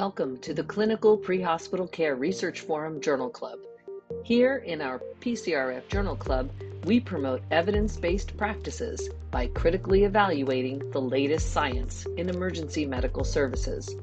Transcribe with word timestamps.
Welcome 0.00 0.38
to 0.38 0.54
the 0.54 0.64
Clinical 0.64 1.14
Pre-Hospital 1.14 1.86
Care 1.86 2.14
Research 2.16 2.60
Forum 2.60 3.02
Journal 3.02 3.28
Club. 3.28 3.58
Here 4.24 4.56
in 4.64 4.80
our 4.80 4.98
PCRF 5.20 5.88
Journal 5.88 6.16
Club, 6.16 6.50
we 6.84 7.00
promote 7.00 7.42
evidence-based 7.50 8.34
practices 8.38 9.10
by 9.30 9.48
critically 9.48 10.04
evaluating 10.04 10.90
the 10.92 11.02
latest 11.02 11.52
science 11.52 12.06
in 12.16 12.30
emergency 12.30 12.86
medical 12.86 13.24
services. 13.24 13.94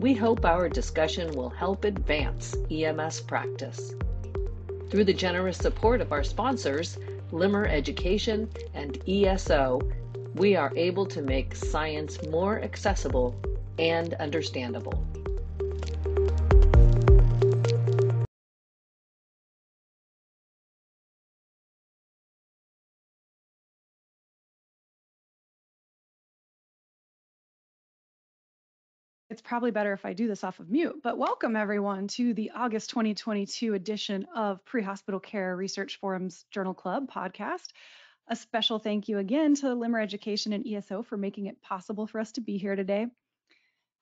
We 0.00 0.14
hope 0.14 0.46
our 0.46 0.70
discussion 0.70 1.30
will 1.32 1.50
help 1.50 1.84
advance 1.84 2.56
EMS 2.70 3.20
practice. 3.20 3.94
Through 4.88 5.04
the 5.04 5.12
generous 5.12 5.58
support 5.58 6.00
of 6.00 6.12
our 6.12 6.24
sponsors, 6.24 6.96
Limmer 7.30 7.66
Education 7.66 8.48
and 8.72 9.06
ESO, 9.06 9.82
we 10.34 10.56
are 10.56 10.72
able 10.76 11.04
to 11.04 11.20
make 11.20 11.54
science 11.54 12.26
more 12.28 12.62
accessible 12.62 13.38
and 13.78 14.14
understandable. 14.14 15.06
It's 29.36 29.42
probably 29.42 29.70
better 29.70 29.92
if 29.92 30.06
I 30.06 30.14
do 30.14 30.28
this 30.28 30.44
off 30.44 30.60
of 30.60 30.70
mute, 30.70 31.02
but 31.02 31.18
welcome 31.18 31.56
everyone 31.56 32.08
to 32.08 32.32
the 32.32 32.52
August 32.54 32.88
2022 32.88 33.74
edition 33.74 34.26
of 34.34 34.64
Pre-Hospital 34.64 35.20
Care 35.20 35.54
Research 35.54 36.00
Forum's 36.00 36.46
Journal 36.50 36.72
Club 36.72 37.12
podcast. 37.12 37.66
A 38.28 38.34
special 38.34 38.78
thank 38.78 39.08
you 39.08 39.18
again 39.18 39.54
to 39.56 39.74
Limmer 39.74 40.00
Education 40.00 40.54
and 40.54 40.66
ESO 40.66 41.02
for 41.02 41.18
making 41.18 41.48
it 41.48 41.60
possible 41.60 42.06
for 42.06 42.18
us 42.18 42.32
to 42.32 42.40
be 42.40 42.56
here 42.56 42.76
today. 42.76 43.08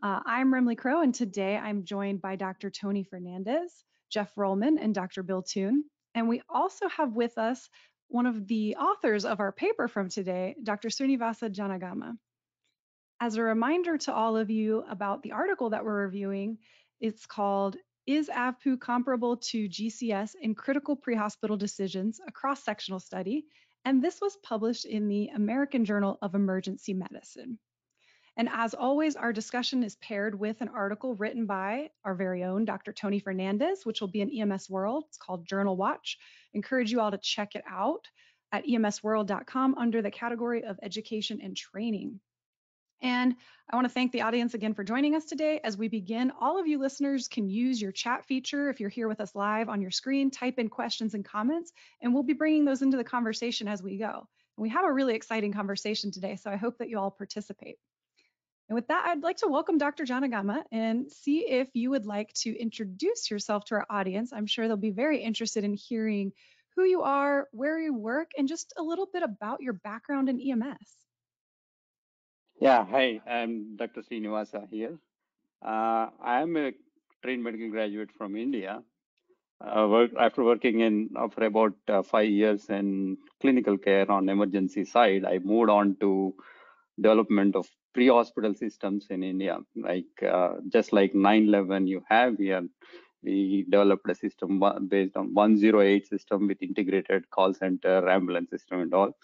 Uh, 0.01 0.21
I'm 0.25 0.55
Remle 0.55 0.79
Crowe, 0.79 1.03
and 1.03 1.13
today 1.13 1.57
I'm 1.57 1.83
joined 1.83 2.23
by 2.23 2.37
Dr. 2.37 2.71
Tony 2.71 3.03
Fernandez, 3.03 3.83
Jeff 4.11 4.33
Rollman, 4.37 4.79
and 4.81 4.95
Dr. 4.95 5.25
Bill 5.25 5.43
Toon. 5.43 5.83
And 6.15 6.29
we 6.29 6.43
also 6.49 6.89
have 6.91 7.13
with 7.13 7.39
us 7.39 7.69
one 8.07 8.27
of 8.27 8.47
the 8.47 8.77
authors 8.77 9.25
of 9.25 9.41
our 9.41 9.51
paper 9.51 9.89
from 9.89 10.11
today, 10.11 10.55
Dr. 10.63 10.91
Srinivasa 10.91 11.53
Janagama. 11.53 12.17
As 13.25 13.37
a 13.37 13.43
reminder 13.43 13.97
to 13.97 14.13
all 14.13 14.37
of 14.37 14.51
you 14.51 14.85
about 14.87 15.23
the 15.23 15.33
article 15.33 15.71
that 15.71 15.83
we're 15.83 16.03
reviewing, 16.03 16.59
it's 17.01 17.25
called 17.25 17.75
Is 18.07 18.29
AVPU 18.29 18.79
Comparable 18.79 19.39
to 19.39 19.67
GCS 19.67 20.35
in 20.43 20.55
Critical 20.55 20.95
Pre-Hospital 20.95 21.57
Decisions, 21.57 22.21
a 22.29 22.31
cross-sectional 22.31 23.01
study, 23.01 23.47
and 23.87 24.05
this 24.05 24.21
was 24.21 24.37
published 24.43 24.85
in 24.85 25.09
the 25.09 25.29
American 25.29 25.87
Journal 25.87 26.19
of 26.21 26.35
Emergency 26.35 26.93
Medicine. 26.93 27.59
And 28.37 28.51
as 28.53 28.75
always, 28.75 29.17
our 29.17 29.33
discussion 29.33 29.83
is 29.83 29.97
paired 29.97 30.39
with 30.39 30.61
an 30.61 30.69
article 30.69 31.15
written 31.15 31.47
by 31.47 31.89
our 32.05 32.15
very 32.15 32.45
own 32.45 32.67
Dr. 32.67 32.93
Tony 32.93 33.21
Fernandez, 33.21 33.87
which 33.87 34.03
will 34.03 34.09
be 34.09 34.21
in 34.21 34.39
EMS 34.39 34.69
World. 34.69 35.05
It's 35.09 35.17
called 35.17 35.49
Journal 35.49 35.79
Watch. 35.79 36.19
Encourage 36.53 36.93
you 36.93 37.01
all 37.01 37.11
to 37.11 37.17
check 37.17 37.55
it 37.55 37.65
out 37.67 38.07
at 38.53 38.67
emsworld.com 38.67 39.77
under 39.79 40.03
the 40.03 40.11
category 40.11 40.63
of 40.63 40.79
education 40.83 41.41
and 41.43 41.57
training. 41.57 42.21
And 43.05 43.37
I 43.71 43.77
want 43.77 43.85
to 43.85 43.93
thank 43.93 44.13
the 44.13 44.23
audience 44.23 44.55
again 44.55 44.73
for 44.73 44.83
joining 44.83 45.15
us 45.15 45.27
today. 45.27 45.61
As 45.63 45.77
we 45.77 45.89
begin, 45.89 46.33
all 46.41 46.59
of 46.59 46.67
you 46.67 46.79
listeners 46.79 47.29
can 47.29 47.51
use 47.51 47.81
your 47.81 47.93
chat 47.93 48.25
feature 48.25 48.71
if 48.71 48.81
you're 48.81 48.89
here 48.89 49.09
with 49.09 49.21
us 49.21 49.35
live 49.35 49.69
on 49.69 49.83
your 49.83 49.91
screen, 49.91 50.31
type 50.31 50.59
in 50.59 50.71
questions 50.71 51.13
and 51.13 51.23
comments, 51.23 51.71
and 52.01 52.15
we'll 52.15 52.23
be 52.23 52.33
bringing 52.33 52.65
those 52.65 52.81
into 52.81 52.97
the 52.97 53.05
conversation 53.05 53.69
as 53.69 53.83
we 53.83 53.99
go. 53.99 54.27
And 54.57 54.63
we 54.63 54.71
have 54.71 54.87
a 54.87 54.93
really 54.93 55.15
exciting 55.15 55.53
conversation 55.53 56.13
today, 56.13 56.37
so 56.37 56.51
I 56.51 56.57
hope 56.57 56.79
that 56.79 56.89
you 56.89 56.99
all 56.99 57.11
participate. 57.11 57.77
And 58.71 58.75
with 58.75 58.89
that, 58.89 59.05
I'd 59.07 59.23
like 59.23 59.37
to 59.39 59.49
welcome 59.49 59.77
Dr. 59.77 60.05
Janagama 60.05 60.63
and 60.73 61.13
see 61.13 61.41
if 61.41 61.69
you 61.75 61.91
would 61.91 62.07
like 62.07 62.33
to 62.37 62.59
introduce 62.59 63.31
yourself 63.31 63.67
to 63.67 63.75
our 63.75 63.87
audience. 63.91 64.33
I'm 64.33 64.47
sure 64.47 64.67
they'll 64.67 64.79
be 64.79 64.93
very 64.93 65.23
interested 65.23 65.63
in 65.63 65.75
hearing 65.75 66.33
who 66.75 66.85
you 66.85 67.03
are, 67.03 67.49
where 67.53 67.79
you 67.79 67.93
work, 67.93 68.31
and 68.39 68.49
just 68.49 68.73
a 68.79 68.83
little 68.83 69.09
bit 69.13 69.23
about 69.23 69.61
your 69.61 69.75
background 69.75 70.31
in 70.31 70.41
EMS. 70.41 71.04
Yeah, 72.65 72.87
hi, 72.91 73.21
I'm 73.27 73.77
Dr. 73.77 74.01
Srinivasa 74.01 74.67
here. 74.71 74.97
Uh, 75.63 76.09
I 76.19 76.41
am 76.41 76.57
a 76.57 76.73
trained 77.23 77.45
medical 77.45 77.69
graduate 77.69 78.09
from 78.17 78.37
India. 78.37 78.83
Uh, 79.61 79.87
work, 79.87 80.13
after 80.19 80.43
working 80.43 80.81
in 80.81 81.11
uh, 81.15 81.29
for 81.29 81.45
about 81.45 81.75
uh, 81.89 82.01
five 82.01 82.31
years 82.31 82.71
in 82.71 83.19
clinical 83.43 83.77
care 83.77 84.11
on 84.11 84.31
emergency 84.31 84.87
side, 84.87 85.27
I 85.27 85.41
moved 85.41 85.69
on 85.69 85.97
to 86.01 86.35
development 86.99 87.55
of 87.55 87.69
pre-hospital 87.93 88.55
systems 88.55 89.09
in 89.11 89.23
India. 89.23 89.59
Like 89.77 90.23
uh, 90.27 90.55
just 90.71 90.95
like 90.95 91.15
911 91.15 91.87
you 91.87 92.03
have 92.09 92.39
here, 92.39 92.67
we 93.23 93.67
developed 93.69 94.09
a 94.09 94.15
system 94.15 94.63
based 94.89 95.19
on 95.19 95.35
108 95.35 96.09
system 96.09 96.49
with 96.49 96.63
integrated 96.63 97.29
call 97.29 97.53
center, 97.53 98.09
ambulance 98.09 98.49
system 98.49 98.81
and 98.81 98.95
all. 98.95 99.15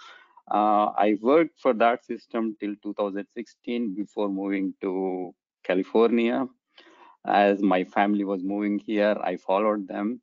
Uh, 0.50 0.92
I 0.96 1.16
worked 1.20 1.60
for 1.60 1.72
that 1.74 2.04
system 2.04 2.56
till 2.60 2.74
2016 2.82 3.94
before 3.94 4.28
moving 4.28 4.74
to 4.80 5.34
California. 5.64 6.46
As 7.26 7.62
my 7.62 7.84
family 7.84 8.24
was 8.24 8.42
moving 8.42 8.78
here, 8.78 9.16
I 9.22 9.36
followed 9.36 9.86
them. 9.86 10.20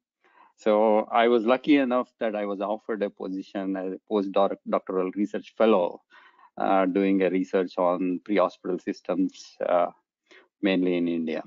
So 0.58 1.08
I 1.12 1.28
was 1.28 1.46
lucky 1.46 1.78
enough 1.78 2.12
that 2.20 2.36
I 2.36 2.46
was 2.46 2.62
offered 2.62 3.04
a 3.04 3.10
position 3.10 3.78
as 3.78 3.94
a 3.94 4.00
postdoctoral 4.12 5.16
research 5.16 5.54
fellow 5.58 6.02
uh, 6.58 6.86
doing 6.88 7.22
a 7.22 7.30
research 7.30 7.78
on 7.78 8.20
pre-hospital 8.26 8.80
systems, 8.80 9.56
uh, 9.68 9.88
mainly 10.62 10.98
in 10.98 11.08
India. 11.08 11.44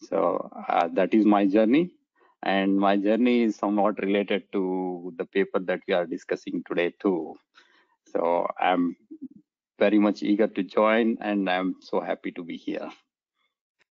So 0.00 0.48
uh, 0.68 0.88
that 0.94 1.12
is 1.14 1.26
my 1.26 1.46
journey. 1.46 1.90
And 2.44 2.78
my 2.78 2.96
journey 2.96 3.42
is 3.42 3.56
somewhat 3.56 4.00
related 4.00 4.44
to 4.52 5.12
the 5.16 5.24
paper 5.24 5.58
that 5.60 5.80
we 5.88 5.94
are 5.94 6.06
discussing 6.06 6.62
today 6.68 6.94
too. 7.00 7.36
So 8.12 8.46
I'm 8.58 8.96
very 9.78 9.98
much 9.98 10.22
eager 10.22 10.48
to 10.48 10.62
join 10.62 11.18
and 11.20 11.48
I'm 11.48 11.76
so 11.80 12.00
happy 12.00 12.32
to 12.32 12.42
be 12.42 12.56
here. 12.56 12.90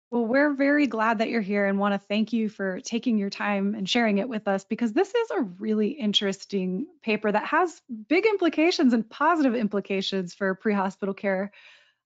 Well, 0.09 0.25
we're 0.25 0.53
very 0.53 0.88
glad 0.88 1.17
that 1.17 1.29
you're 1.29 1.41
here 1.41 1.66
and 1.66 1.79
want 1.79 1.94
to 1.94 2.07
thank 2.07 2.31
you 2.31 2.47
for 2.47 2.79
taking 2.79 3.17
your 3.17 3.29
time 3.29 3.75
and 3.75 3.89
sharing 3.89 4.19
it 4.19 4.29
with 4.29 4.47
us 4.47 4.63
because 4.63 4.94
this 4.94 5.13
is 5.13 5.31
a 5.31 5.41
really 5.41 5.89
interesting 5.89 6.88
paper 7.03 7.29
that 7.29 7.45
has 7.45 7.81
big 8.07 8.25
implications 8.25 8.94
and 8.94 9.09
positive 9.09 9.53
implications 9.53 10.33
for 10.33 10.56
pre 10.56 10.73
hospital 10.73 11.13
care. 11.13 11.51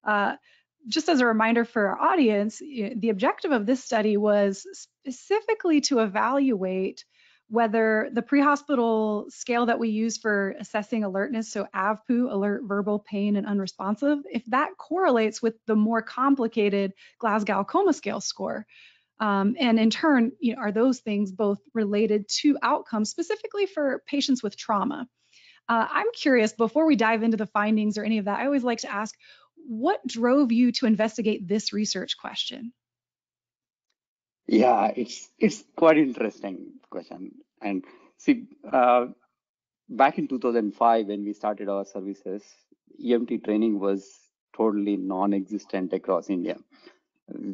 Uh, 0.03 0.35
just 0.87 1.09
as 1.09 1.19
a 1.19 1.27
reminder 1.27 1.63
for 1.63 1.89
our 1.89 1.99
audience, 1.99 2.57
the 2.57 3.09
objective 3.09 3.51
of 3.51 3.67
this 3.67 3.83
study 3.83 4.17
was 4.17 4.65
specifically 4.73 5.81
to 5.81 5.99
evaluate 5.99 7.05
whether 7.51 8.09
the 8.13 8.21
pre-hospital 8.21 9.25
scale 9.27 9.65
that 9.65 9.77
we 9.77 9.89
use 9.89 10.17
for 10.17 10.55
assessing 10.57 11.03
alertness, 11.03 11.51
so 11.51 11.67
AVPU, 11.75 12.31
alert, 12.31 12.61
verbal, 12.63 12.99
pain, 12.99 13.35
and 13.35 13.45
unresponsive, 13.45 14.19
if 14.31 14.45
that 14.45 14.69
correlates 14.77 15.41
with 15.41 15.55
the 15.67 15.75
more 15.75 16.01
complicated 16.01 16.93
Glasgow 17.19 17.65
Coma 17.65 17.91
Scale 17.91 18.21
score. 18.21 18.65
Um, 19.19 19.57
and 19.59 19.77
in 19.77 19.89
turn, 19.89 20.31
you 20.39 20.55
know, 20.55 20.61
are 20.61 20.71
those 20.71 20.99
things 21.01 21.33
both 21.33 21.59
related 21.73 22.29
to 22.39 22.57
outcomes, 22.63 23.09
specifically 23.09 23.65
for 23.65 24.01
patients 24.07 24.41
with 24.41 24.55
trauma? 24.55 25.09
Uh, 25.67 25.87
I'm 25.91 26.07
curious, 26.15 26.53
before 26.53 26.85
we 26.85 26.95
dive 26.95 27.21
into 27.21 27.37
the 27.37 27.45
findings 27.47 27.97
or 27.97 28.05
any 28.05 28.17
of 28.17 28.25
that, 28.25 28.39
I 28.39 28.45
always 28.45 28.63
like 28.63 28.79
to 28.79 28.91
ask, 28.91 29.13
what 29.67 29.99
drove 30.07 30.53
you 30.53 30.71
to 30.71 30.85
investigate 30.85 31.49
this 31.49 31.73
research 31.73 32.17
question? 32.17 32.71
Yeah, 34.51 34.91
it's 34.97 35.29
it's 35.39 35.63
quite 35.77 35.97
interesting 35.97 36.73
question. 36.89 37.31
And 37.61 37.85
see, 38.17 38.47
uh, 38.69 39.05
back 39.87 40.17
in 40.17 40.27
2005 40.27 41.07
when 41.07 41.23
we 41.23 41.33
started 41.33 41.69
our 41.69 41.85
services, 41.85 42.43
EMT 43.01 43.45
training 43.45 43.79
was 43.79 44.09
totally 44.55 44.97
non-existent 44.97 45.93
across 45.93 46.29
India. 46.29 46.57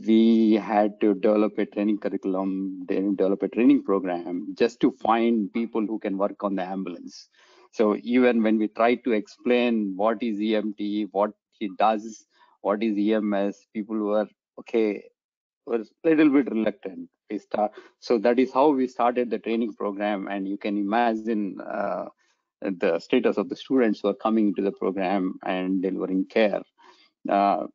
We 0.08 0.54
had 0.56 1.00
to 1.02 1.14
develop 1.14 1.60
a 1.60 1.68
training 1.68 2.00
curriculum, 2.00 2.86
develop 2.88 3.44
a 3.44 3.48
training 3.48 3.84
program 3.84 4.56
just 4.58 4.80
to 4.80 4.92
find 4.94 5.54
people 5.54 5.82
who 5.86 6.00
can 6.00 6.18
work 6.18 6.44
on 6.44 6.56
the 6.56 6.64
ambulance. 6.64 7.30
So 7.74 7.96
even 8.02 8.42
when 8.42 8.58
we 8.58 8.70
try 8.70 8.96
to 8.96 9.12
explain 9.12 9.94
what 9.96 10.24
is 10.24 10.40
EMT, 10.40 11.10
what 11.12 11.34
he 11.52 11.70
does, 11.78 12.26
what 12.62 12.82
is 12.82 12.98
EMS, 12.98 13.68
people 13.72 13.98
were 13.98 14.28
okay, 14.60 15.04
was 15.68 15.92
a 16.06 16.10
little 16.10 16.30
bit 16.30 16.52
reluctant. 16.52 17.10
We 17.30 17.40
start, 17.40 17.72
so 18.00 18.18
that 18.20 18.40
is 18.40 18.54
how 18.54 18.70
we 18.70 18.88
started 18.88 19.30
the 19.30 19.40
training 19.40 19.74
program, 19.74 20.28
and 20.28 20.48
you 20.48 20.58
can 20.58 20.78
imagine 20.78 21.60
uh, 21.62 22.06
the 22.62 23.00
status 23.00 23.38
of 23.38 23.50
the 23.50 23.56
students 23.56 24.00
who 24.02 24.10
are 24.10 24.16
coming 24.16 24.48
into 24.50 24.62
the 24.62 24.72
program 24.72 25.36
and 25.46 25.82
delivering 25.82 26.26
care. 26.26 26.62
Uh, 27.30 27.68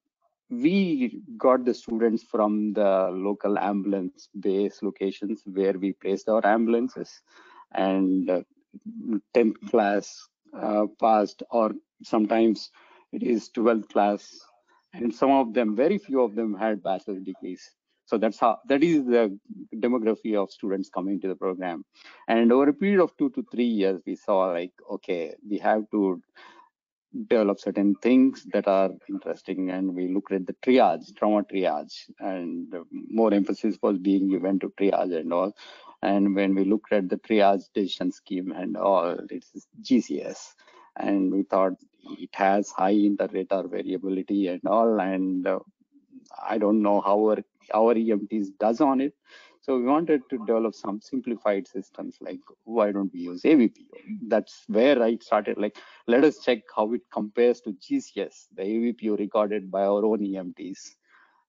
we 0.51 1.21
got 1.37 1.65
the 1.65 1.75
students 1.75 2.23
from 2.23 2.73
the 2.73 3.09
local 3.13 3.59
ambulance 3.59 4.29
base 4.41 4.83
locations 4.83 5.43
where 5.47 5.73
we 5.75 5.93
placed 5.93 6.29
our 6.29 6.45
ambulances, 6.47 7.11
and 7.73 8.31
uh, 8.31 8.43
10th 9.35 9.71
class 9.71 10.29
uh, 10.59 10.87
passed, 11.01 11.43
or 11.51 11.73
sometimes 12.03 12.71
it 13.13 13.23
is 13.23 13.51
12th 13.51 13.89
class 13.89 14.41
and 14.95 15.15
some 15.15 15.31
of 15.31 15.55
them, 15.55 15.75
very 15.75 15.99
few 15.99 16.21
of 16.21 16.35
them 16.35 16.55
had 16.55 16.83
bachelor 16.83 17.19
degrees. 17.19 17.71
So 18.13 18.19
that's 18.19 18.39
how 18.39 18.59
that 18.69 18.83
is 18.85 19.07
the 19.07 19.39
demography 19.75 20.35
of 20.37 20.51
students 20.51 20.91
coming 20.91 21.19
to 21.23 21.29
the 21.29 21.35
program. 21.35 21.83
And 22.29 22.53
over 22.53 22.69
a 22.69 22.75
period 22.75 23.01
of 23.01 23.17
two 23.17 23.31
to 23.31 23.43
three 23.51 23.65
years, 23.65 24.03
we 24.07 24.17
saw 24.17 24.53
like, 24.53 24.73
okay, 24.91 25.35
we 25.49 25.57
have 25.61 25.91
to 25.93 26.21
develop 27.27 27.59
certain 27.59 27.95
things 28.03 28.45
that 28.53 28.69
are 28.69 28.91
interesting. 29.09 29.71
And 29.71 29.95
we 29.95 30.09
looked 30.09 30.31
at 30.31 30.47
the 30.47 30.53
triage 30.53 31.17
trauma 31.17 31.43
triage 31.45 32.11
and 32.19 32.75
more 32.91 33.33
emphasis 33.33 33.79
was 33.83 33.97
being 33.97 34.29
given 34.29 34.59
to 34.59 34.69
triage 34.79 35.19
and 35.19 35.33
all. 35.33 35.57
And 36.03 36.35
when 36.35 36.55
we 36.55 36.65
looked 36.65 36.93
at 36.93 37.09
the 37.09 37.17
triage 37.17 37.65
decision 37.73 38.13
scheme 38.13 38.53
and 38.53 38.77
all 38.77 39.17
it's 39.31 39.67
gcs 39.81 40.55
and 40.97 41.33
we 41.33 41.45
thought 41.45 41.73
it 42.03 42.35
has 42.35 42.71
high 42.73 42.91
inter-rater 42.91 43.69
variability 43.69 44.49
and 44.49 44.61
all. 44.67 45.01
And 45.01 45.47
uh, 45.47 45.61
i 46.47 46.59
don't 46.59 46.83
know 46.83 47.01
how 47.01 47.19
our, 47.31 47.39
our 47.75 47.95
emts 47.95 48.49
does 48.59 48.81
on 48.81 49.01
it 49.01 49.15
so 49.63 49.79
we 49.79 49.85
wanted 49.85 50.23
to 50.29 50.39
develop 50.39 50.75
some 50.75 51.01
simplified 51.01 51.69
systems 51.69 52.17
like 52.21 52.41
why 52.65 52.91
don't 52.91 53.13
we 53.13 53.21
use 53.21 53.43
AVPU? 53.43 53.87
That's 54.27 54.65
where 54.67 55.01
I 55.01 55.19
started 55.19 55.57
like, 55.57 55.77
let 56.09 56.25
us 56.25 56.41
check 56.45 56.63
how 56.75 56.93
it 56.95 57.03
compares 57.13 57.61
to 57.63 57.71
GCS, 57.75 58.49
the 58.57 58.63
AVPU 58.63 59.17
recorded 59.21 59.71
by 59.71 59.83
our 59.83 60.05
own 60.05 60.19
EMTs. 60.19 60.97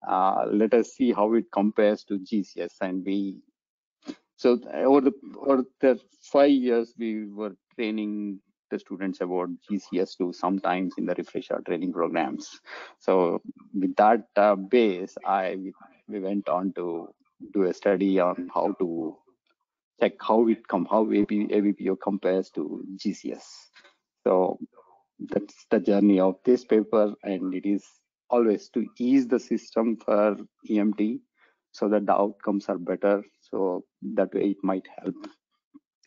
Uh, 0.08 0.46
let 0.52 0.76
us 0.76 0.92
see 0.94 1.12
how 1.12 1.34
it 1.34 1.46
compares 1.52 2.04
to 2.04 2.20
GCS. 2.20 2.74
And 2.82 3.04
we, 3.04 3.40
so 4.36 4.60
over 4.72 5.02
the, 5.02 5.14
over 5.36 5.64
the 5.82 6.00
five 6.22 6.52
years, 6.52 6.94
we 7.00 7.26
were 7.26 7.56
training 7.76 8.40
the 8.70 8.78
students 8.78 9.22
about 9.22 9.50
GCS 9.68 10.18
to 10.20 10.34
sometimes 10.34 10.94
in 11.00 11.08
the 11.08 11.16
refresher 11.16 11.64
training 11.66 11.94
programs. 11.94 12.60
So 13.00 13.42
with 13.74 13.96
that 13.96 14.28
uh, 14.36 14.56
base, 14.56 15.16
I 15.26 15.72
we 16.08 16.20
went 16.20 16.50
on 16.50 16.74
to 16.74 17.10
do 17.54 17.64
a 17.64 17.74
study 17.74 18.20
on 18.20 18.50
how 18.54 18.74
to 18.80 19.18
check 20.02 20.14
how 20.20 20.48
it 20.48 20.68
come 20.68 20.86
how 20.90 21.04
AP, 21.04 21.30
AVPU 21.30 21.98
compares 22.02 22.50
to 22.52 22.84
GCS. 22.98 23.44
So 24.26 24.60
that's 25.20 25.66
the 25.70 25.80
journey 25.80 26.20
of 26.20 26.36
this 26.44 26.66
paper, 26.66 27.14
and 27.24 27.54
it 27.54 27.66
is 27.66 27.86
always 28.30 28.70
to 28.70 28.86
ease 28.98 29.28
the 29.28 29.40
system 29.40 29.98
for 29.98 30.38
EMT 30.70 31.20
so 31.72 31.88
that 31.90 32.06
the 32.06 32.14
outcomes 32.14 32.68
are 32.70 32.78
better. 32.78 33.24
So 33.42 33.84
that 34.16 34.34
way 34.34 34.52
it 34.52 34.64
might 34.64 34.88
help. 34.98 35.16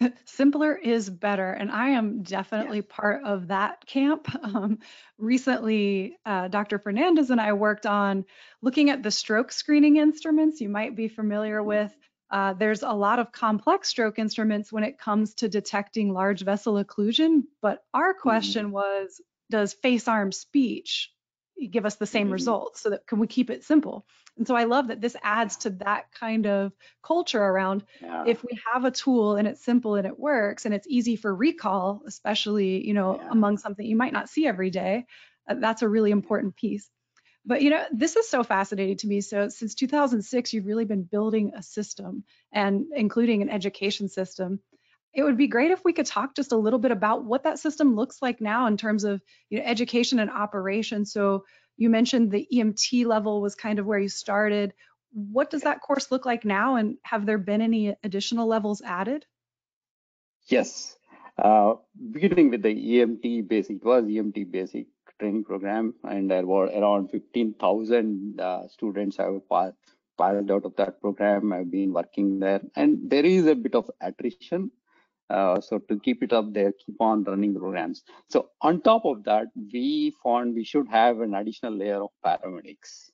Simpler 0.25 0.75
is 0.75 1.09
better. 1.09 1.51
And 1.51 1.71
I 1.71 1.91
am 1.91 2.23
definitely 2.23 2.83
part 2.83 3.25
of 3.25 3.49
that 3.49 3.87
camp. 3.87 4.29
Um, 4.47 4.79
recently, 5.19 6.19
uh, 6.25 6.49
Dr. 6.49 6.79
Fernandez 6.79 7.31
and 7.31 7.41
I 7.41 7.53
worked 7.53 7.85
on 7.85 8.25
looking 8.63 8.91
at 8.91 9.03
the 9.03 9.11
stroke 9.11 9.51
screening 9.51 9.97
instruments 9.97 10.61
you 10.61 10.69
might 10.69 10.95
be 10.95 11.09
familiar 11.09 11.59
mm-hmm. 11.59 11.69
with. 11.69 11.97
Uh, 12.31 12.53
there's 12.55 12.83
a 12.83 12.93
lot 12.93 13.19
of 13.19 13.33
complex 13.33 13.89
stroke 13.89 14.19
instruments 14.19 14.73
when 14.73 14.85
it 14.85 14.99
comes 14.99 15.35
to 15.35 15.49
detecting 15.49 16.13
large 16.13 16.43
vessel 16.43 16.83
occlusion. 16.83 17.43
But 17.61 17.83
our 17.93 18.13
mm-hmm. 18.13 18.23
question 18.23 18.67
mm-hmm. 18.67 18.75
was 18.75 19.21
Does 19.51 19.75
face 19.75 20.07
arm 20.07 20.31
speech 20.33 21.11
give 21.70 21.87
us 21.87 21.97
the 21.97 22.06
same 22.06 22.26
mm-hmm. 22.26 22.35
results? 22.35 22.81
So 22.81 22.91
that 22.91 23.06
can 23.06 23.19
we 23.19 23.26
keep 23.26 23.50
it 23.50 23.64
simple? 23.64 24.05
And 24.37 24.47
so 24.47 24.55
I 24.55 24.64
love 24.64 24.88
that 24.88 25.00
this 25.00 25.17
adds 25.23 25.56
to 25.58 25.70
that 25.70 26.12
kind 26.12 26.47
of 26.47 26.73
culture 27.03 27.43
around 27.43 27.85
yeah. 28.03 28.25
if 28.26 28.43
we 28.43 28.58
have 28.73 28.85
a 28.85 28.91
tool 28.91 29.37
and 29.37 29.49
it's 29.49 29.64
simple 29.64 29.94
and 29.94 30.06
it 30.06 30.19
works 30.19 30.67
and 30.67 30.75
it's 30.75 30.87
easy 30.87 31.17
for 31.17 31.35
recall, 31.35 32.03
especially, 32.06 32.87
you 32.87 32.93
know, 32.93 33.17
yeah. 33.17 33.29
among 33.31 33.58
something 33.58 33.87
you 33.87 33.97
might 33.97 34.12
not 34.12 34.29
see 34.29 34.47
every 34.47 34.70
day, 34.70 35.06
uh, 35.49 35.55
that's 35.55 35.82
a 35.82 35.88
really 35.88 36.11
important 36.11 36.56
piece. 36.56 36.91
But 37.47 37.62
you 37.62 37.70
know, 37.70 37.85
this 37.93 38.17
is 38.17 38.29
so 38.29 38.43
fascinating 38.43 38.97
to 38.99 39.06
me. 39.06 39.20
So 39.20 39.49
since 39.49 39.75
2006, 39.76 40.52
you've 40.52 40.67
really 40.67 40.85
been 40.85 41.05
building 41.05 41.52
a 41.56 41.62
system 41.62 42.25
and 42.52 42.87
including 42.94 43.41
an 43.43 43.50
education 43.50 44.09
system. 44.09 44.61
It 45.17 45.23
would 45.23 45.39
be 45.39 45.47
great 45.47 45.71
if 45.71 45.83
we 45.83 45.95
could 45.95 46.05
talk 46.05 46.35
just 46.37 46.53
a 46.53 46.59
little 46.59 46.79
bit 46.79 46.91
about 46.91 47.25
what 47.25 47.45
that 47.45 47.59
system 47.59 47.97
looks 47.97 48.21
like 48.21 48.43
now 48.43 48.67
in 48.67 48.77
terms 48.77 49.03
of 49.05 49.23
you 49.49 49.59
know, 49.59 49.65
education 49.65 50.19
and 50.19 50.31
operation. 50.31 51.07
So 51.07 51.47
you 51.79 51.89
mentioned 51.89 52.31
the 52.31 52.47
EMT 52.53 53.07
level 53.07 53.41
was 53.41 53.55
kind 53.55 53.79
of 53.79 53.87
where 53.87 53.99
you 53.99 54.11
started. 54.11 54.75
What 55.15 55.49
does 55.49 55.63
that 55.63 55.81
course 55.81 56.11
look 56.11 56.27
like 56.27 56.45
now, 56.45 56.77
and 56.77 56.99
have 57.03 57.25
there 57.25 57.39
been 57.39 57.63
any 57.63 57.97
additional 58.05 58.47
levels 58.47 58.83
added? 58.83 59.25
Yes. 60.49 60.99
Uh, 61.39 61.77
beginning 62.11 62.51
with 62.51 62.61
the 62.61 62.75
EMT 62.75 63.49
basic, 63.49 63.77
it 63.77 63.85
was 63.85 64.05
EMT 64.05 64.51
basic 64.51 64.87
training 65.19 65.45
program, 65.45 65.95
and 66.05 66.31
there 66.31 66.45
were 66.45 66.67
around 66.67 67.11
15,000 67.11 68.39
uh, 68.39 68.69
students 68.69 69.17
have 69.17 69.49
passed, 69.49 69.77
passed 70.19 70.51
out 70.51 70.67
of 70.67 70.77
that 70.77 71.01
program. 71.01 71.55
I've 71.55 71.71
been 71.71 71.95
working 71.95 72.39
there, 72.39 72.61
and 72.75 73.09
there 73.09 73.25
is 73.25 73.47
a 73.47 73.55
bit 73.55 73.75
of 73.75 73.91
attrition 73.99 74.71
uh, 75.31 75.61
so 75.61 75.78
to 75.78 75.99
keep 76.00 76.23
it 76.23 76.32
up 76.32 76.52
there, 76.52 76.73
keep 76.73 76.96
on 77.00 77.25
running 77.25 77.55
programs. 77.55 78.05
So 78.28 78.50
on 78.61 78.81
top 78.81 79.05
of 79.05 79.25
that, 79.25 79.49
we 79.73 80.14
found 80.23 80.55
we 80.55 80.64
should 80.64 80.88
have 80.88 81.20
an 81.20 81.34
additional 81.34 81.75
layer 81.75 82.02
of 82.02 82.11
paramedics. 82.25 83.11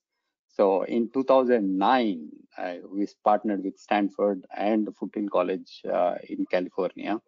So 0.48 0.82
in 0.82 1.10
2009, 1.10 2.28
uh, 2.58 2.74
we 2.90 3.06
partnered 3.24 3.64
with 3.64 3.78
Stanford 3.78 4.44
and 4.54 4.88
Foothill 4.94 5.28
College 5.30 5.80
uh, 5.90 6.16
in 6.28 6.44
California. 6.44 7.18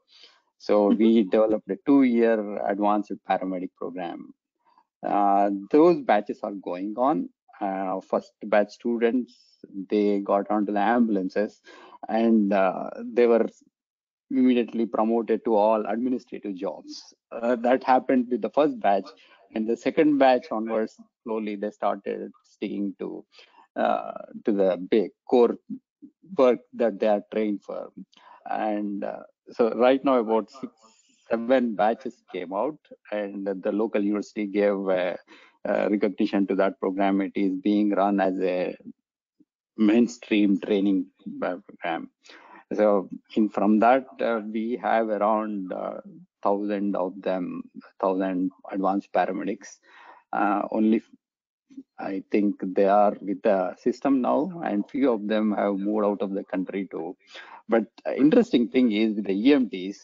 So 0.58 0.90
mm-hmm. 0.90 0.98
we 0.98 1.22
developed 1.22 1.70
a 1.70 1.78
two-year 1.86 2.58
advanced 2.66 3.12
paramedic 3.28 3.70
program. 3.78 4.34
Uh, 5.02 5.50
those 5.70 6.02
batches 6.02 6.40
are 6.42 6.52
going 6.52 6.94
on. 6.98 7.31
Uh, 7.60 8.00
first 8.00 8.32
batch 8.42 8.72
students, 8.72 9.34
they 9.88 10.19
got 10.19 10.50
onto 10.50 10.72
the 10.72 10.81
ambulances 10.81 11.62
and 12.08 12.52
uh, 12.52 12.90
they 13.02 13.26
were 13.26 13.46
immediately 14.31 14.87
promoted 14.87 15.44
to 15.44 15.55
all 15.55 15.85
administrative 15.87 16.55
jobs. 16.55 17.15
Uh, 17.31 17.56
that 17.56 17.85
happened 17.85 18.26
with 18.31 18.43
the 18.43 18.50
first 18.50 18.81
batch, 18.81 19.06
and 19.55 19.69
the 19.69 19.76
second 19.76 20.19
batch 20.19 20.47
onwards, 20.50 20.97
slowly 21.23 21.56
they 21.56 21.71
started 21.71 22.31
sticking 22.43 22.94
to 22.99 23.25
uh, 23.76 24.12
to 24.44 24.53
the 24.53 24.76
big 24.91 25.11
core 25.29 25.56
work 26.37 26.59
that 26.73 26.99
they 27.00 27.09
are 27.09 27.23
trained 27.32 27.62
for. 27.62 27.91
And 28.49 29.05
uh, 29.05 29.25
so 29.50 29.71
right 29.75 30.05
now, 30.05 30.19
about 30.19 30.50
six, 30.50 30.73
seven 31.29 31.75
batches 31.75 32.23
came 32.32 32.53
out, 32.53 32.79
and 33.11 33.46
the 33.46 33.72
local 33.72 34.03
university 34.03 34.46
gave 34.46 34.77
recognition 35.67 36.46
to 36.46 36.55
that 36.56 36.79
program. 36.79 37.20
It 37.20 37.32
is 37.34 37.53
being 37.63 37.91
run 37.91 38.20
as 38.20 38.39
a 38.41 38.77
mainstream 39.77 40.60
training 40.60 41.06
program. 41.41 42.10
So 42.73 43.09
in 43.37 43.49
from 43.49 43.79
that, 43.81 44.06
uh, 44.21 44.41
we 44.51 44.79
have 44.83 45.09
around 45.09 45.73
uh, 45.73 46.01
thousand 46.43 46.97
of 46.97 47.21
them, 47.21 47.63
thousand 48.01 48.51
advanced 48.71 49.13
paramedics. 49.13 49.79
Uh, 50.33 50.63
only 50.71 51.03
I 51.99 52.23
think 52.31 52.56
they 52.75 52.87
are 52.87 53.17
with 53.21 53.43
the 53.43 53.75
system 53.77 54.21
now, 54.21 54.61
and 54.65 54.89
few 54.89 55.13
of 55.13 55.27
them 55.29 55.53
have 55.53 55.77
moved 55.77 56.05
out 56.05 56.23
of 56.23 56.33
the 56.33 56.44
country 56.44 56.89
too. 56.91 57.17
But 57.69 57.87
interesting 58.17 58.69
thing 58.69 58.93
is 58.93 59.15
with 59.15 59.27
the 59.27 59.47
EMTs, 59.47 59.99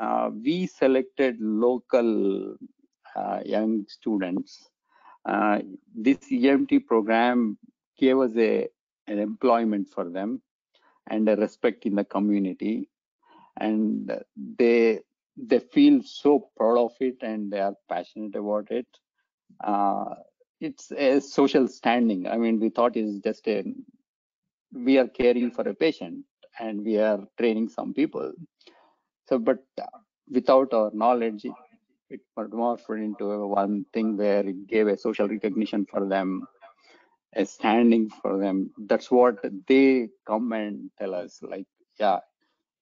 uh, 0.00 0.30
we 0.32 0.66
selected 0.66 1.36
local 1.40 2.56
uh, 3.16 3.40
young 3.44 3.84
students. 3.88 4.70
Uh, 5.24 5.60
this 5.94 6.18
EMT 6.30 6.86
program 6.86 7.58
gave 7.98 8.18
us 8.18 8.36
a 8.36 8.68
an 9.06 9.18
employment 9.18 9.88
for 9.88 10.04
them 10.10 10.42
and 11.08 11.28
a 11.28 11.36
respect 11.36 11.86
in 11.86 11.94
the 11.96 12.04
community. 12.04 12.88
And 13.58 14.12
they 14.36 15.00
they 15.36 15.60
feel 15.60 16.02
so 16.02 16.50
proud 16.56 16.78
of 16.78 16.92
it 17.00 17.16
and 17.22 17.50
they 17.52 17.60
are 17.60 17.74
passionate 17.88 18.34
about 18.36 18.70
it. 18.70 18.86
Uh, 19.62 20.14
it's 20.60 20.90
a 20.92 21.20
social 21.20 21.68
standing. 21.68 22.26
I 22.28 22.36
mean 22.38 22.60
we 22.60 22.70
thought 22.70 22.96
it's 22.96 23.18
just 23.20 23.46
a 23.48 23.64
we 24.72 24.98
are 24.98 25.08
caring 25.08 25.50
for 25.50 25.68
a 25.68 25.74
patient 25.74 26.24
and 26.60 26.84
we 26.84 26.98
are 26.98 27.20
training 27.38 27.68
some 27.68 27.94
people. 27.94 28.32
So 29.28 29.38
but 29.38 29.58
without 30.30 30.72
our 30.74 30.90
knowledge 30.92 31.44
it, 31.44 31.52
it 32.10 32.20
morphed 32.36 32.90
into 33.02 33.46
one 33.48 33.84
thing 33.92 34.16
where 34.16 34.46
it 34.46 34.66
gave 34.66 34.86
a 34.88 34.96
social 34.96 35.28
recognition 35.28 35.86
for 35.86 36.06
them 36.06 36.46
standing 37.44 38.08
for 38.10 38.38
them. 38.38 38.70
That's 38.78 39.10
what 39.10 39.38
they 39.68 40.08
come 40.26 40.52
and 40.52 40.90
tell 40.98 41.14
us 41.14 41.40
like 41.42 41.66
yeah 41.98 42.20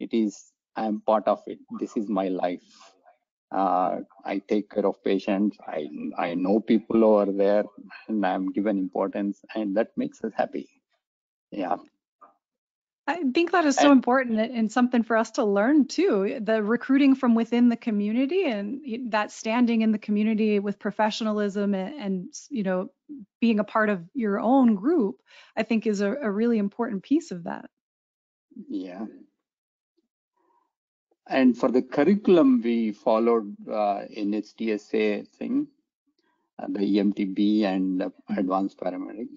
it 0.00 0.12
is 0.12 0.52
i 0.76 0.86
am 0.86 1.00
part 1.00 1.26
of 1.28 1.42
it. 1.46 1.58
This 1.80 1.96
is 1.96 2.08
my 2.08 2.28
life. 2.28 2.68
Uh, 3.52 4.00
i 4.24 4.38
take 4.48 4.70
care 4.70 4.86
of 4.86 5.02
patients. 5.04 5.58
I 5.66 5.88
i 6.18 6.34
know 6.34 6.60
people 6.60 7.04
over 7.04 7.32
there 7.32 7.64
and 8.08 8.26
i'm 8.26 8.52
given 8.52 8.78
importance 8.78 9.44
and 9.54 9.76
that 9.76 9.90
makes 9.96 10.22
us 10.24 10.32
happy. 10.36 10.68
Yeah 11.50 11.76
I 13.08 13.22
think 13.32 13.52
that 13.52 13.64
is 13.64 13.76
so 13.76 13.90
And- 13.90 13.98
important 13.98 14.40
and- 14.40 14.72
something 14.72 15.04
for 15.04 15.16
us 15.16 15.30
to 15.32 15.44
learn 15.44 15.86
too. 15.86 16.40
The 16.40 16.60
recruiting 16.62 17.14
from 17.14 17.36
within 17.36 17.68
the 17.68 17.76
community 17.76 18.44
and 18.46 19.12
that 19.12 19.30
standing 19.30 19.82
in 19.82 19.92
the 19.92 19.98
community 19.98 20.58
with 20.58 20.80
professionalism 20.80 21.74
and, 21.74 21.94
and 22.00 22.34
you 22.50 22.64
know 22.64 22.90
being 23.40 23.60
a 23.60 23.64
part 23.64 23.90
of 23.90 24.02
your 24.14 24.40
own 24.40 24.74
group, 24.74 25.22
I 25.56 25.62
think 25.62 25.86
is 25.86 26.00
a, 26.00 26.10
a 26.14 26.30
really 26.30 26.58
important 26.58 27.04
piece 27.04 27.30
of 27.30 27.44
that. 27.44 27.70
Yeah. 28.68 29.06
And 31.28 31.56
for 31.56 31.70
the 31.70 31.82
curriculum, 31.82 32.60
we 32.62 32.92
followed 32.92 33.54
uh, 33.68 34.02
NHTSA 34.16 35.28
thing, 35.28 35.66
uh, 36.58 36.66
the 36.68 36.80
EMTB 36.80 37.64
and 37.64 38.02
uh, 38.02 38.10
advanced 38.36 38.78
paramedic. 38.78 39.28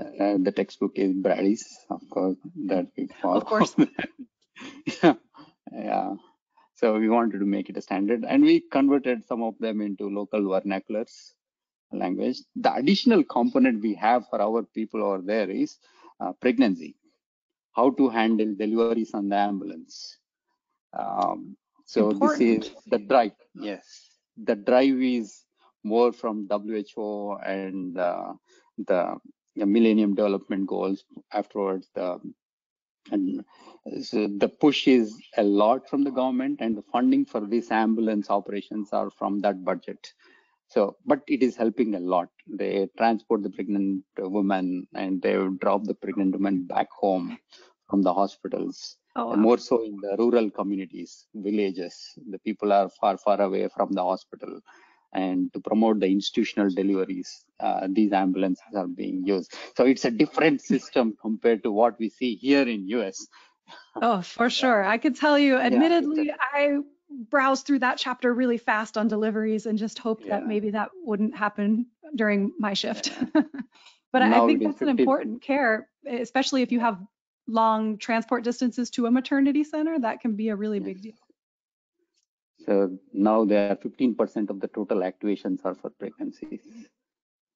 Uh, 0.00 0.38
the 0.42 0.52
textbook 0.54 0.92
is 0.96 1.12
Brady's, 1.12 1.66
of 1.90 2.00
course, 2.10 2.36
that 2.66 2.86
we 2.96 3.08
follow. 3.20 3.40
course. 3.42 3.74
yeah. 5.02 5.14
yeah. 5.72 6.14
So 6.74 6.98
we 6.98 7.08
wanted 7.08 7.38
to 7.38 7.46
make 7.46 7.68
it 7.68 7.76
a 7.76 7.82
standard 7.82 8.24
and 8.26 8.42
we 8.42 8.60
converted 8.60 9.24
some 9.24 9.42
of 9.42 9.54
them 9.60 9.80
into 9.80 10.08
local 10.08 10.40
vernaculars 10.40 11.32
language. 11.92 12.38
The 12.56 12.74
additional 12.74 13.22
component 13.22 13.82
we 13.82 13.94
have 13.94 14.24
for 14.28 14.40
our 14.40 14.62
people 14.62 15.02
over 15.04 15.22
there 15.22 15.50
is 15.50 15.78
uh, 16.20 16.32
pregnancy, 16.40 16.96
how 17.72 17.90
to 17.90 18.08
handle 18.08 18.54
deliveries 18.58 19.12
on 19.14 19.28
the 19.28 19.36
ambulance. 19.36 20.18
Um, 20.98 21.56
so 21.84 22.12
this 22.12 22.40
is 22.40 22.70
the 22.86 22.98
drive. 22.98 23.32
Yes, 23.54 23.84
the 24.36 24.56
drive 24.56 25.00
is 25.00 25.44
more 25.84 26.12
from 26.12 26.48
WHO 26.48 27.38
and 27.44 27.98
uh, 27.98 28.32
the, 28.78 29.16
the 29.56 29.66
Millennium 29.66 30.14
Development 30.14 30.66
Goals. 30.66 31.04
Afterwards, 31.32 31.90
the 31.94 32.18
and 33.10 33.44
so 34.02 34.26
the 34.28 34.48
push 34.48 34.86
is 34.88 35.20
a 35.36 35.42
lot 35.42 35.88
from 35.88 36.04
the 36.04 36.10
government, 36.10 36.60
and 36.60 36.76
the 36.76 36.82
funding 36.82 37.24
for 37.24 37.40
these 37.46 37.70
ambulance 37.70 38.30
operations 38.30 38.92
are 38.92 39.10
from 39.10 39.40
that 39.40 39.64
budget. 39.64 40.12
So, 40.68 40.96
but 41.06 41.22
it 41.28 41.42
is 41.42 41.56
helping 41.56 41.94
a 41.94 42.00
lot. 42.00 42.28
They 42.46 42.88
transport 42.96 43.42
the 43.42 43.50
pregnant 43.50 44.04
woman 44.18 44.86
and 44.94 45.20
they 45.22 45.36
drop 45.60 45.84
the 45.84 45.94
pregnant 45.94 46.32
woman 46.34 46.64
back 46.66 46.88
home 46.92 47.38
from 47.88 48.02
the 48.02 48.12
hospitals 48.12 48.96
Oh, 49.16 49.26
wow. 49.28 49.46
more 49.46 49.58
so 49.58 49.82
in 49.84 49.96
the 50.00 50.16
rural 50.18 50.50
communities, 50.50 51.26
villages. 51.34 51.94
The 52.30 52.38
people 52.38 52.72
are 52.72 52.88
far, 52.88 53.16
far 53.18 53.40
away 53.40 53.68
from 53.68 53.92
the 53.92 54.02
hospital. 54.02 54.60
And 55.12 55.52
to 55.52 55.60
promote 55.60 56.00
the 56.00 56.06
institutional 56.06 56.70
deliveries, 56.70 57.44
uh, 57.60 57.86
these 57.90 58.12
ambulances 58.12 58.74
are 58.74 58.86
being 58.86 59.26
used. 59.26 59.52
So 59.76 59.84
it's 59.84 60.04
a 60.06 60.10
different 60.10 60.62
system 60.62 61.14
compared 61.20 61.62
to 61.64 61.72
what 61.72 61.98
we 61.98 62.08
see 62.08 62.34
here 62.36 62.66
in 62.66 62.88
US. 62.88 63.26
Oh, 64.00 64.22
for 64.22 64.50
sure. 64.50 64.84
I 64.84 64.98
could 64.98 65.16
tell 65.16 65.38
you, 65.38 65.56
admittedly, 65.56 66.32
I 66.52 66.78
browsed 67.30 67.66
through 67.66 67.80
that 67.80 67.98
chapter 67.98 68.32
really 68.32 68.58
fast 68.58 68.96
on 68.96 69.06
deliveries 69.08 69.66
and 69.66 69.78
just 69.78 69.98
hoped 69.98 70.26
that 70.28 70.46
maybe 70.46 70.70
that 70.70 70.90
wouldn't 71.04 71.36
happen 71.36 71.86
during 72.14 72.52
my 72.58 72.74
shift. 72.74 73.12
but 74.12 74.22
I, 74.22 74.42
I 74.42 74.46
think 74.46 74.62
that's 74.62 74.82
an 74.82 74.88
important 74.88 75.42
care, 75.42 75.88
especially 76.06 76.62
if 76.62 76.72
you 76.72 76.80
have 76.80 76.98
long 77.46 77.98
transport 77.98 78.44
distances 78.44 78.90
to 78.90 79.06
a 79.06 79.10
maternity 79.10 79.64
center. 79.64 79.98
That 79.98 80.20
can 80.20 80.36
be 80.36 80.48
a 80.48 80.56
really 80.56 80.80
big 80.80 81.02
deal. 81.02 81.14
So 82.66 82.98
now 83.12 83.44
they 83.44 83.56
are 83.56 83.76
15% 83.76 84.50
of 84.50 84.60
the 84.60 84.68
total 84.68 84.98
activations 84.98 85.64
are 85.64 85.74
for 85.74 85.90
pregnancies 85.90 86.62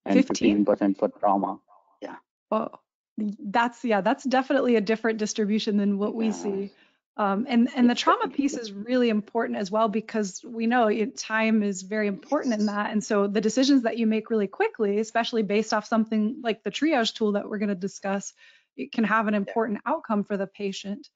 and 0.05 0.27
15? 0.27 0.65
15% 0.65 0.99
for 0.99 1.09
trauma. 1.09 1.59
Yeah. 2.01 2.17
Oh, 2.51 2.71
that's 3.19 3.85
yeah, 3.85 4.01
that's 4.01 4.25
definitely 4.25 4.77
a 4.77 4.81
different 4.81 5.19
distribution 5.19 5.77
than 5.77 5.99
what 5.99 6.15
we 6.15 6.27
Yeah. 6.27 6.33
see. 6.33 6.71
Um, 7.19 7.47
and 7.49 7.71
and 7.75 7.89
the 7.89 7.95
trauma 7.95 8.29
piece 8.29 8.59
is 8.59 8.73
really 8.73 9.09
important 9.09 9.59
as 9.59 9.71
well 9.71 9.89
because 9.89 10.45
we 10.45 10.67
know 10.67 10.89
it, 10.89 11.17
time 11.17 11.63
is 11.63 11.81
very 11.81 12.09
important 12.09 12.53
in 12.55 12.67
that. 12.67 12.93
And 12.93 13.03
so 13.03 13.27
the 13.27 13.41
decisions 13.41 13.85
that 13.85 13.97
you 13.97 14.07
make 14.07 14.29
really 14.29 14.47
quickly, 14.47 14.99
especially 14.99 15.43
based 15.43 15.73
off 15.73 15.87
something 15.87 16.41
like 16.43 16.63
the 16.63 16.71
triage 16.71 17.15
tool 17.15 17.33
that 17.33 17.49
we're 17.49 17.59
going 17.59 17.71
to 17.71 17.75
discuss, 17.75 18.35
it 18.77 18.93
can 18.93 19.05
have 19.05 19.29
an 19.29 19.35
important 19.35 19.81
outcome 19.87 20.25
for 20.25 20.37
the 20.37 20.47
patient. 20.47 21.09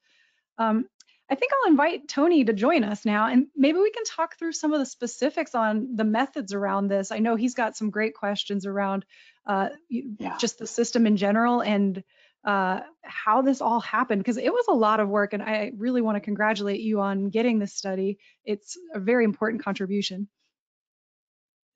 Um, 0.57 0.87
I 1.31 1.35
think 1.35 1.53
I'll 1.53 1.71
invite 1.71 2.09
Tony 2.09 2.43
to 2.43 2.51
join 2.51 2.83
us 2.83 3.05
now, 3.05 3.27
and 3.27 3.47
maybe 3.55 3.79
we 3.79 3.89
can 3.91 4.03
talk 4.03 4.37
through 4.37 4.51
some 4.51 4.73
of 4.73 4.79
the 4.79 4.85
specifics 4.85 5.55
on 5.55 5.95
the 5.95 6.03
methods 6.03 6.51
around 6.51 6.89
this. 6.89 7.09
I 7.09 7.19
know 7.19 7.37
he's 7.37 7.53
got 7.53 7.77
some 7.77 7.89
great 7.89 8.13
questions 8.15 8.65
around 8.65 9.05
uh, 9.45 9.69
Yeah. 9.89 10.35
just 10.37 10.59
the 10.59 10.67
system 10.67 11.07
in 11.07 11.15
general 11.15 11.61
and 11.61 12.03
uh, 12.43 12.81
how 13.01 13.43
this 13.43 13.61
all 13.61 13.79
happened, 13.79 14.19
because 14.19 14.35
it 14.35 14.51
was 14.51 14.65
a 14.67 14.73
lot 14.73 14.99
of 14.99 15.07
work, 15.07 15.31
and 15.31 15.41
I 15.41 15.71
really 15.77 16.01
want 16.01 16.17
to 16.17 16.19
congratulate 16.19 16.81
you 16.81 16.99
on 16.99 17.29
getting 17.29 17.59
this 17.59 17.73
study. 17.73 18.19
It's 18.43 18.77
a 18.93 18.99
very 18.99 19.23
important 19.23 19.63
contribution. 19.63 20.27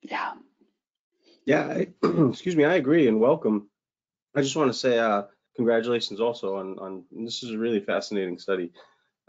Yeah. 0.02 0.34
Yeah, 1.46 1.62
I, 1.62 1.88
excuse 2.28 2.56
me, 2.56 2.64
I 2.66 2.74
agree 2.74 3.08
and 3.08 3.20
welcome. 3.20 3.70
I 4.34 4.42
just 4.42 4.56
want 4.56 4.70
to 4.70 4.78
say 4.78 4.98
uh, 4.98 5.22
congratulations 5.54 6.20
also 6.20 6.56
on, 6.56 6.78
on 6.78 7.04
this 7.10 7.42
is 7.42 7.52
a 7.52 7.58
really 7.58 7.80
fascinating 7.80 8.38
study. 8.38 8.72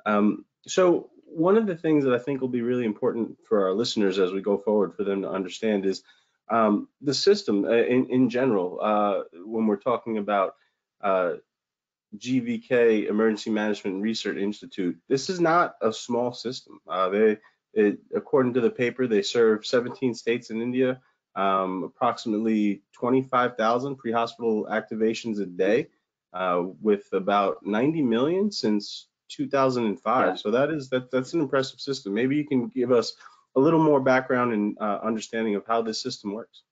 Um, 0.08 0.46
so 0.66 1.10
one 1.26 1.58
of 1.58 1.68
the 1.68 1.76
things 1.76 2.06
that 2.06 2.14
I 2.14 2.20
think 2.20 2.42
will 2.42 2.48
be 2.48 2.62
really 2.62 2.86
important 2.86 3.38
for 3.48 3.66
our 3.66 3.74
listeners 3.74 4.18
as 4.18 4.32
we 4.32 4.42
go 4.42 4.58
forward 4.58 4.96
for 4.96 5.04
them 5.04 5.22
to 5.22 5.30
understand 5.30 5.86
is 5.86 6.02
um, 6.50 6.88
the 7.02 7.14
system 7.14 7.66
uh, 7.66 7.72
in, 7.72 8.08
in 8.10 8.30
general. 8.30 8.80
Uh, 8.82 9.24
when 9.46 9.68
we're 9.68 9.76
talking 9.76 10.18
about 10.18 10.56
uh, 11.02 11.34
GVK 12.18 13.08
Emergency 13.08 13.52
Management 13.52 14.02
Research 14.02 14.38
Institute, 14.38 14.98
this 15.10 15.30
is 15.30 15.40
not 15.40 15.76
a 15.82 15.92
small 15.92 16.32
system. 16.32 16.80
Uh, 16.88 17.10
they, 17.10 17.38
it, 17.74 18.00
according 18.16 18.54
to 18.54 18.62
the 18.62 18.70
paper, 18.70 19.06
they 19.06 19.22
serve 19.22 19.66
17 19.66 20.16
states 20.16 20.50
in 20.50 20.62
India 20.62 21.02
um, 21.38 21.84
approximately 21.84 22.82
25,000 22.94 23.96
pre-hospital 23.96 24.68
activations 24.70 25.40
a 25.40 25.46
day, 25.46 25.88
uh, 26.34 26.64
with 26.82 27.08
about 27.14 27.66
90 27.66 28.02
million 28.02 28.52
since 28.52 29.08
2005. 29.30 30.28
Yeah. 30.28 30.36
So 30.36 30.52
that 30.52 30.70
is 30.70 30.90
that 30.90 31.12
that's 31.12 31.34
an 31.34 31.42
impressive 31.42 31.80
system. 31.80 32.14
Maybe 32.14 32.36
you 32.36 32.48
can 32.48 32.68
give 32.68 32.92
us 32.92 33.16
a 33.56 33.60
little 33.60 33.84
more 33.84 34.00
background 34.00 34.54
and 34.54 34.78
uh, 34.80 35.00
understanding 35.04 35.56
of 35.56 35.64
how 35.68 35.82
this 35.82 36.02
system 36.02 36.34
works. 36.34 36.64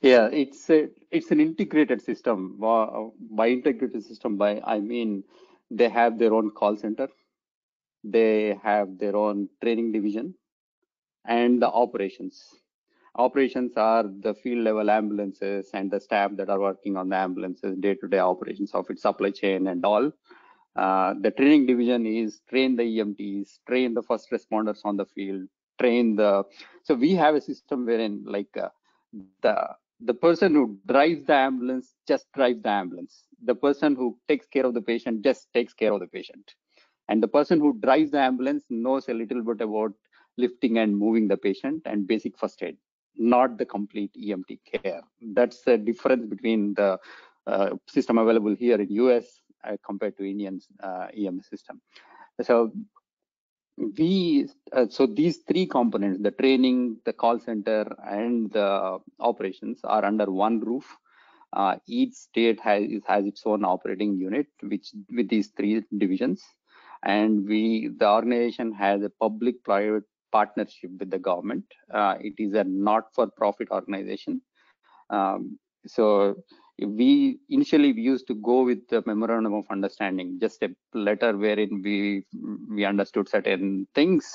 Yeah, 0.00 0.28
it's 0.32 0.70
a 0.70 0.88
it's 1.10 1.30
an 1.30 1.40
integrated 1.40 2.00
system. 2.00 2.56
By 2.58 2.88
by 3.30 3.48
integrated 3.48 4.02
system, 4.04 4.38
by 4.38 4.60
I 4.64 4.80
mean 4.80 5.24
they 5.70 5.88
have 5.88 6.18
their 6.18 6.32
own 6.32 6.50
call 6.50 6.76
center, 6.76 7.08
they 8.02 8.58
have 8.62 8.98
their 8.98 9.14
own 9.14 9.48
training 9.62 9.92
division, 9.92 10.34
and 11.26 11.60
the 11.60 11.68
operations. 11.68 12.42
Operations 13.16 13.72
are 13.76 14.04
the 14.04 14.34
field 14.34 14.64
level 14.64 14.88
ambulances 14.88 15.68
and 15.74 15.90
the 15.90 16.00
staff 16.00 16.30
that 16.36 16.48
are 16.48 16.60
working 16.60 16.96
on 16.96 17.08
the 17.08 17.16
ambulances, 17.16 17.76
day 17.78 17.94
to 17.96 18.08
day 18.08 18.20
operations 18.20 18.70
of 18.72 18.88
its 18.88 19.02
supply 19.02 19.30
chain 19.30 19.66
and 19.66 19.84
all. 19.84 20.12
Uh, 20.76 21.14
the 21.20 21.30
training 21.30 21.66
division 21.66 22.06
is 22.06 22.40
train 22.48 22.76
the 22.76 22.82
EMTs, 22.82 23.60
train 23.66 23.94
the 23.94 24.02
first 24.02 24.30
responders 24.30 24.80
on 24.84 24.96
the 24.96 25.04
field, 25.06 25.48
train 25.80 26.16
the. 26.16 26.44
So 26.84 26.94
we 26.94 27.14
have 27.14 27.34
a 27.34 27.40
system 27.40 27.86
wherein 27.86 28.24
like 28.26 28.56
uh, 28.56 28.68
the 29.12 29.54
the 30.00 30.14
person 30.14 30.54
who 30.54 30.54
drives 30.86 31.24
the 31.24 31.34
ambulance 31.34 31.94
just 32.06 32.32
drives 32.32 32.62
the 32.62 32.68
ambulance. 32.70 33.26
The 33.42 33.54
person 33.54 33.94
who 33.94 34.18
takes 34.28 34.46
care 34.46 34.64
of 34.64 34.74
the 34.74 34.80
patient 34.80 35.22
just 35.22 35.52
takes 35.52 35.72
care 35.72 35.92
of 35.92 36.00
the 36.00 36.06
patient. 36.06 36.54
And 37.08 37.22
the 37.22 37.28
person 37.28 37.60
who 37.60 37.78
drives 37.80 38.10
the 38.10 38.18
ambulance 38.20 38.64
knows 38.70 39.08
a 39.08 39.14
little 39.14 39.42
bit 39.42 39.60
about 39.60 39.92
lifting 40.36 40.78
and 40.78 40.96
moving 40.96 41.28
the 41.28 41.36
patient 41.36 41.82
and 41.86 42.06
basic 42.06 42.38
first 42.38 42.62
aid, 42.62 42.76
not 43.16 43.58
the 43.58 43.66
complete 43.66 44.12
EMT 44.16 44.60
care. 44.64 44.94
That's 45.20 45.52
the 45.54 45.66
difference 45.66 46.14
between 46.14 46.66
the 46.68 46.90
uh, 47.40 47.70
system 47.86 48.18
available 48.18 48.54
here 48.54 48.80
in 48.80 48.90
US 48.90 49.42
compared 49.84 50.16
to 50.16 50.28
Indian 50.28 50.60
uh, 50.82 51.06
EMS 51.16 51.48
system. 51.48 51.80
So 52.42 52.72
we 53.96 54.48
uh, 54.72 54.86
so 54.88 55.06
these 55.06 55.38
three 55.48 55.66
components 55.66 56.22
the 56.22 56.30
training 56.30 56.98
the 57.04 57.12
call 57.12 57.38
center 57.38 57.96
and 58.04 58.50
the 58.52 58.98
operations 59.18 59.80
are 59.84 60.04
under 60.04 60.30
one 60.30 60.60
roof. 60.60 60.84
Uh, 61.52 61.76
each 61.86 62.12
state 62.12 62.60
has 62.60 62.84
has 63.06 63.24
its 63.26 63.42
own 63.44 63.64
operating 63.64 64.16
unit 64.16 64.46
which 64.62 64.92
with 65.10 65.28
these 65.28 65.48
three 65.56 65.82
divisions. 65.96 66.42
And 67.02 67.48
we 67.48 67.88
the 67.98 68.08
organization 68.08 68.72
has 68.72 69.02
a 69.02 69.10
public 69.10 69.64
private 69.64 70.04
partnership 70.30 70.90
with 70.98 71.10
the 71.10 71.18
government. 71.18 71.64
Uh, 71.92 72.16
it 72.20 72.34
is 72.38 72.54
a 72.54 72.64
not 72.64 73.14
for 73.14 73.26
profit 73.26 73.68
organization. 73.70 74.42
Um, 75.08 75.58
so 75.86 76.36
we 76.86 77.38
initially 77.48 77.92
we 77.92 78.02
used 78.02 78.26
to 78.26 78.34
go 78.34 78.62
with 78.64 78.86
the 78.88 79.02
memorandum 79.06 79.54
of 79.54 79.64
understanding 79.70 80.38
just 80.40 80.62
a 80.62 80.70
letter 80.94 81.36
wherein 81.36 81.82
we 81.84 82.24
we 82.70 82.84
understood 82.84 83.28
certain 83.28 83.86
things 83.94 84.32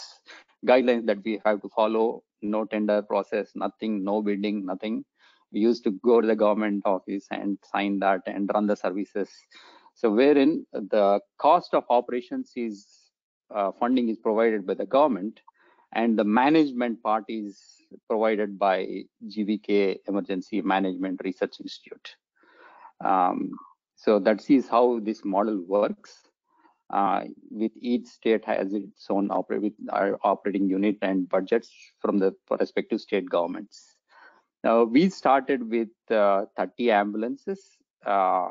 guidelines 0.65 1.05
that 1.05 1.23
we 1.23 1.39
have 1.45 1.61
to 1.61 1.69
follow 1.69 2.23
no 2.41 2.65
tender 2.65 3.01
process 3.01 3.51
nothing 3.55 4.03
no 4.03 4.21
bidding 4.21 4.65
nothing 4.65 5.03
we 5.51 5.59
used 5.59 5.83
to 5.83 5.91
go 6.03 6.21
to 6.21 6.27
the 6.27 6.35
government 6.35 6.81
office 6.85 7.25
and 7.31 7.57
sign 7.71 7.99
that 7.99 8.21
and 8.27 8.49
run 8.53 8.67
the 8.67 8.75
services 8.75 9.29
So 9.95 10.11
wherein 10.11 10.65
the 10.73 11.21
cost 11.37 11.73
of 11.73 11.85
operations 11.89 12.51
is 12.55 12.85
uh, 13.55 13.71
funding 13.79 14.09
is 14.09 14.17
provided 14.17 14.67
by 14.67 14.73
the 14.73 14.85
government 14.85 15.39
and 15.93 16.19
the 16.19 16.25
management 16.25 17.01
part 17.01 17.23
is 17.29 17.57
provided 18.09 18.59
by 18.59 19.03
GVK 19.27 19.99
Emergency 20.07 20.61
Management 20.61 21.21
Research 21.23 21.61
Institute. 21.61 22.15
Um, 23.03 23.51
so 23.95 24.19
that 24.19 24.49
is 24.49 24.67
how 24.67 24.99
this 24.99 25.23
model 25.23 25.61
works. 25.67 26.21
Uh, 26.93 27.23
with 27.49 27.71
each 27.77 28.05
state 28.05 28.45
has 28.45 28.71
its 28.71 29.07
own 29.09 29.31
our 29.31 30.19
operating 30.23 30.69
unit 30.69 30.97
and 31.01 31.27
budgets 31.27 31.71
from 31.99 32.19
the 32.19 32.31
respective 32.59 33.01
state 33.01 33.27
governments. 33.27 33.95
Now 34.63 34.83
we 34.83 35.09
started 35.09 35.67
with 35.69 35.89
uh, 36.11 36.45
30 36.57 36.91
ambulances, 36.91 37.59
uh, 38.05 38.49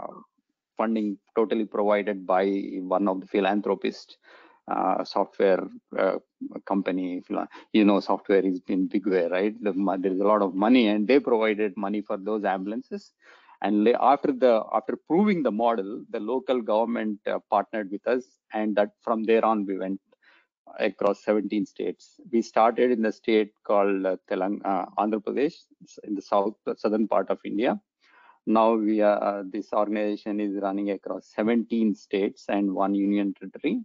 funding 0.77 1.19
totally 1.37 1.65
provided 1.65 2.27
by 2.27 2.47
one 2.81 3.07
of 3.07 3.21
the 3.21 3.27
philanthropists 3.27 4.17
uh, 4.67 5.05
software 5.05 5.63
uh, 5.99 6.17
company 6.65 7.23
you 7.73 7.85
know 7.85 8.01
software 8.01 8.45
is 8.45 8.63
in 8.69 8.87
big 8.87 9.07
way 9.07 9.27
right 9.27 9.63
the, 9.63 9.73
there's 10.01 10.21
a 10.21 10.25
lot 10.25 10.41
of 10.41 10.55
money 10.55 10.89
and 10.89 11.07
they 11.07 11.21
provided 11.21 11.77
money 11.77 12.01
for 12.01 12.17
those 12.17 12.45
ambulances 12.45 13.13
and 13.63 13.89
after 14.01 14.33
the 14.33 14.63
after 14.73 14.97
proving 15.09 15.43
the 15.43 15.51
model 15.51 16.05
the 16.11 16.21
local 16.21 16.61
government 16.61 17.19
uh, 17.27 17.39
partnered 17.51 17.91
with 17.91 18.07
us 18.07 18.25
and 18.53 18.77
that 18.77 18.91
from 19.03 19.23
there 19.25 19.45
on 19.45 19.65
we 19.67 19.79
went 19.79 20.01
across 20.79 21.23
17 21.25 21.67
states. 21.67 22.21
We 22.33 22.43
started 22.43 22.91
in 22.91 23.03
the 23.03 23.13
state 23.13 23.53
called 23.65 24.07
uh, 24.07 24.17
Telang 24.29 24.61
uh, 24.65 24.87
andhra 24.99 25.23
pradesh 25.23 25.57
in 26.05 26.15
the 26.15 26.23
south 26.23 26.55
southern 26.77 27.07
part 27.07 27.31
of 27.31 27.39
india. 27.45 27.81
Now 28.47 28.75
we 28.75 29.01
are 29.01 29.23
uh, 29.23 29.43
this 29.55 29.73
organization 29.73 30.41
is 30.41 30.55
running 30.63 30.91
across 30.91 31.31
17 31.35 31.95
states 31.95 32.45
and 32.49 32.75
one 32.75 32.95
union 32.95 33.35
territory. 33.35 33.77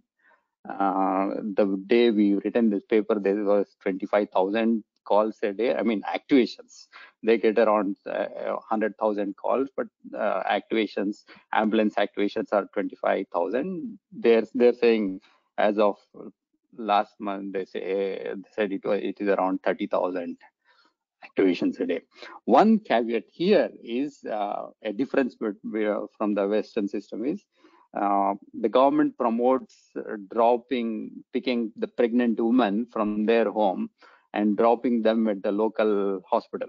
Uh, 0.68 1.28
the 1.58 1.82
day 1.86 2.10
we 2.10 2.34
written 2.34 2.68
this 2.68 2.84
paper, 2.84 3.18
there 3.18 3.42
was 3.44 3.76
25,000 3.80 4.84
calls 5.10 5.38
a 5.50 5.52
day. 5.52 5.74
I 5.74 5.82
mean, 5.82 6.02
activations. 6.16 6.88
They 7.22 7.38
get 7.38 7.58
around 7.58 7.96
uh, 8.06 8.26
100,000 8.70 9.36
calls, 9.36 9.68
but 9.76 9.88
uh, 10.18 10.42
activations, 10.58 11.24
ambulance 11.52 11.96
activations 11.96 12.52
are 12.52 12.66
25,000. 12.74 13.98
They're 14.12 14.46
they're 14.54 14.74
saying 14.84 15.20
as 15.58 15.78
of 15.78 15.96
last 16.76 17.14
month, 17.20 17.54
they 17.54 17.66
say 17.66 17.84
they 18.34 18.50
said 18.56 18.72
it 18.72 18.82
it 18.84 19.20
is 19.20 19.28
around 19.28 19.60
30,000 19.64 20.36
activations 21.26 21.80
a 21.80 21.86
day. 21.86 22.00
One 22.44 22.78
caveat 22.80 23.24
here 23.30 23.70
is 23.82 24.24
uh, 24.24 24.68
a 24.82 24.92
difference 24.92 25.36
from 26.16 26.34
the 26.34 26.48
Western 26.48 26.88
system 26.88 27.24
is 27.24 27.44
uh, 28.00 28.34
the 28.60 28.68
government 28.68 29.16
promotes 29.18 29.90
dropping, 30.32 31.10
picking 31.32 31.72
the 31.76 31.88
pregnant 31.88 32.40
woman 32.40 32.86
from 32.92 33.20
their 33.26 33.50
home 33.50 33.90
and 34.32 34.56
dropping 34.56 35.02
them 35.02 35.28
at 35.28 35.42
the 35.42 35.52
local 35.52 36.22
hospital. 36.28 36.68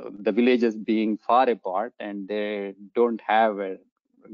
Uh, 0.00 0.10
the 0.20 0.32
villages 0.32 0.76
being 0.76 1.16
far 1.16 1.48
apart 1.48 1.92
and 2.00 2.28
they 2.28 2.74
don't 2.94 3.20
have 3.26 3.58
a 3.58 3.76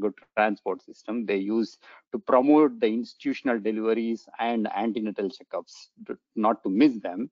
good 0.00 0.14
transport 0.36 0.82
system, 0.82 1.26
they 1.26 1.36
use 1.36 1.78
to 2.12 2.18
promote 2.18 2.80
the 2.80 2.86
institutional 2.86 3.58
deliveries 3.58 4.26
and 4.38 4.68
antenatal 4.74 5.28
checkups, 5.28 5.88
not 6.36 6.62
to 6.62 6.70
miss 6.70 6.98
them. 7.00 7.30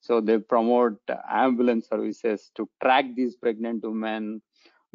So 0.00 0.20
they 0.20 0.38
promote 0.38 0.98
ambulance 1.30 1.88
services 1.88 2.50
to 2.56 2.68
track 2.82 3.06
these 3.16 3.36
pregnant 3.36 3.82
women, 3.84 4.42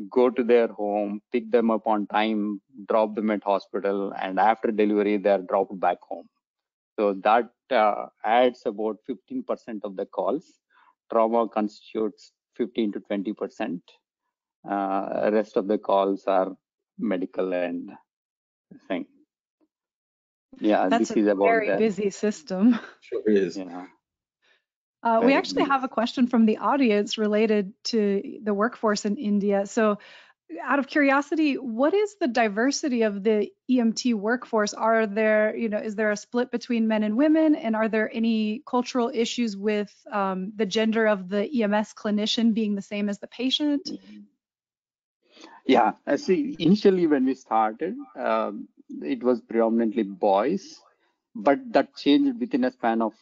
go 0.09 0.29
to 0.29 0.43
their 0.43 0.67
home, 0.67 1.21
pick 1.31 1.51
them 1.51 1.71
up 1.71 1.87
on 1.87 2.07
time, 2.07 2.61
drop 2.87 3.15
them 3.15 3.31
at 3.31 3.43
hospital, 3.43 4.13
and 4.19 4.39
after 4.39 4.71
delivery, 4.71 5.17
they 5.17 5.31
are 5.31 5.41
dropped 5.41 5.79
back 5.79 5.99
home. 6.01 6.27
So 6.97 7.13
that 7.23 7.51
uh, 7.71 8.07
adds 8.25 8.63
about 8.65 8.97
15% 9.09 9.83
of 9.83 9.95
the 9.95 10.05
calls. 10.05 10.45
Trauma 11.11 11.47
constitutes 11.47 12.31
15 12.55 12.93
to 12.93 12.99
20%. 12.99 13.81
Uh, 14.69 15.29
rest 15.31 15.57
of 15.57 15.67
the 15.67 15.77
calls 15.77 16.23
are 16.25 16.57
medical 16.97 17.53
and 17.53 17.91
thing. 18.87 19.05
Yeah, 20.59 20.89
That's 20.89 21.09
this 21.09 21.17
is 21.17 21.27
about 21.27 21.45
a 21.45 21.49
very 21.49 21.67
that. 21.67 21.79
busy 21.79 22.09
system. 22.09 22.79
Sure 23.01 23.21
is. 23.27 23.57
Yeah. 23.57 23.85
Uh, 25.03 25.21
we 25.23 25.33
actually 25.33 25.63
have 25.63 25.83
a 25.83 25.87
question 25.87 26.25
from 26.27 26.45
the 26.45 26.57
audience 26.57 27.17
related 27.17 27.71
to 27.83 28.39
the 28.43 28.53
workforce 28.53 29.05
in 29.05 29.15
India. 29.17 29.67
So, 29.67 29.99
out 30.61 30.79
of 30.79 30.87
curiosity, 30.87 31.55
what 31.55 31.93
is 31.93 32.15
the 32.19 32.27
diversity 32.27 33.01
of 33.03 33.23
the 33.23 33.51
EMT 33.69 34.13
workforce? 34.15 34.73
Are 34.73 35.05
there, 35.05 35.55
you 35.55 35.69
know, 35.69 35.77
is 35.77 35.95
there 35.95 36.11
a 36.11 36.17
split 36.17 36.51
between 36.51 36.87
men 36.87 37.03
and 37.03 37.17
women? 37.17 37.55
And 37.55 37.75
are 37.75 37.87
there 37.87 38.09
any 38.13 38.63
cultural 38.65 39.11
issues 39.13 39.57
with 39.57 39.93
um, 40.11 40.53
the 40.55 40.65
gender 40.65 41.07
of 41.07 41.29
the 41.29 41.63
EMS 41.63 41.93
clinician 41.93 42.53
being 42.53 42.75
the 42.75 42.81
same 42.81 43.09
as 43.09 43.19
the 43.19 43.27
patient? 43.27 43.89
Yeah, 45.65 45.93
I 46.05 46.15
see. 46.15 46.55
Initially, 46.59 47.07
when 47.07 47.25
we 47.25 47.35
started, 47.35 47.95
um, 48.17 48.69
it 49.01 49.21
was 49.21 49.41
predominantly 49.41 50.03
boys, 50.03 50.79
but 51.35 51.59
that 51.73 51.95
changed 51.95 52.39
within 52.39 52.63
a 52.63 52.71
span 52.71 53.01
of 53.01 53.13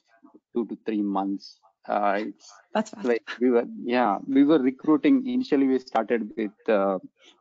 two 0.53 0.65
to 0.67 0.77
three 0.85 1.01
months 1.01 1.59
uh, 1.87 2.21
That's 2.73 2.91
fast. 2.91 3.05
like 3.05 3.23
we 3.39 3.49
were 3.51 3.65
yeah 3.83 4.17
we 4.27 4.43
were 4.43 4.59
recruiting 4.59 5.25
initially 5.27 5.67
we 5.67 5.79
started 5.79 6.29
with 6.37 6.69
uh, 6.69 6.97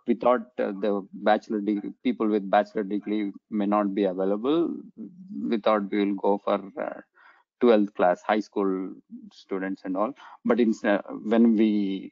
we 0.07 0.15
thought 0.15 0.47
uh, 0.59 0.73
the 0.85 1.07
bachelor 1.15 1.61
degree 1.61 1.93
people 2.03 2.29
with 2.29 2.49
bachelor 2.51 2.85
degree 2.85 3.33
may 3.51 3.67
not 3.67 3.95
be 3.95 4.05
available 4.05 4.71
we 5.51 5.59
thought 5.59 5.91
we 5.91 6.05
will 6.05 6.15
go 6.27 6.39
for 6.39 6.59
12th 7.63 7.89
uh, 7.89 7.93
class 7.99 8.23
high 8.23 8.41
school 8.41 8.71
students 9.33 9.83
and 9.85 9.97
all 9.97 10.13
but 10.45 10.61
in, 10.61 10.73
uh, 10.85 11.01
when 11.33 11.57
we 11.57 12.11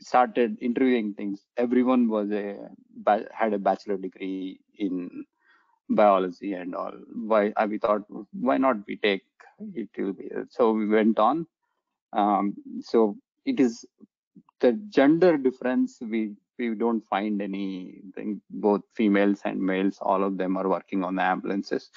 started 0.00 0.56
interviewing 0.60 1.14
things 1.14 1.46
everyone 1.56 2.08
was 2.08 2.30
a 2.30 2.68
had 3.32 3.52
a 3.54 3.58
bachelor 3.58 3.96
degree 3.96 4.58
in 4.78 5.24
biology 5.88 6.54
and 6.54 6.74
all. 6.74 6.92
Why 7.14 7.52
we 7.68 7.78
thought 7.78 8.02
why 8.32 8.58
not 8.58 8.78
we 8.86 8.96
take 8.96 9.22
it 9.74 9.88
will 9.96 10.12
be 10.12 10.30
so 10.50 10.72
we 10.72 10.88
went 10.88 11.18
on. 11.18 11.46
Um, 12.12 12.54
so 12.80 13.16
it 13.44 13.60
is 13.60 13.84
the 14.60 14.72
gender 14.88 15.36
difference 15.36 15.98
we 16.00 16.34
we 16.58 16.74
don't 16.74 17.02
find 17.02 17.42
anything. 17.42 18.40
Both 18.50 18.82
females 18.94 19.40
and 19.44 19.60
males 19.60 19.98
all 20.00 20.24
of 20.24 20.38
them 20.38 20.56
are 20.56 20.68
working 20.68 21.04
on 21.04 21.16
the 21.16 21.22
ambulances. 21.22 21.90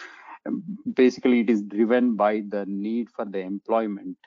Um, 0.46 0.64
basically 0.94 1.42
it 1.42 1.50
is 1.50 1.64
driven 1.64 2.16
by 2.16 2.44
the 2.48 2.66
need 2.66 3.10
for 3.10 3.26
the 3.26 3.40
employment 3.40 4.18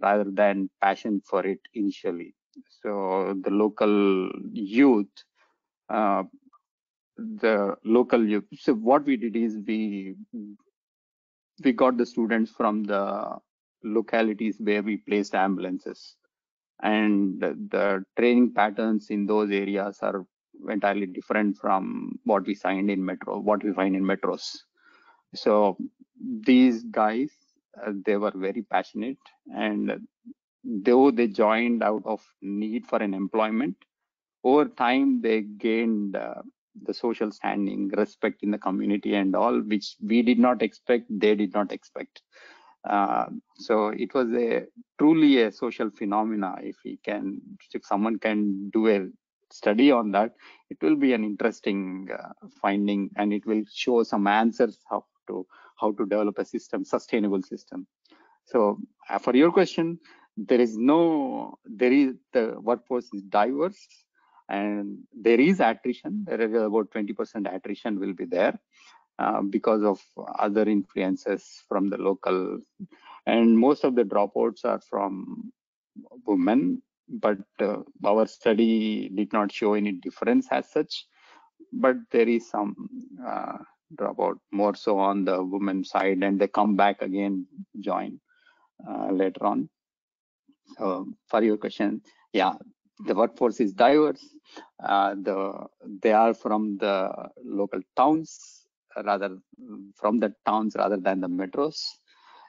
rather 0.00 0.30
than 0.30 0.70
passion 0.80 1.20
for 1.24 1.44
it 1.46 1.60
initially. 1.74 2.34
So 2.82 3.34
the 3.40 3.50
local 3.50 4.30
youth 4.52 5.08
uh, 5.88 6.24
the 7.18 7.76
local 7.84 8.40
so 8.56 8.74
what 8.74 9.04
we 9.04 9.16
did 9.16 9.36
is 9.36 9.58
we 9.66 10.14
we 11.64 11.72
got 11.72 11.96
the 11.96 12.06
students 12.06 12.50
from 12.50 12.84
the 12.84 13.38
localities 13.82 14.56
where 14.60 14.82
we 14.82 14.98
placed 14.98 15.34
ambulances. 15.34 16.16
And 16.80 17.40
the, 17.40 18.04
training 18.16 18.54
patterns 18.54 19.10
in 19.10 19.26
those 19.26 19.50
areas 19.50 19.98
are 20.02 20.24
entirely 20.68 21.06
different 21.06 21.56
from 21.56 22.18
what 22.24 22.46
we 22.46 22.54
find 22.54 22.90
in 22.90 23.04
metro 23.04 23.38
what 23.38 23.62
we 23.62 23.72
find 23.72 23.94
in 23.94 24.02
metros. 24.02 24.58
So 25.34 25.76
these 26.20 26.82
guys 26.84 27.30
uh, 27.84 27.92
they 28.04 28.16
were 28.16 28.32
very 28.34 28.62
passionate 28.62 29.18
and 29.54 30.00
though 30.64 31.12
they 31.12 31.28
joined 31.28 31.82
out 31.82 32.02
of 32.04 32.20
need 32.42 32.86
for 32.86 33.00
an 33.00 33.14
employment 33.14 33.76
over 34.42 34.64
time 34.64 35.20
they 35.22 35.42
gained 35.42 36.16
uh, 36.16 36.42
the 36.84 36.94
social 36.94 37.30
standing, 37.30 37.88
respect 37.88 38.42
in 38.42 38.50
the 38.50 38.58
community, 38.58 39.14
and 39.14 39.34
all, 39.34 39.60
which 39.60 39.96
we 40.02 40.22
did 40.22 40.38
not 40.38 40.62
expect, 40.62 41.06
they 41.10 41.34
did 41.34 41.52
not 41.54 41.72
expect. 41.72 42.22
Uh, 42.88 43.26
so 43.56 43.88
it 43.88 44.14
was 44.14 44.28
a 44.32 44.64
truly 44.98 45.42
a 45.42 45.52
social 45.52 45.90
phenomena. 45.90 46.56
If 46.62 46.76
we 46.84 46.98
can, 47.04 47.40
if 47.74 47.84
someone 47.84 48.18
can 48.18 48.70
do 48.70 48.88
a 48.88 49.08
study 49.50 49.90
on 49.90 50.12
that, 50.12 50.34
it 50.70 50.78
will 50.82 50.96
be 50.96 51.12
an 51.12 51.24
interesting 51.24 52.08
uh, 52.12 52.32
finding, 52.62 53.10
and 53.16 53.32
it 53.32 53.44
will 53.46 53.62
show 53.72 54.02
some 54.02 54.26
answers 54.26 54.78
how 54.88 55.04
to 55.28 55.46
how 55.80 55.92
to 55.92 56.06
develop 56.06 56.38
a 56.38 56.44
system, 56.44 56.84
sustainable 56.84 57.42
system. 57.42 57.86
So 58.44 58.78
uh, 59.10 59.18
for 59.18 59.36
your 59.36 59.52
question, 59.52 59.98
there 60.36 60.60
is 60.60 60.76
no, 60.76 61.58
there 61.64 61.92
is 61.92 62.14
the 62.32 62.56
workforce 62.60 63.08
is 63.12 63.22
diverse 63.22 63.86
and 64.48 64.98
there 65.12 65.40
is 65.40 65.60
attrition. 65.60 66.24
There 66.26 66.40
is 66.40 66.52
about 66.54 66.90
20% 66.90 67.54
attrition 67.54 67.98
will 68.00 68.14
be 68.14 68.24
there 68.24 68.58
uh, 69.18 69.42
because 69.42 69.82
of 69.82 70.00
other 70.38 70.62
influences 70.62 71.62
from 71.68 71.90
the 71.90 71.98
local. 71.98 72.58
And 73.26 73.58
most 73.58 73.84
of 73.84 73.94
the 73.94 74.04
dropouts 74.04 74.64
are 74.64 74.80
from 74.80 75.52
women 76.26 76.82
but 77.08 77.38
uh, 77.60 77.78
our 78.04 78.26
study 78.26 79.08
did 79.08 79.32
not 79.32 79.50
show 79.50 79.74
any 79.74 79.92
difference 79.92 80.48
as 80.50 80.70
such. 80.70 81.06
But 81.72 81.96
there 82.10 82.28
is 82.28 82.48
some 82.48 82.74
uh, 83.26 83.58
dropout 83.94 84.38
more 84.52 84.74
so 84.74 84.98
on 84.98 85.24
the 85.24 85.42
women 85.42 85.84
side, 85.84 86.22
and 86.22 86.40
they 86.40 86.48
come 86.48 86.76
back 86.76 87.02
again, 87.02 87.46
join 87.80 88.20
uh, 88.88 89.10
later 89.10 89.44
on. 89.44 89.68
So 90.78 91.06
for 91.26 91.42
your 91.42 91.56
question, 91.56 92.02
yeah, 92.32 92.54
the 93.06 93.14
workforce 93.14 93.60
is 93.60 93.72
diverse. 93.72 94.24
Uh, 94.82 95.14
the 95.14 95.66
they 96.02 96.12
are 96.12 96.34
from 96.34 96.78
the 96.78 97.10
local 97.44 97.80
towns 97.96 98.66
rather 99.04 99.38
from 99.94 100.18
the 100.18 100.34
towns 100.46 100.74
rather 100.76 100.96
than 100.96 101.20
the 101.20 101.28
metros. 101.28 101.78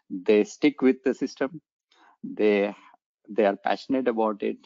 They 0.09 0.43
stick 0.43 0.81
with 0.81 1.03
the 1.03 1.13
system. 1.13 1.62
They 2.23 2.73
they 3.29 3.45
are 3.45 3.55
passionate 3.55 4.07
about 4.07 4.41
it. 4.43 4.57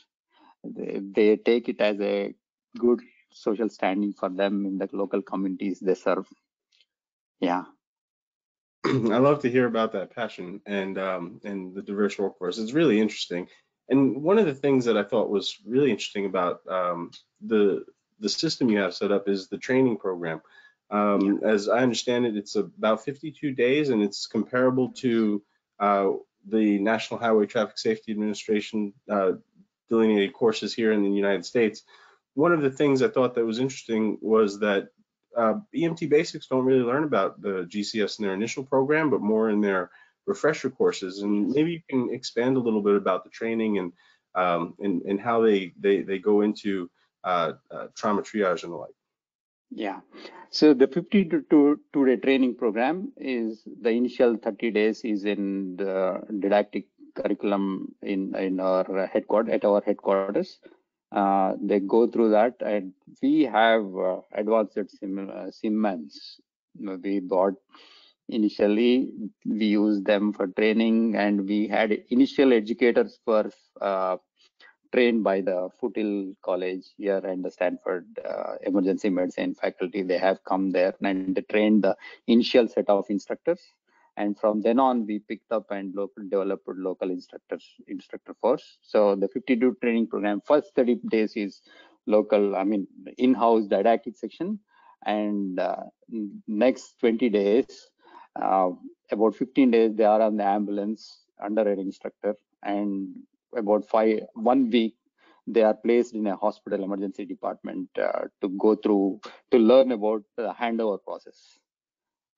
They, 0.63 1.01
they 1.01 1.37
take 1.37 1.67
it 1.67 1.81
as 1.81 1.99
a 1.99 2.33
good 2.77 3.01
social 3.31 3.69
standing 3.69 4.13
for 4.13 4.29
them 4.29 4.65
in 4.65 4.77
the 4.77 4.87
local 4.93 5.21
communities 5.21 5.79
they 5.79 5.95
serve. 5.95 6.27
Yeah. 7.39 7.63
I 8.85 9.17
love 9.17 9.39
to 9.41 9.49
hear 9.49 9.65
about 9.65 9.93
that 9.93 10.15
passion 10.15 10.61
and 10.65 10.97
um, 10.97 11.41
and 11.43 11.73
the 11.73 11.81
diverse 11.81 12.17
workforce. 12.17 12.57
It's 12.57 12.73
really 12.73 12.99
interesting. 12.99 13.47
And 13.89 14.23
one 14.23 14.39
of 14.39 14.45
the 14.45 14.53
things 14.53 14.85
that 14.85 14.97
I 14.97 15.03
thought 15.03 15.29
was 15.29 15.57
really 15.65 15.91
interesting 15.91 16.25
about 16.25 16.61
um, 16.67 17.11
the 17.41 17.85
the 18.19 18.29
system 18.29 18.69
you 18.69 18.79
have 18.79 18.93
set 18.93 19.11
up 19.11 19.27
is 19.27 19.47
the 19.47 19.57
training 19.57 19.97
program. 19.97 20.41
Um, 20.89 21.39
yeah. 21.41 21.49
As 21.49 21.67
I 21.67 21.79
understand 21.79 22.25
it, 22.25 22.37
it's 22.37 22.55
about 22.55 23.03
52 23.03 23.51
days, 23.51 23.89
and 23.89 24.01
it's 24.01 24.27
comparable 24.27 24.89
to 24.97 25.43
uh, 25.79 26.11
the 26.47 26.79
National 26.79 27.19
Highway 27.19 27.45
Traffic 27.45 27.77
Safety 27.77 28.11
Administration 28.11 28.93
uh, 29.09 29.33
delineated 29.89 30.33
courses 30.33 30.73
here 30.73 30.91
in 30.91 31.03
the 31.03 31.09
United 31.09 31.45
States. 31.45 31.83
One 32.35 32.51
of 32.51 32.61
the 32.61 32.71
things 32.71 33.01
I 33.01 33.09
thought 33.09 33.35
that 33.35 33.45
was 33.45 33.59
interesting 33.59 34.17
was 34.21 34.59
that 34.59 34.89
uh, 35.35 35.55
EMT 35.75 36.09
basics 36.09 36.47
don't 36.47 36.65
really 36.65 36.83
learn 36.83 37.03
about 37.03 37.41
the 37.41 37.67
GCS 37.69 38.19
in 38.19 38.25
their 38.25 38.33
initial 38.33 38.63
program, 38.63 39.09
but 39.09 39.21
more 39.21 39.49
in 39.49 39.61
their 39.61 39.91
refresher 40.25 40.69
courses. 40.69 41.21
And 41.21 41.49
maybe 41.49 41.71
you 41.71 41.81
can 41.89 42.13
expand 42.13 42.57
a 42.57 42.59
little 42.59 42.81
bit 42.81 42.95
about 42.95 43.23
the 43.23 43.29
training 43.29 43.77
and 43.79 43.91
um, 44.35 44.73
and, 44.79 45.01
and 45.03 45.19
how 45.19 45.41
they, 45.41 45.73
they, 45.79 46.01
they 46.01 46.17
go 46.17 46.41
into 46.41 46.89
uh, 47.23 47.53
uh, 47.71 47.87
trauma 47.95 48.21
triage 48.21 48.63
and 48.63 48.71
the 48.71 48.77
like. 48.77 48.95
Yeah. 49.69 49.99
So 50.49 50.73
the 50.73 50.87
50 50.87 51.25
to 51.25 51.43
two, 51.49 51.79
two 51.93 52.05
day 52.05 52.15
training 52.17 52.55
program 52.55 53.11
is 53.17 53.63
the 53.81 53.89
initial 53.89 54.37
30 54.37 54.71
days 54.71 55.01
is 55.03 55.25
in 55.25 55.75
the 55.77 56.21
didactic 56.39 56.85
curriculum 57.15 57.93
in 58.01 58.35
in 58.35 58.59
our 58.59 59.07
headquarters 59.07 59.53
at 59.53 59.65
our 59.65 59.81
headquarters. 59.85 60.59
Uh, 61.11 61.53
they 61.61 61.79
go 61.79 62.07
through 62.07 62.31
that, 62.31 62.55
and 62.61 62.91
we 63.21 63.43
have 63.43 63.85
uh, 63.95 64.17
advanced 64.33 64.79
sim, 64.99 65.29
uh, 65.31 65.51
Siemens. 65.51 66.39
We 66.79 67.19
bought 67.19 67.53
initially. 68.33 69.11
We 69.45 69.65
used 69.67 70.05
them 70.05 70.33
for 70.33 70.47
training, 70.47 71.15
and 71.15 71.45
we 71.47 71.67
had 71.67 71.91
initial 72.09 72.53
educators 72.53 73.19
for 73.25 73.51
uh, 73.81 74.17
trained 74.93 75.23
by 75.23 75.41
the 75.41 75.69
Foothill 75.79 76.33
College 76.43 76.85
here 76.97 77.17
and 77.17 77.43
the 77.43 77.51
Stanford 77.51 78.05
uh, 78.23 78.55
Emergency 78.63 79.09
Medicine 79.09 79.55
faculty. 79.55 80.03
They 80.03 80.17
have 80.17 80.43
come 80.43 80.71
there 80.71 80.93
and 81.01 81.35
they 81.35 81.41
trained 81.41 81.83
the 81.83 81.95
initial 82.27 82.67
set 82.67 82.89
of 82.89 83.05
instructors 83.09 83.61
and 84.17 84.37
from 84.39 84.61
then 84.61 84.79
on 84.79 85.05
we 85.05 85.19
picked 85.19 85.51
up 85.51 85.71
and 85.71 85.93
local 85.95 86.23
developed 86.29 86.67
local 86.77 87.09
instructors 87.09 87.65
instructor 87.87 88.33
force 88.39 88.77
so 88.81 89.15
the 89.15 89.27
52 89.27 89.77
training 89.81 90.07
program 90.07 90.41
first 90.45 90.71
30 90.75 90.99
days 91.09 91.33
is 91.35 91.61
local 92.05 92.55
i 92.55 92.63
mean 92.63 92.87
in-house 93.17 93.65
didactic 93.65 94.15
section 94.15 94.59
and 95.05 95.59
uh, 95.59 95.83
next 96.47 96.99
20 96.99 97.29
days 97.29 97.87
uh, 98.41 98.69
about 99.11 99.35
15 99.35 99.71
days 99.71 99.95
they 99.95 100.05
are 100.05 100.21
on 100.21 100.37
the 100.37 100.45
ambulance 100.45 101.25
under 101.43 101.63
an 101.71 101.79
instructor 101.79 102.35
and 102.63 103.09
about 103.55 103.85
five 103.87 104.21
one 104.35 104.69
week 104.69 104.95
they 105.47 105.63
are 105.63 105.73
placed 105.73 106.13
in 106.15 106.27
a 106.27 106.35
hospital 106.37 106.83
emergency 106.83 107.25
department 107.25 107.89
uh, 107.97 108.23
to 108.41 108.49
go 108.57 108.75
through 108.75 109.19
to 109.51 109.57
learn 109.57 109.91
about 109.91 110.23
the 110.37 110.53
handover 110.53 110.99
process 111.03 111.59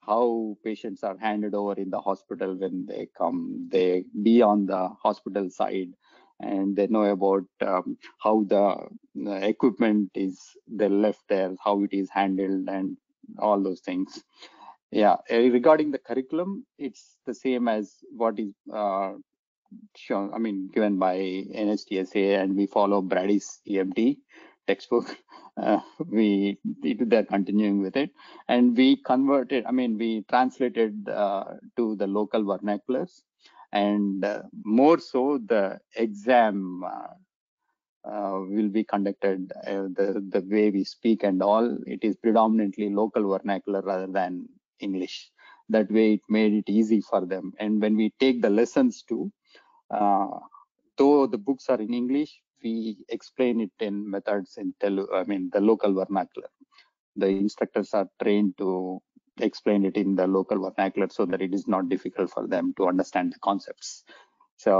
how 0.01 0.57
patients 0.63 1.03
are 1.03 1.17
handed 1.17 1.53
over 1.55 1.73
in 1.73 1.89
the 1.89 1.99
hospital 1.99 2.55
when 2.57 2.85
they 2.85 3.07
come. 3.17 3.67
They 3.71 4.05
be 4.23 4.41
on 4.41 4.65
the 4.65 4.89
hospital 5.03 5.49
side 5.49 5.93
and 6.39 6.75
they 6.75 6.87
know 6.87 7.03
about 7.05 7.43
um, 7.61 7.97
how 8.19 8.45
the, 8.47 8.77
the 9.15 9.47
equipment 9.47 10.11
is 10.15 10.39
they 10.67 10.89
left 10.89 11.23
there, 11.29 11.55
how 11.63 11.83
it 11.83 11.93
is 11.93 12.09
handled, 12.09 12.69
and 12.69 12.97
all 13.39 13.61
those 13.61 13.81
things. 13.81 14.23
Yeah, 14.95 15.17
eh, 15.29 15.49
regarding 15.49 15.91
the 15.91 15.99
curriculum, 15.99 16.65
it's 16.77 17.17
the 17.25 17.33
same 17.33 17.67
as 17.67 17.95
what 18.15 18.39
is 18.39 18.53
uh, 18.73 19.11
shown. 19.97 20.33
I 20.33 20.37
mean, 20.37 20.69
given 20.73 20.97
by 20.97 21.17
NHTSA, 21.17 22.41
and 22.41 22.55
we 22.55 22.65
follow 22.67 23.01
Brady's 23.01 23.59
EMT 23.67 24.19
textbook 24.67 25.17
uh, 25.61 25.79
we 26.09 26.57
they're 26.81 27.25
continuing 27.25 27.81
with 27.81 27.95
it 27.95 28.09
and 28.47 28.75
we 28.75 28.97
converted 29.11 29.63
i 29.67 29.71
mean 29.71 29.97
we 29.97 30.23
translated 30.29 31.07
uh, 31.09 31.43
to 31.77 31.95
the 31.97 32.07
local 32.07 32.43
vernaculars 32.43 33.21
and 33.71 34.25
uh, 34.25 34.41
more 34.63 34.97
so 34.99 35.39
the 35.45 35.79
exam 35.95 36.83
uh, 36.83 37.13
uh, 38.09 38.39
will 38.55 38.69
be 38.69 38.83
conducted 38.83 39.51
uh, 39.67 39.85
the 39.99 40.07
the 40.29 40.43
way 40.49 40.69
we 40.71 40.83
speak 40.83 41.23
and 41.23 41.43
all 41.43 41.77
it 41.85 42.03
is 42.03 42.15
predominantly 42.15 42.89
local 42.89 43.29
vernacular 43.29 43.81
rather 43.81 44.07
than 44.07 44.47
english 44.87 45.15
that 45.75 45.89
way 45.97 46.07
it 46.15 46.25
made 46.37 46.53
it 46.61 46.69
easy 46.79 46.99
for 47.09 47.21
them 47.33 47.45
and 47.63 47.81
when 47.83 47.95
we 48.01 48.07
take 48.23 48.39
the 48.41 48.53
lessons 48.59 49.03
too 49.09 49.23
though 50.99 51.27
the 51.33 51.41
books 51.47 51.65
are 51.73 51.81
in 51.87 51.93
english 52.01 52.33
we 52.65 52.97
explain 53.17 53.61
it 53.65 53.75
in 53.87 53.95
methods 54.15 54.51
in 54.57 54.73
Telugu, 54.81 55.13
I 55.21 55.23
mean, 55.31 55.43
the 55.55 55.61
local 55.71 55.93
vernacular. 55.99 56.49
The 57.15 57.27
instructors 57.27 57.91
are 57.99 58.09
trained 58.21 58.53
to 58.63 58.69
explain 59.49 59.81
it 59.89 59.97
in 60.03 60.15
the 60.19 60.27
local 60.37 60.59
vernacular 60.65 61.09
so 61.17 61.25
that 61.31 61.41
it 61.47 61.53
is 61.53 61.67
not 61.67 61.89
difficult 61.93 62.29
for 62.35 62.45
them 62.53 62.73
to 62.77 62.87
understand 62.91 63.33
the 63.33 63.39
concepts. 63.49 64.03
So 64.57 64.73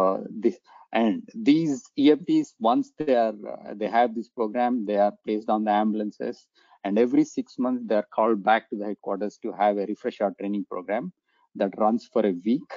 this 0.43 0.57
and 1.01 1.23
these 1.49 1.83
EMTs, 1.99 2.49
once 2.59 2.91
they 2.97 3.15
are 3.15 3.35
uh, 3.53 3.73
they 3.79 3.89
have 3.97 4.15
this 4.15 4.29
program, 4.29 4.85
they 4.89 4.99
are 5.05 5.13
placed 5.25 5.49
on 5.55 5.61
the 5.65 5.73
ambulances, 5.83 6.47
and 6.85 6.99
every 6.99 7.25
six 7.25 7.57
months 7.57 7.83
they 7.87 7.95
are 7.95 8.07
called 8.15 8.43
back 8.43 8.69
to 8.69 8.77
the 8.77 8.85
headquarters 8.85 9.37
to 9.41 9.51
have 9.51 9.77
a 9.77 9.85
refresher 9.87 10.31
training 10.39 10.65
program 10.69 11.11
that 11.55 11.77
runs 11.77 12.07
for 12.13 12.25
a 12.25 12.33
week. 12.45 12.71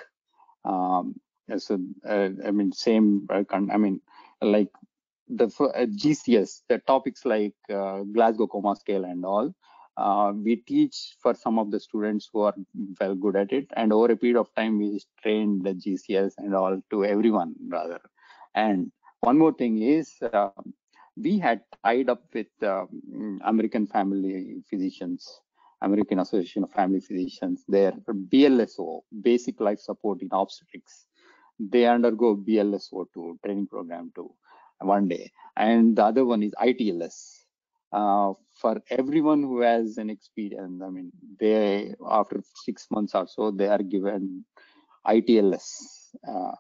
Um, 0.64 1.14
so 1.56 1.78
uh, 2.08 2.30
I 2.44 2.50
mean, 2.50 2.72
same. 2.72 3.26
Uh, 3.30 3.44
I 3.50 3.76
mean, 3.76 4.00
like 4.40 4.70
the 5.28 5.44
uh, 5.44 5.86
GCS, 6.02 6.62
the 6.68 6.78
topics 6.78 7.24
like 7.24 7.54
uh, 7.70 8.00
Glasgow 8.14 8.46
Coma 8.46 8.76
Scale 8.76 9.04
and 9.04 9.24
all, 9.24 9.54
uh, 9.96 10.32
we 10.34 10.56
teach 10.56 11.16
for 11.22 11.34
some 11.34 11.58
of 11.58 11.70
the 11.70 11.80
students 11.80 12.28
who 12.32 12.40
are 12.40 12.54
well 13.00 13.14
good 13.14 13.36
at 13.36 13.52
it. 13.52 13.66
And 13.76 13.92
over 13.92 14.12
a 14.12 14.16
period 14.16 14.38
of 14.38 14.54
time, 14.54 14.78
we 14.78 15.00
train 15.22 15.62
the 15.62 15.74
GCS 15.74 16.32
and 16.38 16.54
all 16.54 16.80
to 16.90 17.04
everyone 17.04 17.54
rather. 17.68 18.00
And 18.54 18.90
one 19.20 19.38
more 19.38 19.52
thing 19.52 19.82
is 19.82 20.14
uh, 20.32 20.50
we 21.22 21.38
had 21.38 21.60
tied 21.84 22.08
up 22.08 22.22
with 22.34 22.46
uh, 22.62 22.84
American 23.44 23.86
Family 23.86 24.62
Physicians, 24.70 25.40
American 25.82 26.18
Association 26.20 26.64
of 26.64 26.72
Family 26.72 27.00
Physicians, 27.00 27.64
their 27.68 27.92
BLSO, 27.92 29.00
Basic 29.22 29.60
Life 29.60 29.80
Support 29.80 30.22
in 30.22 30.28
Obstetrics. 30.32 31.06
They 31.58 31.86
undergo 31.86 32.36
BLSO2 32.36 33.42
training 33.44 33.66
program 33.68 34.12
too 34.14 34.32
one 34.80 35.08
day. 35.08 35.30
And 35.56 35.96
the 35.96 36.04
other 36.04 36.24
one 36.24 36.42
is 36.42 36.54
itls 36.62 37.38
uh, 37.92 38.32
for 38.54 38.82
everyone 38.90 39.42
who 39.42 39.60
has 39.60 39.98
an 39.98 40.10
experience 40.10 40.82
i 40.84 40.88
mean 40.90 41.10
they 41.40 41.94
after 42.10 42.42
six 42.64 42.86
months 42.90 43.14
or 43.14 43.26
so 43.26 43.50
they 43.50 43.68
are 43.68 43.82
given 43.82 44.44
itls 45.06 45.66
uh, 46.26 46.54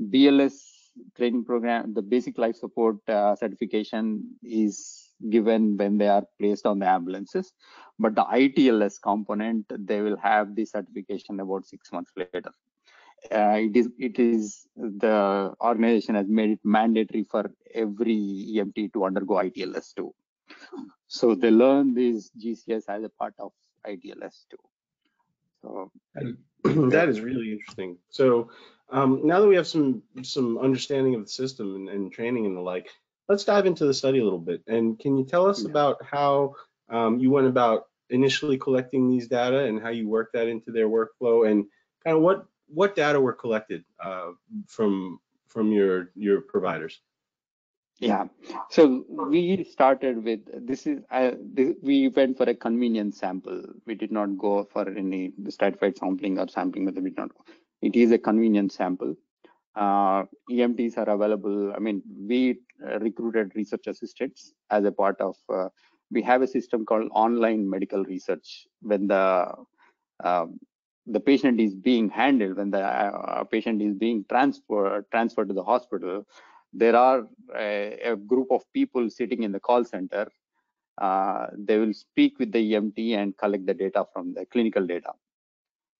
bls 0.00 0.73
training 1.16 1.44
program 1.44 1.94
the 1.94 2.02
basic 2.02 2.38
life 2.38 2.56
support 2.56 2.96
uh, 3.08 3.34
certification 3.36 4.22
is 4.42 5.10
given 5.30 5.76
when 5.76 5.96
they 5.98 6.08
are 6.08 6.24
placed 6.38 6.66
on 6.66 6.78
the 6.78 6.88
ambulances 6.88 7.52
but 7.98 8.14
the 8.14 8.24
itls 8.42 9.00
component 9.00 9.64
they 9.90 10.00
will 10.00 10.16
have 10.16 10.54
the 10.54 10.64
certification 10.64 11.40
about 11.40 11.66
six 11.66 11.92
months 11.92 12.12
later 12.16 12.52
uh, 13.32 13.56
it 13.58 13.76
is 13.76 13.88
it 13.98 14.18
is 14.18 14.66
the 14.76 15.54
organization 15.60 16.14
has 16.14 16.28
made 16.28 16.50
it 16.50 16.60
mandatory 16.62 17.24
for 17.24 17.50
every 17.74 18.16
EMT 18.54 18.92
to 18.92 19.04
undergo 19.04 19.34
ITLS 19.34 19.94
too. 19.94 20.14
So 21.08 21.34
they 21.34 21.50
learn 21.50 21.94
this 21.94 22.30
GCS 22.38 22.84
as 22.88 23.04
a 23.04 23.08
part 23.08 23.34
of 23.38 23.52
ITLS 23.86 24.44
too. 24.50 24.58
So 25.62 25.90
that 26.90 27.08
is 27.08 27.20
really 27.20 27.52
interesting. 27.52 27.96
So 28.10 28.50
um, 28.94 29.22
now 29.24 29.40
that 29.40 29.48
we 29.48 29.56
have 29.56 29.66
some 29.66 30.02
some 30.22 30.56
understanding 30.56 31.16
of 31.16 31.22
the 31.22 31.28
system 31.28 31.74
and, 31.74 31.88
and, 31.88 32.12
training 32.12 32.46
and 32.46 32.56
the 32.56 32.60
like, 32.60 32.88
let's 33.28 33.42
dive 33.42 33.66
into 33.66 33.86
the 33.86 33.92
study 33.92 34.20
a 34.20 34.24
little 34.24 34.38
bit. 34.38 34.62
And 34.68 34.96
can 34.98 35.18
you 35.18 35.24
tell 35.24 35.46
us 35.46 35.62
yeah. 35.62 35.70
about 35.70 35.96
how 36.04 36.54
um, 36.88 37.18
you 37.18 37.30
went 37.30 37.48
about 37.48 37.86
initially 38.10 38.56
collecting 38.56 39.10
these 39.10 39.26
data 39.26 39.64
and 39.64 39.82
how 39.82 39.88
you 39.88 40.08
work 40.08 40.30
that 40.32 40.46
into 40.46 40.70
their 40.70 40.88
workflow 40.88 41.50
and 41.50 41.64
kind 42.04 42.16
of 42.16 42.22
what 42.22 42.46
what 42.68 42.94
data 42.94 43.20
were 43.20 43.32
collected 43.32 43.84
uh, 43.98 44.30
from 44.68 45.18
from 45.48 45.72
your 45.72 46.10
your 46.14 46.40
providers. 46.42 47.00
Yeah, 47.98 48.24
so 48.70 49.04
we 49.08 49.64
started 49.64 50.22
with 50.22 50.40
this 50.66 50.86
is 50.86 51.00
uh, 51.10 51.32
this, 51.40 51.74
we 51.82 52.08
went 52.08 52.36
for 52.36 52.44
a 52.44 52.54
convenience 52.54 53.18
sample. 53.18 53.62
We 53.86 53.94
did 53.94 54.12
not 54.12 54.36
go 54.36 54.68
for 54.72 54.88
any 54.88 55.32
stratified 55.48 55.96
sampling 55.96 56.38
or 56.38 56.48
sampling 56.48 56.84
method. 56.84 57.02
We 57.02 57.10
did 57.10 57.18
not. 57.18 57.30
It 57.82 57.96
is 57.96 58.12
a 58.12 58.18
convenient 58.18 58.72
sample. 58.72 59.14
Uh, 59.74 60.24
EMTs 60.50 60.96
are 60.98 61.10
available. 61.10 61.72
I 61.74 61.78
mean, 61.78 62.02
we 62.28 62.58
uh, 62.86 62.98
recruited 63.00 63.52
research 63.54 63.86
assistants 63.86 64.52
as 64.70 64.84
a 64.84 64.92
part 64.92 65.20
of. 65.20 65.36
Uh, 65.52 65.68
we 66.10 66.22
have 66.22 66.42
a 66.42 66.46
system 66.46 66.86
called 66.86 67.10
online 67.12 67.68
medical 67.68 68.04
research. 68.04 68.66
When 68.80 69.08
the 69.08 69.52
um, 70.22 70.60
the 71.06 71.20
patient 71.20 71.60
is 71.60 71.74
being 71.74 72.08
handled, 72.08 72.56
when 72.56 72.70
the 72.70 72.80
uh, 72.80 73.44
patient 73.44 73.82
is 73.82 73.94
being 73.94 74.24
transferred 74.28 75.04
transferred 75.10 75.48
to 75.48 75.54
the 75.54 75.64
hospital, 75.64 76.24
there 76.72 76.96
are 76.96 77.26
a, 77.56 77.98
a, 78.12 78.16
group 78.16 78.48
of 78.50 78.62
people 78.72 79.10
sitting 79.10 79.42
in 79.42 79.52
the 79.52 79.60
call 79.60 79.84
center. 79.84 80.28
Uh, 80.98 81.46
they 81.58 81.78
will 81.78 81.92
speak 81.92 82.38
with 82.38 82.52
the 82.52 82.72
EMT 82.72 83.16
and 83.16 83.36
collect 83.36 83.66
the 83.66 83.74
data 83.74 84.06
from 84.12 84.32
the 84.32 84.46
clinical 84.46 84.86
data. 84.86 85.12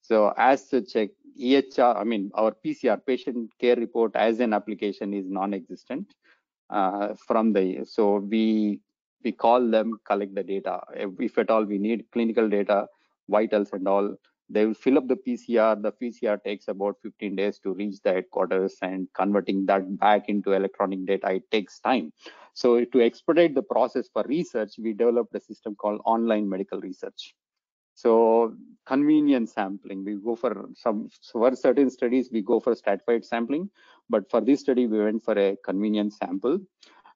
So 0.02 0.32
as 0.36 0.68
such, 0.68 0.94
a 0.96 1.10
EHR, 1.40 1.96
I 1.96 2.04
mean, 2.04 2.30
our 2.34 2.54
PCR 2.64 2.98
patient 3.04 3.50
care 3.60 3.76
report 3.76 4.14
as 4.14 4.40
an 4.40 4.52
application 4.52 5.12
is 5.12 5.26
non-existent 5.28 6.14
uh, 6.70 7.14
from 7.26 7.52
the, 7.52 7.84
so 7.84 8.16
we 8.18 8.80
we 9.24 9.32
call 9.32 9.68
them, 9.70 9.98
collect 10.06 10.34
the 10.34 10.42
data. 10.42 10.80
If 11.18 11.38
at 11.38 11.50
all 11.50 11.64
we 11.64 11.78
need 11.78 12.04
clinical 12.12 12.48
data, 12.48 12.86
vitals 13.28 13.70
and 13.72 13.88
all, 13.88 14.14
they 14.50 14.66
will 14.66 14.74
fill 14.74 14.98
up 14.98 15.08
the 15.08 15.16
PCR. 15.16 15.80
The 15.80 15.92
PCR 15.92 16.42
takes 16.44 16.68
about 16.68 16.96
15 17.02 17.34
days 17.34 17.58
to 17.60 17.72
reach 17.72 18.00
the 18.02 18.12
headquarters 18.12 18.76
and 18.82 19.08
converting 19.14 19.64
that 19.66 19.98
back 19.98 20.28
into 20.28 20.52
electronic 20.52 21.06
data, 21.06 21.32
it 21.32 21.50
takes 21.50 21.80
time. 21.80 22.12
So 22.52 22.84
to 22.84 23.00
expedite 23.00 23.54
the 23.54 23.62
process 23.62 24.08
for 24.12 24.22
research, 24.24 24.74
we 24.78 24.92
developed 24.92 25.34
a 25.34 25.40
system 25.40 25.74
called 25.74 26.02
online 26.04 26.48
medical 26.48 26.80
research. 26.80 27.34
So 27.94 28.54
convenience 28.86 29.54
sampling, 29.54 30.04
we 30.04 30.16
go 30.16 30.36
for 30.36 30.68
some, 30.74 31.08
for 31.32 31.54
certain 31.54 31.90
studies, 31.90 32.28
we 32.30 32.42
go 32.42 32.60
for 32.60 32.74
stratified 32.74 33.24
sampling, 33.24 33.70
but 34.10 34.30
for 34.30 34.40
this 34.40 34.60
study, 34.60 34.86
we 34.86 34.98
went 34.98 35.24
for 35.24 35.38
a 35.38 35.56
convenience 35.64 36.18
sample. 36.18 36.58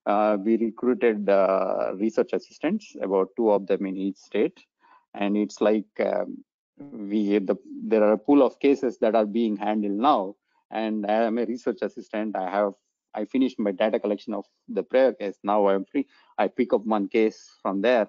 Uh, 0.07 0.39
we 0.43 0.57
recruited 0.57 1.29
uh, 1.29 1.93
research 1.97 2.33
assistants, 2.33 2.97
about 3.03 3.29
two 3.37 3.51
of 3.51 3.67
them 3.67 3.85
in 3.85 3.97
each 3.97 4.17
state. 4.17 4.59
And 5.15 5.37
it's 5.37 5.61
like 5.61 5.85
um, 6.01 6.45
we 6.79 7.39
the, 7.39 7.57
there 7.85 8.03
are 8.05 8.13
a 8.13 8.19
pool 8.19 8.43
of 8.43 8.59
cases 8.61 8.99
that 8.99 9.15
are 9.15 9.27
being 9.27 9.57
handled 9.57 9.99
now. 9.99 10.37
And 10.71 11.07
i 11.07 11.25
am 11.25 11.39
a 11.39 11.45
research 11.45 11.79
assistant. 11.83 12.37
I 12.37 12.51
have 12.51 12.73
i 13.15 13.25
finished 13.25 13.59
my 13.59 13.73
data 13.73 13.99
collection 13.99 14.33
of 14.35 14.45
the 14.69 14.83
prayer 14.83 15.13
case. 15.13 15.39
Now 15.43 15.69
i'm 15.69 15.85
free. 15.85 16.07
I 16.39 16.49
pick 16.49 16.73
up 16.73 16.85
one 16.85 17.09
case 17.09 17.51
from 17.63 17.81
there 17.81 18.09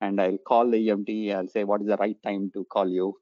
and 0.00 0.20
i'll 0.20 0.38
call 0.38 0.70
the 0.70 0.88
emt 0.88 1.10
i'll 1.34 1.48
say 1.48 1.64
what 1.64 1.80
is 1.80 1.86
the 1.86 1.96
right 1.96 2.22
time 2.22 2.50
to 2.52 2.64
call 2.64 2.88
you? 2.88 3.14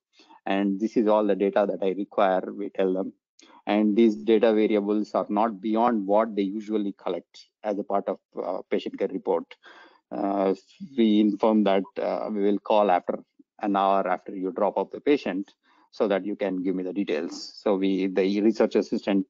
And 0.46 0.78
this 0.78 0.96
is 0.98 1.08
all 1.08 1.26
the 1.26 1.34
data 1.34 1.66
that 1.68 1.82
i 1.82 1.92
require 1.92 2.52
we 2.52 2.68
tell 2.68 2.92
them. 2.92 3.12
And 3.66 3.96
these 3.96 4.16
data 4.16 4.52
variables 4.52 5.14
are 5.14 5.26
not 5.30 5.60
beyond 5.60 6.06
what 6.06 6.36
they 6.36 6.42
usually 6.42 6.92
collect 6.92 7.46
as 7.62 7.78
a 7.78 7.82
part 7.82 8.06
of 8.08 8.18
uh, 8.42 8.58
patient 8.70 8.98
care 8.98 9.08
report. 9.08 9.44
Uh, 10.12 10.54
we 10.96 11.20
inform 11.20 11.64
that 11.64 11.82
uh, 12.00 12.28
we 12.30 12.42
will 12.42 12.58
call 12.58 12.90
after 12.90 13.18
an 13.62 13.74
hour 13.74 14.06
after 14.06 14.36
you 14.36 14.52
drop 14.52 14.76
off 14.76 14.90
the 14.90 15.00
patient 15.00 15.50
so 15.90 16.08
that 16.08 16.26
you 16.26 16.36
can 16.36 16.62
give 16.62 16.74
me 16.74 16.82
the 16.82 16.92
details. 16.92 17.54
So 17.62 17.76
we, 17.76 18.08
the 18.08 18.40
research 18.40 18.74
assistant, 18.74 19.26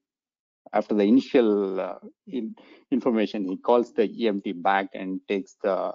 after 0.72 0.94
the 0.94 1.04
initial 1.04 1.80
uh, 1.80 1.98
in, 2.26 2.56
information, 2.90 3.44
he 3.44 3.56
calls 3.56 3.92
the 3.92 4.08
EMT 4.08 4.62
back 4.62 4.88
and 4.94 5.20
takes 5.28 5.56
the 5.62 5.92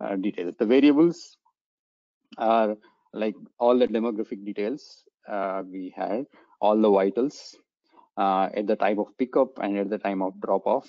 uh, 0.00 0.16
details. 0.16 0.54
The 0.58 0.66
variables 0.66 1.36
are 2.36 2.76
like 3.12 3.34
all 3.58 3.78
the 3.78 3.86
demographic 3.86 4.44
details 4.44 5.04
uh, 5.28 5.62
we 5.70 5.92
had, 5.96 6.26
all 6.60 6.80
the 6.80 6.90
vitals 6.90 7.56
uh, 8.16 8.48
at 8.54 8.66
the 8.66 8.76
time 8.76 8.98
of 8.98 9.16
pickup 9.18 9.58
and 9.60 9.78
at 9.78 9.90
the 9.90 9.98
time 9.98 10.22
of 10.22 10.40
drop 10.40 10.66
off, 10.66 10.88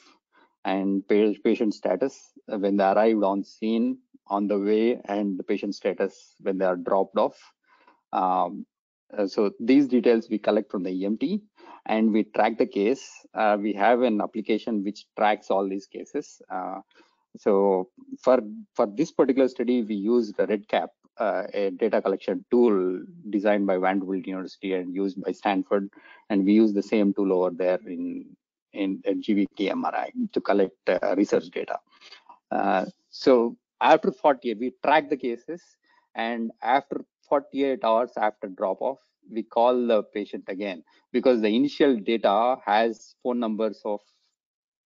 and 0.65 1.07
patient 1.07 1.73
status 1.73 2.31
when 2.45 2.77
they 2.77 2.83
arrived 2.83 3.23
on 3.23 3.43
scene 3.43 3.97
on 4.27 4.47
the 4.47 4.59
way 4.59 4.99
and 5.05 5.39
the 5.39 5.43
patient 5.43 5.73
status 5.73 6.35
when 6.41 6.57
they 6.57 6.65
are 6.65 6.75
dropped 6.75 7.17
off. 7.17 7.37
Um, 8.13 8.65
uh, 9.17 9.25
so 9.25 9.51
these 9.59 9.87
details 9.87 10.27
we 10.29 10.37
collect 10.37 10.71
from 10.71 10.83
the 10.83 10.91
EMT 10.91 11.41
and 11.87 12.11
we 12.11 12.23
track 12.23 12.57
the 12.57 12.67
case. 12.67 13.09
Uh, 13.33 13.57
we 13.59 13.73
have 13.73 14.01
an 14.01 14.21
application 14.21 14.83
which 14.83 15.05
tracks 15.17 15.49
all 15.49 15.67
these 15.67 15.87
cases. 15.87 16.41
So 17.37 17.89
for 18.21 18.39
for 18.73 18.87
this 18.87 19.11
particular 19.11 19.47
study, 19.47 19.83
we 19.83 19.95
used 19.95 20.37
REDCap, 20.37 20.87
uh, 21.17 21.43
a 21.53 21.71
data 21.71 22.01
collection 22.01 22.45
tool 22.49 23.01
designed 23.29 23.67
by 23.67 23.77
Vanderbilt 23.77 24.25
University 24.25 24.73
and 24.73 24.93
used 24.93 25.21
by 25.23 25.31
Stanford, 25.31 25.89
and 26.29 26.45
we 26.45 26.53
use 26.53 26.73
the 26.73 26.83
same 26.83 27.13
tool 27.13 27.31
over 27.33 27.51
there 27.51 27.79
in 27.85 28.25
in, 28.73 29.01
GVK 29.03 29.71
EMRI 29.71 30.31
to 30.31 30.41
collect 30.41 30.89
uh, 30.89 31.15
research 31.15 31.49
data. 31.49 31.79
Uh, 32.51 32.85
so 33.09 33.57
after 33.81 34.11
48 34.11 34.59
we 34.59 34.73
track 34.83 35.09
the 35.09 35.17
cases 35.17 35.61
and 36.15 36.51
after 36.61 37.01
48 37.27 37.83
hours 37.83 38.11
after 38.17 38.47
drop 38.47 38.81
off 38.81 38.99
we 39.31 39.43
call 39.43 39.87
the 39.87 40.03
patient 40.03 40.43
again 40.47 40.83
because 41.11 41.41
the 41.41 41.47
initial 41.47 41.95
data 41.97 42.57
has 42.65 43.15
phone 43.21 43.39
numbers 43.39 43.81
of 43.85 44.01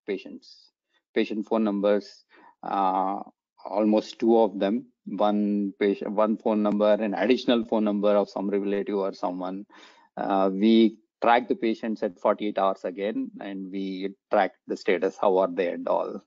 patients 0.06 0.71
patient 1.13 1.47
phone 1.47 1.63
numbers 1.63 2.25
almost 2.63 4.19
two 4.19 4.38
of 4.39 4.60
them 4.60 4.86
one 5.06 5.73
patient 5.80 6.12
one 6.12 6.38
phone 6.38 6.63
number 6.63 6.93
an 6.93 7.13
additional 7.13 7.63
phone 7.65 7.84
number 7.84 8.15
of 8.15 8.30
some 8.30 8.49
relative 8.49 8.95
or 8.95 9.13
someone 9.13 9.65
uh, 10.17 10.49
we 10.52 10.97
track 11.21 11.47
the 11.47 11.56
patients 11.56 12.04
at 12.04 12.19
48 12.19 12.58
hours 12.58 12.84
again 12.86 13.30
and 13.41 13.71
we 13.71 14.13
track 14.32 14.52
the 14.67 14.78
status 14.78 15.17
how 15.19 15.38
are 15.38 15.52
they 15.52 15.69
and 15.69 15.88
all 15.88 16.21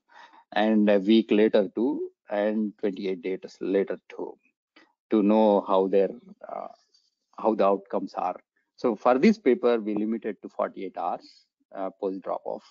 and 0.53 0.89
a 0.89 0.99
week 0.99 1.31
later 1.31 1.69
too 1.75 2.09
and 2.29 2.73
28 2.79 3.21
days 3.21 3.57
later 3.61 3.99
too 4.09 4.37
to 5.09 5.23
know 5.23 5.63
how 5.67 5.87
their 5.87 6.09
uh, 6.47 6.67
how 7.37 7.55
the 7.55 7.65
outcomes 7.65 8.13
are. 8.15 8.39
So 8.75 8.95
for 8.95 9.17
this 9.17 9.37
paper, 9.37 9.79
we 9.79 9.95
limited 9.95 10.41
to 10.41 10.49
48 10.49 10.97
hours 10.97 11.45
uh, 11.75 11.89
post 11.99 12.21
drop 12.21 12.41
off. 12.45 12.63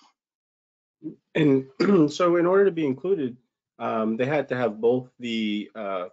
And 1.35 1.67
so, 2.11 2.35
in 2.37 2.45
order 2.45 2.65
to 2.65 2.71
be 2.71 2.85
included, 2.85 3.37
um, 3.79 4.17
they 4.17 4.25
had 4.25 4.47
to 4.49 4.55
have 4.55 4.81
both 4.81 5.09
the 5.19 5.69
uh, 5.75 6.05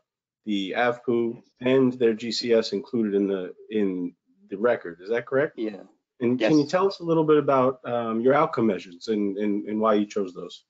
the 0.47 0.75
AVPU 0.77 1.43
and 1.61 1.93
their 1.95 2.15
GCS 2.15 2.73
included 2.73 3.15
in 3.15 3.27
the 3.27 3.55
in 3.71 4.15
the 4.51 4.59
record. 4.59 5.01
Is 5.03 5.11
that 5.11 5.27
correct? 5.27 5.59
Yeah. 5.59 5.83
And 6.21 6.41
yes. 6.41 6.49
can 6.49 6.59
you 6.59 6.67
tell 6.67 6.87
us 6.87 7.01
a 7.01 7.05
little 7.05 7.25
bit 7.25 7.39
about 7.39 7.81
um, 7.85 8.21
your 8.21 8.35
outcome 8.35 8.69
measures 8.69 9.09
and, 9.09 9.37
and, 9.37 9.69
and 9.69 9.81
why 9.81 9.95
you 9.95 10.07
chose 10.07 10.33
those? 10.33 10.65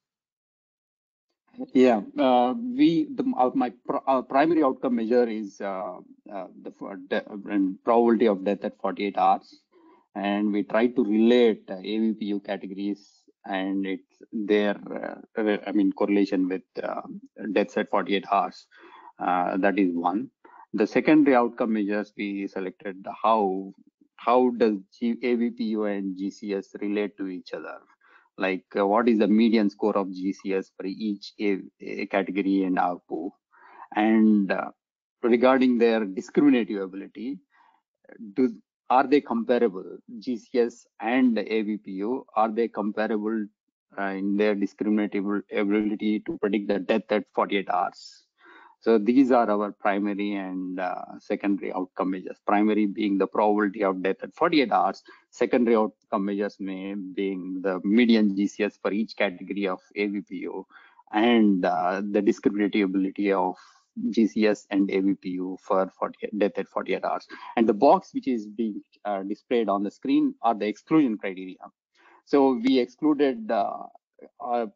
Yeah, 1.72 2.00
uh, 2.18 2.54
we 2.56 3.06
the 3.14 3.24
uh, 3.38 3.50
my 3.54 3.70
pr 3.86 3.96
our 4.06 4.22
primary 4.22 4.64
outcome 4.64 4.96
measure 4.96 5.28
is 5.28 5.60
uh, 5.60 5.98
uh 6.32 6.46
the 6.62 6.72
probability 7.84 8.26
of 8.26 8.44
death 8.44 8.64
at 8.64 8.80
48 8.80 9.16
hours, 9.16 9.60
and 10.16 10.52
we 10.52 10.64
try 10.64 10.88
to 10.88 11.04
relate 11.04 11.62
uh, 11.70 11.74
AVPU 11.74 12.44
categories 12.44 13.24
and 13.46 13.86
it's 13.86 14.13
their 14.32 14.76
uh, 15.36 15.58
I 15.66 15.72
mean 15.72 15.92
correlation 15.92 16.48
with 16.48 16.62
deaths 17.52 17.76
at 17.76 17.90
48 17.90 18.24
hours. 18.30 18.66
that 19.18 19.78
is 19.78 19.94
one. 19.94 20.30
The 20.72 20.86
secondary 20.86 21.36
outcome 21.36 21.74
measures 21.74 22.12
we 22.16 22.46
selected 22.48 23.06
how 23.22 23.72
how 24.16 24.50
does 24.56 24.76
G 24.98 25.14
AVPU 25.22 25.96
and 25.96 26.16
GCS 26.18 26.80
relate 26.80 27.16
to 27.18 27.28
each 27.28 27.52
other 27.52 27.78
like 28.36 28.64
uh, 28.78 28.86
what 28.86 29.08
is 29.08 29.18
the 29.18 29.28
median 29.28 29.70
score 29.70 29.96
of 29.96 30.08
GCS 30.08 30.70
for 30.76 30.86
each 30.86 31.32
a, 31.40 31.58
a 31.80 32.06
category 32.06 32.64
and 32.64 32.78
AVPU. 32.78 33.30
And 33.94 34.50
uh, 34.50 34.70
regarding 35.22 35.78
their 35.78 36.04
discriminative 36.04 36.82
ability, 36.82 37.38
do 38.34 38.54
are 38.90 39.06
they 39.06 39.20
comparable? 39.20 39.98
GCS 40.18 40.86
and 41.00 41.36
AVPU, 41.36 42.24
are 42.36 42.50
they 42.50 42.68
comparable 42.68 43.42
uh, 43.42 43.46
in 43.98 44.36
their 44.36 44.54
discriminative 44.54 45.24
ability 45.52 46.20
to 46.20 46.38
predict 46.38 46.68
the 46.68 46.78
death 46.78 47.10
at 47.10 47.24
48 47.34 47.68
hours? 47.70 48.24
So 48.84 48.98
these 48.98 49.32
are 49.32 49.50
our 49.50 49.72
primary 49.72 50.34
and 50.34 50.78
uh, 50.78 51.18
secondary 51.18 51.72
outcome 51.72 52.10
measures. 52.10 52.36
Primary 52.46 52.84
being 52.84 53.16
the 53.16 53.26
probability 53.26 53.82
of 53.82 54.02
death 54.02 54.16
at 54.22 54.34
48 54.34 54.70
hours. 54.70 55.02
Secondary 55.30 55.74
outcome 55.74 56.26
measures 56.26 56.56
may 56.60 56.94
being 56.94 57.62
the 57.62 57.80
median 57.82 58.36
GCS 58.36 58.78
for 58.82 58.92
each 58.92 59.16
category 59.16 59.66
of 59.68 59.80
AVPU 59.96 60.64
and 61.12 61.64
uh, 61.64 62.02
the 62.02 62.18
ability 62.82 63.32
of 63.32 63.56
GCS 64.10 64.66
and 64.70 64.90
AVPU 64.90 65.58
for 65.60 65.90
40, 65.98 66.28
death 66.36 66.58
at 66.58 66.68
48 66.68 67.04
hours. 67.04 67.26
And 67.56 67.66
the 67.66 67.72
box 67.72 68.10
which 68.12 68.28
is 68.28 68.46
being 68.46 68.82
uh, 69.06 69.22
displayed 69.22 69.70
on 69.70 69.82
the 69.82 69.90
screen 69.90 70.34
are 70.42 70.54
the 70.54 70.66
exclusion 70.66 71.16
criteria. 71.16 71.56
So 72.24 72.60
we 72.62 72.78
excluded 72.78 73.50
uh, 73.50 73.84
uh, 74.42 74.66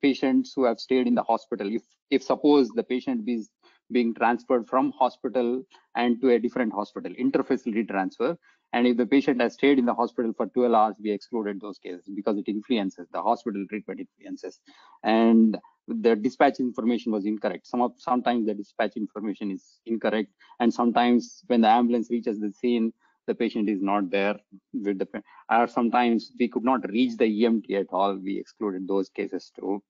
patients 0.00 0.52
who 0.54 0.64
have 0.64 0.80
stayed 0.80 1.06
in 1.06 1.14
the 1.14 1.22
hospital. 1.22 1.72
If, 1.72 1.82
if 2.10 2.22
suppose 2.22 2.68
the 2.70 2.82
patient 2.82 3.28
is 3.28 3.50
being 3.90 4.14
transferred 4.14 4.68
from 4.68 4.92
hospital 4.92 5.62
and 5.96 6.20
to 6.20 6.30
a 6.30 6.38
different 6.38 6.72
hospital, 6.72 7.12
interfacility 7.12 7.88
transfer, 7.88 8.36
and 8.74 8.86
if 8.86 8.96
the 8.96 9.06
patient 9.06 9.40
has 9.42 9.54
stayed 9.54 9.78
in 9.78 9.84
the 9.84 9.94
hospital 9.94 10.32
for 10.34 10.46
12 10.46 10.72
hours, 10.72 10.96
we 11.02 11.10
excluded 11.10 11.60
those 11.60 11.78
cases 11.78 12.08
because 12.14 12.38
it 12.38 12.48
influences 12.48 13.06
the 13.12 13.20
hospital 13.20 13.64
treatment 13.68 14.00
influences. 14.00 14.60
And 15.02 15.58
the 15.88 16.16
dispatch 16.16 16.58
information 16.58 17.12
was 17.12 17.26
incorrect. 17.26 17.66
Some 17.66 17.82
of 17.82 17.92
sometimes 17.98 18.46
the 18.46 18.54
dispatch 18.54 18.96
information 18.96 19.50
is 19.50 19.80
incorrect, 19.84 20.32
and 20.60 20.72
sometimes 20.72 21.42
when 21.48 21.60
the 21.60 21.68
ambulance 21.68 22.08
reaches 22.10 22.40
the 22.40 22.52
scene, 22.52 22.92
the 23.26 23.34
patient 23.34 23.68
is 23.68 23.80
not 23.80 24.10
there 24.10 24.36
with 24.72 24.98
the 24.98 25.22
or 25.50 25.66
sometimes 25.66 26.32
we 26.38 26.48
could 26.48 26.64
not 26.64 26.88
reach 26.90 27.16
the 27.16 27.24
EMT 27.24 27.70
at 27.72 27.86
all. 27.90 28.16
We 28.16 28.38
excluded 28.38 28.88
those 28.88 29.08
cases 29.08 29.52
too. 29.58 29.82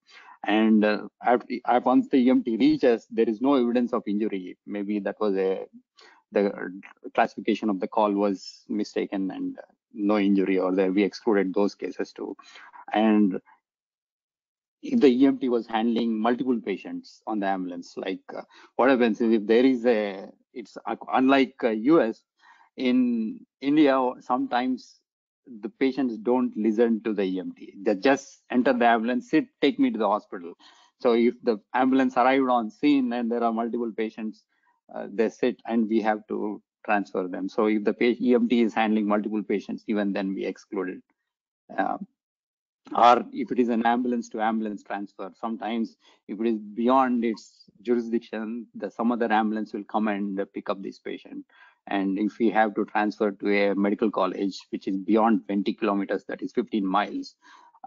And 0.44 0.84
uh, 0.84 1.08
after, 1.24 1.54
once 1.84 2.08
the 2.08 2.28
EMT 2.28 2.58
reaches, 2.58 3.06
there 3.10 3.28
is 3.28 3.40
no 3.40 3.54
evidence 3.54 3.92
of 3.92 4.02
injury. 4.06 4.56
Maybe 4.66 4.98
that 5.00 5.20
was 5.20 5.36
a 5.36 5.66
the 6.32 6.50
classification 7.14 7.68
of 7.68 7.78
the 7.78 7.86
call 7.86 8.10
was 8.12 8.64
mistaken 8.68 9.30
and 9.30 9.58
no 9.92 10.18
injury 10.18 10.58
or 10.58 10.74
there 10.74 10.90
we 10.90 11.02
excluded 11.02 11.52
those 11.54 11.74
cases 11.74 12.12
too. 12.12 12.34
And 12.92 13.38
if 14.82 15.00
the 15.00 15.22
EMT 15.22 15.48
was 15.48 15.66
handling 15.66 16.18
multiple 16.18 16.60
patients 16.60 17.22
on 17.26 17.38
the 17.38 17.46
ambulance, 17.46 17.94
like 17.96 18.20
uh, 18.36 18.42
what 18.76 18.90
happens 18.90 19.20
is 19.20 19.32
if 19.32 19.46
there 19.46 19.64
is 19.64 19.86
a, 19.86 20.28
it's 20.52 20.76
uh, 20.86 20.96
unlike 21.12 21.54
uh, 21.62 21.68
US, 21.68 22.22
in 22.76 23.44
India, 23.60 23.98
sometimes 24.20 25.00
the 25.60 25.68
patients 25.68 26.16
don't 26.18 26.56
listen 26.56 27.02
to 27.02 27.12
the 27.12 27.22
EMT. 27.22 27.84
They 27.84 27.94
just 27.96 28.42
enter 28.50 28.72
the 28.72 28.86
ambulance, 28.86 29.30
sit, 29.30 29.46
take 29.60 29.78
me 29.78 29.90
to 29.90 29.98
the 29.98 30.08
hospital. 30.08 30.54
So 31.00 31.14
if 31.14 31.34
the 31.42 31.58
ambulance 31.74 32.16
arrived 32.16 32.48
on 32.48 32.70
scene 32.70 33.12
and 33.12 33.30
there 33.30 33.42
are 33.42 33.52
multiple 33.52 33.92
patients, 33.96 34.44
uh, 34.94 35.08
they 35.12 35.28
sit 35.30 35.60
and 35.66 35.88
we 35.88 36.00
have 36.00 36.26
to 36.28 36.62
transfer 36.84 37.26
them. 37.28 37.48
So 37.48 37.66
if 37.66 37.84
the 37.84 37.92
EMT 37.92 38.52
is 38.52 38.74
handling 38.74 39.06
multiple 39.06 39.42
patients, 39.42 39.84
even 39.88 40.12
then 40.12 40.34
we 40.34 40.44
exclude 40.44 40.90
it. 40.90 41.02
Uh, 41.76 41.98
or 42.96 43.24
if 43.32 43.50
it 43.50 43.58
is 43.58 43.68
an 43.68 43.86
ambulance 43.86 44.28
to 44.30 44.40
ambulance 44.40 44.82
transfer, 44.82 45.30
sometimes 45.40 45.96
if 46.28 46.40
it 46.40 46.46
is 46.46 46.58
beyond 46.58 47.24
its 47.24 47.64
jurisdiction, 47.80 48.66
the 48.74 48.90
some 48.90 49.12
other 49.12 49.32
ambulance 49.32 49.72
will 49.72 49.84
come 49.84 50.08
and 50.08 50.40
pick 50.52 50.68
up 50.68 50.82
this 50.82 50.98
patient. 50.98 51.44
And 51.86 52.18
if 52.18 52.38
we 52.38 52.50
have 52.50 52.74
to 52.76 52.84
transfer 52.84 53.32
to 53.32 53.70
a 53.70 53.74
medical 53.74 54.10
college, 54.10 54.58
which 54.70 54.86
is 54.86 54.96
beyond 54.96 55.46
20 55.46 55.74
kilometers, 55.74 56.24
that 56.28 56.42
is 56.42 56.52
15 56.52 56.86
miles, 56.86 57.34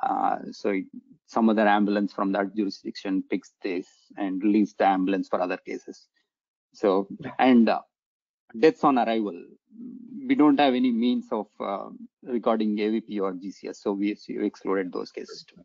uh, 0.03 0.38
so 0.51 0.69
it, 0.69 0.86
some 1.25 1.49
other 1.49 1.67
ambulance 1.67 2.13
from 2.13 2.31
that 2.34 2.55
jurisdiction 2.55 3.23
picks 3.29 3.53
this 3.63 3.88
and 4.17 4.43
leaves 4.43 4.73
the 4.77 4.86
ambulance 4.86 5.27
for 5.27 5.41
other 5.41 5.58
cases. 5.58 6.08
So, 6.73 7.08
and 7.39 7.69
uh, 7.69 7.81
deaths 8.60 8.84
on 8.84 8.99
arrival, 8.99 9.41
we 10.27 10.36
don't 10.36 10.60
have 10.60 10.73
any 10.73 10.91
means 10.91 11.27
of 11.31 11.47
uh, 11.60 11.89
recording 12.23 12.75
AVPU 12.77 13.21
or 13.21 13.34
GCS, 13.34 13.77
so 13.77 13.93
we 13.93 14.17
excluded 14.27 14.91
those 14.91 15.12
cases 15.12 15.45
too. 15.47 15.62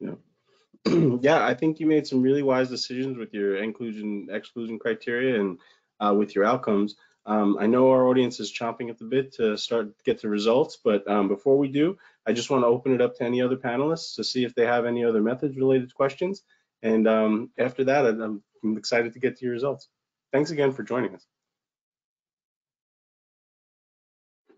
Yeah. 0.00 1.18
yeah, 1.20 1.44
I 1.44 1.54
think 1.54 1.80
you 1.80 1.86
made 1.86 2.06
some 2.06 2.22
really 2.22 2.42
wise 2.42 2.68
decisions 2.68 3.16
with 3.16 3.32
your 3.32 3.56
inclusion 3.56 4.28
exclusion 4.30 4.78
criteria 4.78 5.40
and 5.40 5.58
uh, 6.00 6.14
with 6.16 6.34
your 6.34 6.44
outcomes. 6.44 6.96
Um, 7.26 7.58
I 7.58 7.66
know 7.66 7.90
our 7.90 8.06
audience 8.06 8.38
is 8.38 8.52
chomping 8.52 8.88
at 8.88 8.98
the 8.98 9.04
bit 9.04 9.32
to 9.34 9.58
start 9.58 9.92
get 10.04 10.22
the 10.22 10.28
results, 10.28 10.78
but 10.82 11.06
um, 11.10 11.26
before 11.26 11.58
we 11.58 11.68
do, 11.68 11.98
I 12.24 12.32
just 12.32 12.50
want 12.50 12.62
to 12.62 12.68
open 12.68 12.94
it 12.94 13.00
up 13.00 13.16
to 13.16 13.24
any 13.24 13.42
other 13.42 13.56
panelists 13.56 14.14
to 14.14 14.24
see 14.24 14.44
if 14.44 14.54
they 14.54 14.64
have 14.64 14.86
any 14.86 15.04
other 15.04 15.20
methods 15.20 15.56
related 15.56 15.92
questions. 15.92 16.42
And 16.82 17.08
um, 17.08 17.50
after 17.58 17.82
that, 17.84 18.06
I'm, 18.06 18.42
I'm 18.62 18.78
excited 18.78 19.12
to 19.14 19.18
get 19.18 19.38
to 19.38 19.44
your 19.44 19.54
results. 19.54 19.88
Thanks 20.32 20.52
again 20.52 20.72
for 20.72 20.84
joining 20.84 21.14
us. 21.14 21.26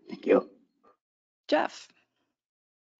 Thank 0.07 0.27
you. 0.27 0.47
Jeff. 1.47 1.87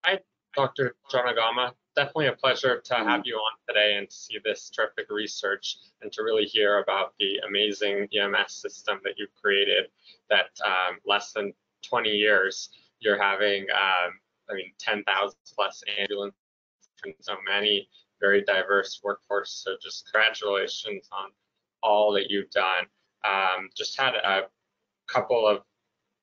Hi, 0.04 0.20
Dr. 0.56 0.96
Janagama. 1.12 1.74
Definitely 2.00 2.28
a 2.28 2.32
pleasure 2.32 2.80
to 2.80 2.96
have 2.96 3.24
you 3.26 3.36
on 3.36 3.58
today 3.68 3.98
and 3.98 4.10
to 4.10 4.16
see 4.16 4.38
this 4.46 4.70
terrific 4.70 5.08
research 5.10 5.80
and 6.02 6.10
to 6.14 6.24
really 6.24 6.46
hear 6.46 6.80
about 6.80 7.14
the 7.20 7.40
amazing 7.46 8.08
EMS 8.18 8.54
system 8.54 9.02
that 9.04 9.16
you've 9.18 9.36
created 9.36 9.88
that 10.30 10.46
um, 10.66 11.00
less 11.06 11.34
than 11.34 11.52
20 11.84 12.10
years 12.10 12.70
you're 13.02 13.22
having, 13.22 13.64
um, 13.74 14.14
I 14.50 14.54
mean, 14.54 14.72
10,000 14.80 15.38
plus 15.54 15.84
ambulances 16.00 16.40
and 17.04 17.14
so 17.20 17.36
many 17.46 17.90
very 18.22 18.46
diverse 18.46 19.02
workforce. 19.04 19.62
So 19.66 19.76
just 19.84 20.06
congratulations 20.10 21.10
on 21.12 21.32
all 21.84 22.14
that 22.14 22.32
you've 22.32 22.50
done. 22.52 22.86
Um, 23.26 23.70
just 23.76 24.00
had 24.00 24.16
a 24.16 24.44
couple 25.10 25.46
of 25.46 25.64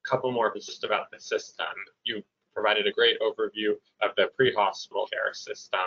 couple 0.07 0.33
more 0.33 0.55
just 0.55 0.85
about 0.85 1.11
the 1.11 1.21
system. 1.21 1.67
You 2.05 2.23
provided 2.57 2.87
a 2.87 2.93
great 2.93 3.19
overview 3.21 3.73
of 4.01 4.13
the 4.17 4.29
pre-hospital 4.35 5.07
care 5.13 5.35
system 5.35 5.81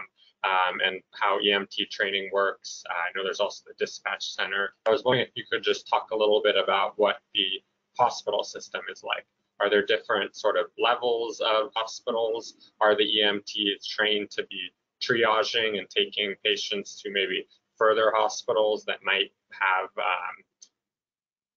um, 0.44 0.80
and 0.86 1.02
how 1.12 1.40
EMT 1.40 1.90
training 1.90 2.30
works. 2.32 2.84
Uh, 2.88 2.94
I 2.94 3.18
know 3.18 3.24
there's 3.24 3.40
also 3.40 3.64
the 3.68 3.74
dispatch 3.84 4.36
center. 4.36 4.76
I 4.86 4.92
was 4.92 5.04
wondering 5.04 5.26
if 5.26 5.34
you 5.36 5.44
could 5.52 5.64
just 5.64 5.88
talk 5.88 6.12
a 6.12 6.16
little 6.16 6.42
bit 6.44 6.56
about 6.56 6.94
what 6.98 7.18
the 7.34 7.64
hospital 7.98 8.44
system 8.44 8.82
is 8.92 9.04
like. 9.04 9.26
Are 9.60 9.70
there 9.70 9.86
different 9.86 10.36
sort 10.36 10.58
of 10.58 10.68
levels 10.78 11.42
of 11.42 11.72
hospitals? 11.76 12.72
Are 12.80 12.96
the 12.96 13.04
EMTs 13.04 13.88
trained 13.88 14.30
to 14.32 14.46
be 14.50 14.70
triaging 15.02 15.80
and 15.80 15.90
taking 15.90 16.36
patients 16.46 17.02
to 17.02 17.12
maybe 17.12 17.48
further 17.78 18.12
hospitals 18.16 18.86
that 18.86 19.00
might 19.04 19.32
have 19.52 19.90
um, 19.98 20.44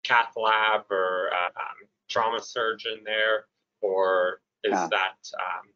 cath 0.04 0.34
lab 0.36 0.84
or 0.90 1.30
uh, 1.34 1.60
um, 1.60 1.90
trauma 2.10 2.42
surgeon 2.42 3.02
there, 3.06 3.46
or 3.82 4.42
is 4.64 4.72
yeah. 4.72 4.88
that 4.92 5.18
um, 5.40 5.70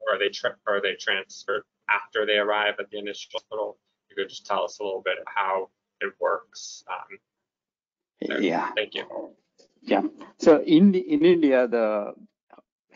or 0.00 0.16
are 0.16 0.18
they 0.18 0.30
are 0.66 0.80
they 0.80 0.94
transferred 0.94 1.62
after 1.90 2.26
they 2.26 2.36
arrive 2.36 2.74
at 2.78 2.90
the 2.90 2.98
initial 2.98 3.30
hospital? 3.34 3.78
You 4.10 4.16
could 4.16 4.28
just 4.28 4.46
tell 4.46 4.64
us 4.64 4.78
a 4.80 4.84
little 4.84 5.02
bit 5.04 5.18
how 5.26 5.70
it 6.00 6.12
works. 6.20 6.84
Um, 6.90 8.40
yeah. 8.40 8.70
Thank 8.74 8.94
you. 8.94 9.04
Yeah. 9.82 10.02
So 10.38 10.62
in 10.62 10.92
the, 10.92 10.98
in 10.98 11.24
India, 11.24 11.68
the 11.68 12.14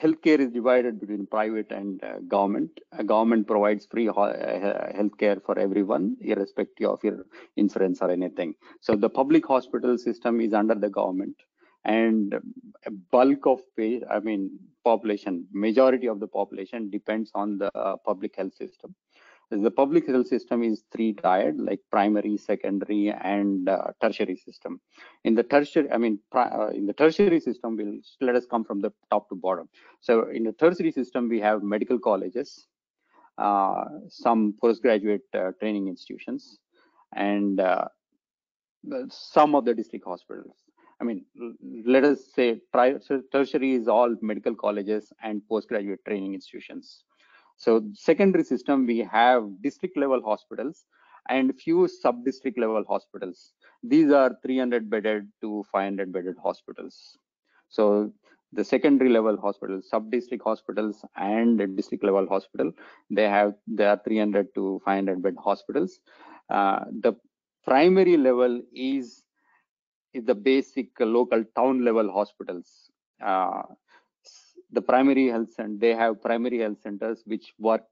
healthcare 0.00 0.40
is 0.40 0.50
divided 0.50 1.00
between 1.00 1.26
private 1.26 1.70
and 1.70 2.02
uh, 2.02 2.18
government. 2.26 2.70
Uh, 2.96 3.02
government 3.02 3.46
provides 3.46 3.86
free 3.86 4.08
uh, 4.08 4.12
healthcare 4.12 5.40
for 5.44 5.58
everyone, 5.58 6.16
irrespective 6.20 6.88
of 6.88 7.04
your 7.04 7.24
insurance 7.56 8.00
or 8.00 8.10
anything. 8.10 8.54
So 8.80 8.96
the 8.96 9.08
public 9.08 9.46
hospital 9.46 9.96
system 9.96 10.40
is 10.40 10.52
under 10.54 10.74
the 10.74 10.90
government, 10.90 11.36
and 11.84 12.34
a 12.84 12.90
bulk 12.90 13.46
of 13.46 13.60
pay, 13.76 14.02
I 14.10 14.18
mean 14.20 14.58
population, 14.84 15.46
majority 15.52 16.06
of 16.06 16.20
the 16.20 16.26
population 16.26 16.90
depends 16.90 17.30
on 17.34 17.58
the 17.58 17.70
uh, 17.76 17.96
public 17.96 18.36
health 18.36 18.54
system. 18.54 18.94
The 19.50 19.70
public 19.70 20.06
health 20.06 20.28
system 20.28 20.62
is 20.62 20.84
three 20.90 21.12
tiered 21.12 21.60
like 21.60 21.80
primary 21.90 22.38
secondary 22.38 23.10
and 23.10 23.68
uh, 23.68 23.88
tertiary 24.00 24.36
system. 24.36 24.80
In 25.24 25.34
the 25.34 25.42
tertiary 25.42 25.90
i 25.90 25.98
mean 25.98 26.18
uh, 26.34 26.68
in 26.68 26.86
the 26.86 26.94
tertiary 26.94 27.38
system 27.38 27.76
we'll 27.76 27.98
let 28.22 28.34
us 28.34 28.46
come 28.46 28.64
from 28.64 28.80
the 28.80 28.92
top 29.10 29.28
to 29.28 29.34
bottom. 29.34 29.68
So 30.00 30.30
in 30.30 30.44
the 30.44 30.52
tertiary 30.52 30.90
system 30.90 31.28
we 31.28 31.38
have 31.40 31.62
medical 31.62 31.98
colleges 31.98 32.66
uh, 33.36 33.84
some 34.08 34.54
postgraduate 34.60 35.26
uh, 35.34 35.52
training 35.60 35.88
institutions 35.88 36.58
and 37.14 37.60
uh, 37.60 37.86
some 39.10 39.54
of 39.54 39.64
the 39.64 39.74
district 39.74 40.06
hospitals 40.06 40.61
i 41.02 41.04
mean 41.08 41.24
let 41.94 42.04
us 42.10 42.20
say 42.36 42.48
tertiary 43.32 43.72
is 43.80 43.88
all 43.88 44.16
medical 44.32 44.54
colleges 44.64 45.12
and 45.22 45.46
postgraduate 45.48 46.04
training 46.06 46.34
institutions 46.40 47.04
so 47.62 47.80
secondary 47.94 48.42
system, 48.42 48.86
we 48.86 48.98
have 48.98 49.44
district 49.62 49.96
level 49.96 50.20
hospitals 50.20 50.84
and 51.28 51.54
few 51.56 51.86
sub-district 51.86 52.58
level 52.58 52.84
hospitals. 52.88 53.52
These 53.84 54.10
are 54.10 54.36
300 54.42 54.90
bedded 54.90 55.28
to 55.42 55.64
500 55.70 56.12
bedded 56.12 56.36
hospitals. 56.42 57.18
So 57.68 58.12
the 58.52 58.64
secondary 58.64 59.10
level 59.10 59.40
hospitals, 59.40 59.88
sub-district 59.88 60.42
hospitals 60.44 61.04
and 61.16 61.76
district 61.76 62.02
level 62.02 62.26
hospital, 62.28 62.72
they 63.10 63.28
have 63.28 63.54
they 63.68 63.86
are 63.86 64.00
300 64.04 64.48
to 64.56 64.80
500 64.84 65.22
bed 65.22 65.36
hospitals. 65.38 66.00
Uh, 66.50 66.80
the 67.00 67.14
primary 67.64 68.16
level 68.16 68.60
is, 68.74 69.22
is 70.14 70.24
the 70.24 70.34
basic 70.34 70.88
local 71.00 71.44
town 71.56 71.84
level 71.84 72.12
hospitals. 72.12 72.90
Uh, 73.24 73.62
the 74.72 74.80
primary 74.82 75.28
health 75.28 75.50
center 75.52 75.78
they 75.78 75.94
have 75.94 76.20
primary 76.22 76.58
health 76.58 76.80
centers 76.82 77.22
which 77.26 77.52
work 77.58 77.84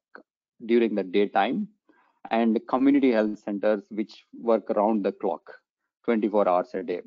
during 0.67 0.95
the 0.95 1.03
daytime 1.03 1.69
and 2.31 2.59
community 2.69 3.11
health 3.13 3.39
centers 3.39 3.83
which 3.91 4.25
work 4.41 4.71
around 4.71 5.05
the 5.05 5.13
clock 5.13 5.43
24 6.05 6.49
hours 6.49 6.71
a 6.75 6.83
day. 6.83 7.01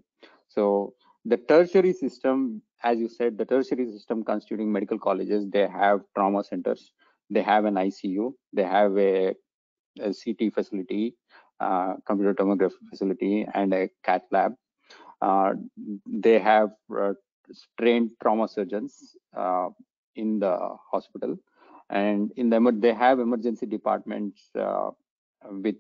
So 0.48 0.94
the 1.26 1.38
tertiary 1.38 1.94
system, 1.94 2.62
as 2.84 3.00
you 3.00 3.08
said, 3.08 3.38
the 3.38 3.46
tertiary 3.46 3.90
system 3.92 4.24
constituting 4.24 4.72
medical 4.72 5.00
colleges, 5.00 5.46
they 5.50 5.68
have 5.68 6.02
trauma 6.16 6.44
centers, 6.44 6.92
they 7.30 7.42
have 7.42 7.66
an 7.66 7.76
ICU, 7.76 8.34
they 8.52 8.64
have 8.64 8.98
a, 8.98 9.34
a 10.02 10.14
CT 10.14 10.54
facility, 10.54 11.16
uh, 11.60 11.94
computer 12.06 12.34
tomography 12.34 12.74
facility, 12.90 13.48
and 13.54 13.74
a 13.74 13.90
cath 14.04 14.24
lab. 14.32 14.54
Uh, 15.24 15.54
they 16.06 16.40
have 16.40 16.72
uh, 17.00 17.14
trained 17.80 18.12
trauma 18.22 18.48
surgeons 18.48 19.16
uh, 19.38 19.70
in 20.16 20.40
the 20.40 20.56
hospital, 20.92 21.38
and 21.90 22.32
in 22.38 22.50
the 22.50 22.60
they 22.80 22.94
have 22.94 23.20
emergency 23.20 23.66
departments 23.68 24.50
with 25.52 25.78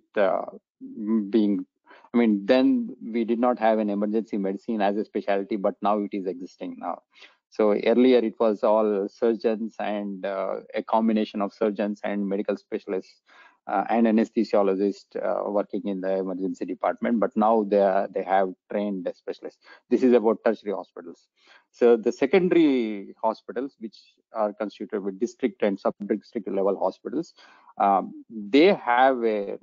being 1.30 1.66
I 2.14 2.18
mean, 2.18 2.46
then 2.46 2.96
we 3.04 3.24
did 3.26 3.40
not 3.40 3.60
have 3.60 3.80
an 3.80 3.90
emergency 3.90 4.38
medicine 4.38 4.82
as 4.82 4.98
a 4.98 5.06
specialty, 5.06 5.56
but 5.58 5.76
now 5.82 6.00
it 6.00 6.10
is 6.14 6.28
existing 6.28 6.76
now. 6.80 7.02
So 7.50 7.74
earlier 7.86 8.20
it 8.20 8.36
was 8.40 8.64
all 8.64 9.08
surgeons 9.10 9.76
and 9.80 10.26
uh, 10.26 10.62
a 10.76 10.84
combination 10.84 11.42
of 11.42 11.54
surgeons 11.54 12.02
and 12.04 12.28
medical 12.28 12.58
specialists 12.58 13.22
uh, 13.68 13.84
and 13.90 14.08
anesthesiologists 14.08 15.16
uh, 15.16 15.50
working 15.50 15.82
in 15.86 16.02
the 16.02 16.18
emergency 16.18 16.66
department. 16.66 17.20
But 17.20 17.32
now 17.36 17.64
they 17.64 17.80
are, 17.80 18.08
they 18.08 18.24
have 18.24 18.50
trained 18.72 19.10
specialists. 19.16 19.60
This 19.90 20.04
is 20.04 20.14
about 20.14 20.40
tertiary 20.46 20.74
hospitals. 20.74 21.28
So 21.72 21.96
the 21.96 22.12
secondary 22.12 23.16
hospitals, 23.22 23.76
which 23.80 23.98
are 24.34 24.54
constituted 24.54 25.02
with 25.04 25.20
district 25.20 25.64
and 25.64 25.80
sub-district 25.80 26.48
level 26.50 26.78
hospitals, 26.78 27.34
um, 27.78 28.26
they 28.30 28.74
have 28.74 29.24
a, 29.24 29.58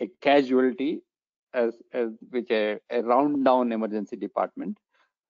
a 0.00 0.08
casualty 0.20 1.02
as, 1.52 1.74
as 1.92 2.10
which 2.30 2.50
a, 2.50 2.78
a 2.90 3.02
round 3.02 3.44
down 3.44 3.72
emergency 3.72 4.16
department 4.16 4.78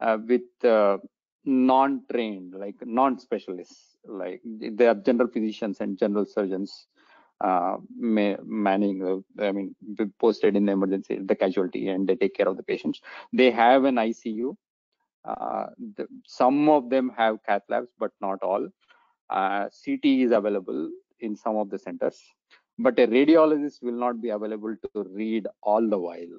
uh, 0.00 0.18
with 0.26 0.42
uh, 0.64 0.98
non-trained, 1.44 2.54
like 2.54 2.74
non-specialists, 2.84 3.96
like 4.06 4.40
they 4.44 4.86
are 4.86 4.94
general 4.94 5.28
physicians 5.28 5.80
and 5.80 5.98
general 5.98 6.24
surgeons 6.24 6.86
uh, 7.40 7.76
manning, 7.90 9.22
I 9.38 9.52
mean, 9.52 9.74
posted 10.18 10.56
in 10.56 10.66
the 10.66 10.72
emergency, 10.72 11.18
the 11.24 11.34
casualty, 11.34 11.88
and 11.88 12.06
they 12.08 12.16
take 12.16 12.34
care 12.34 12.48
of 12.48 12.56
the 12.56 12.62
patients. 12.62 13.00
They 13.32 13.50
have 13.50 13.84
an 13.84 13.98
ICU. 13.98 14.56
Uh, 15.24 15.66
the, 15.96 16.06
some 16.26 16.68
of 16.68 16.90
them 16.90 17.10
have 17.16 17.42
cath 17.44 17.62
labs, 17.68 17.90
but 17.98 18.12
not 18.20 18.42
all. 18.42 18.68
Uh, 19.30 19.68
CT 19.84 20.22
is 20.22 20.30
available 20.32 20.90
in 21.20 21.36
some 21.36 21.56
of 21.56 21.70
the 21.70 21.78
centers 21.78 22.22
but 22.78 22.98
a 22.98 23.06
radiologist 23.06 23.82
will 23.82 23.98
not 23.98 24.20
be 24.20 24.30
available 24.30 24.74
to 24.82 24.92
read 25.04 25.40
all 25.54 25.80
the 25.80 25.90
while. 25.90 26.34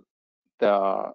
The, 0.60 1.12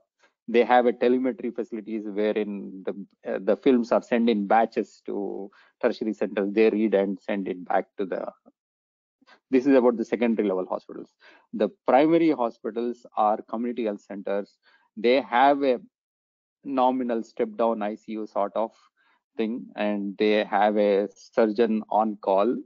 they 0.48 0.64
have 0.64 0.86
a 0.86 0.92
telemetry 0.92 1.50
facilities 1.50 2.04
wherein 2.06 2.82
the 2.84 3.06
uh, 3.32 3.38
the 3.42 3.56
films 3.56 3.92
are 3.92 4.02
sent 4.02 4.28
in 4.28 4.46
batches 4.46 5.02
to 5.06 5.50
tertiary 5.80 6.12
centers. 6.14 6.52
They 6.52 6.70
read 6.70 6.94
and 6.94 7.18
send 7.20 7.48
it 7.48 7.64
back 7.64 7.86
to 7.98 8.06
the. 8.06 8.26
This 9.52 9.66
is 9.66 9.74
about 9.74 9.96
the 9.96 10.04
secondary 10.04 10.48
level 10.48 10.66
hospitals. 10.66 11.10
The 11.52 11.68
primary 11.86 12.30
hospitals 12.30 13.04
are 13.16 13.40
community 13.42 13.84
health 13.84 14.00
centers. 14.00 14.56
They 14.96 15.20
have 15.20 15.62
a 15.62 15.80
nominal 16.64 17.22
step 17.22 17.50
down 17.56 17.80
ICU 17.80 18.28
sort 18.32 18.52
of 18.56 18.72
thing, 19.36 19.66
and 19.76 20.16
they 20.18 20.44
have 20.44 20.76
a 20.76 21.08
surgeon 21.14 21.82
on 21.90 22.16
call 22.16 22.56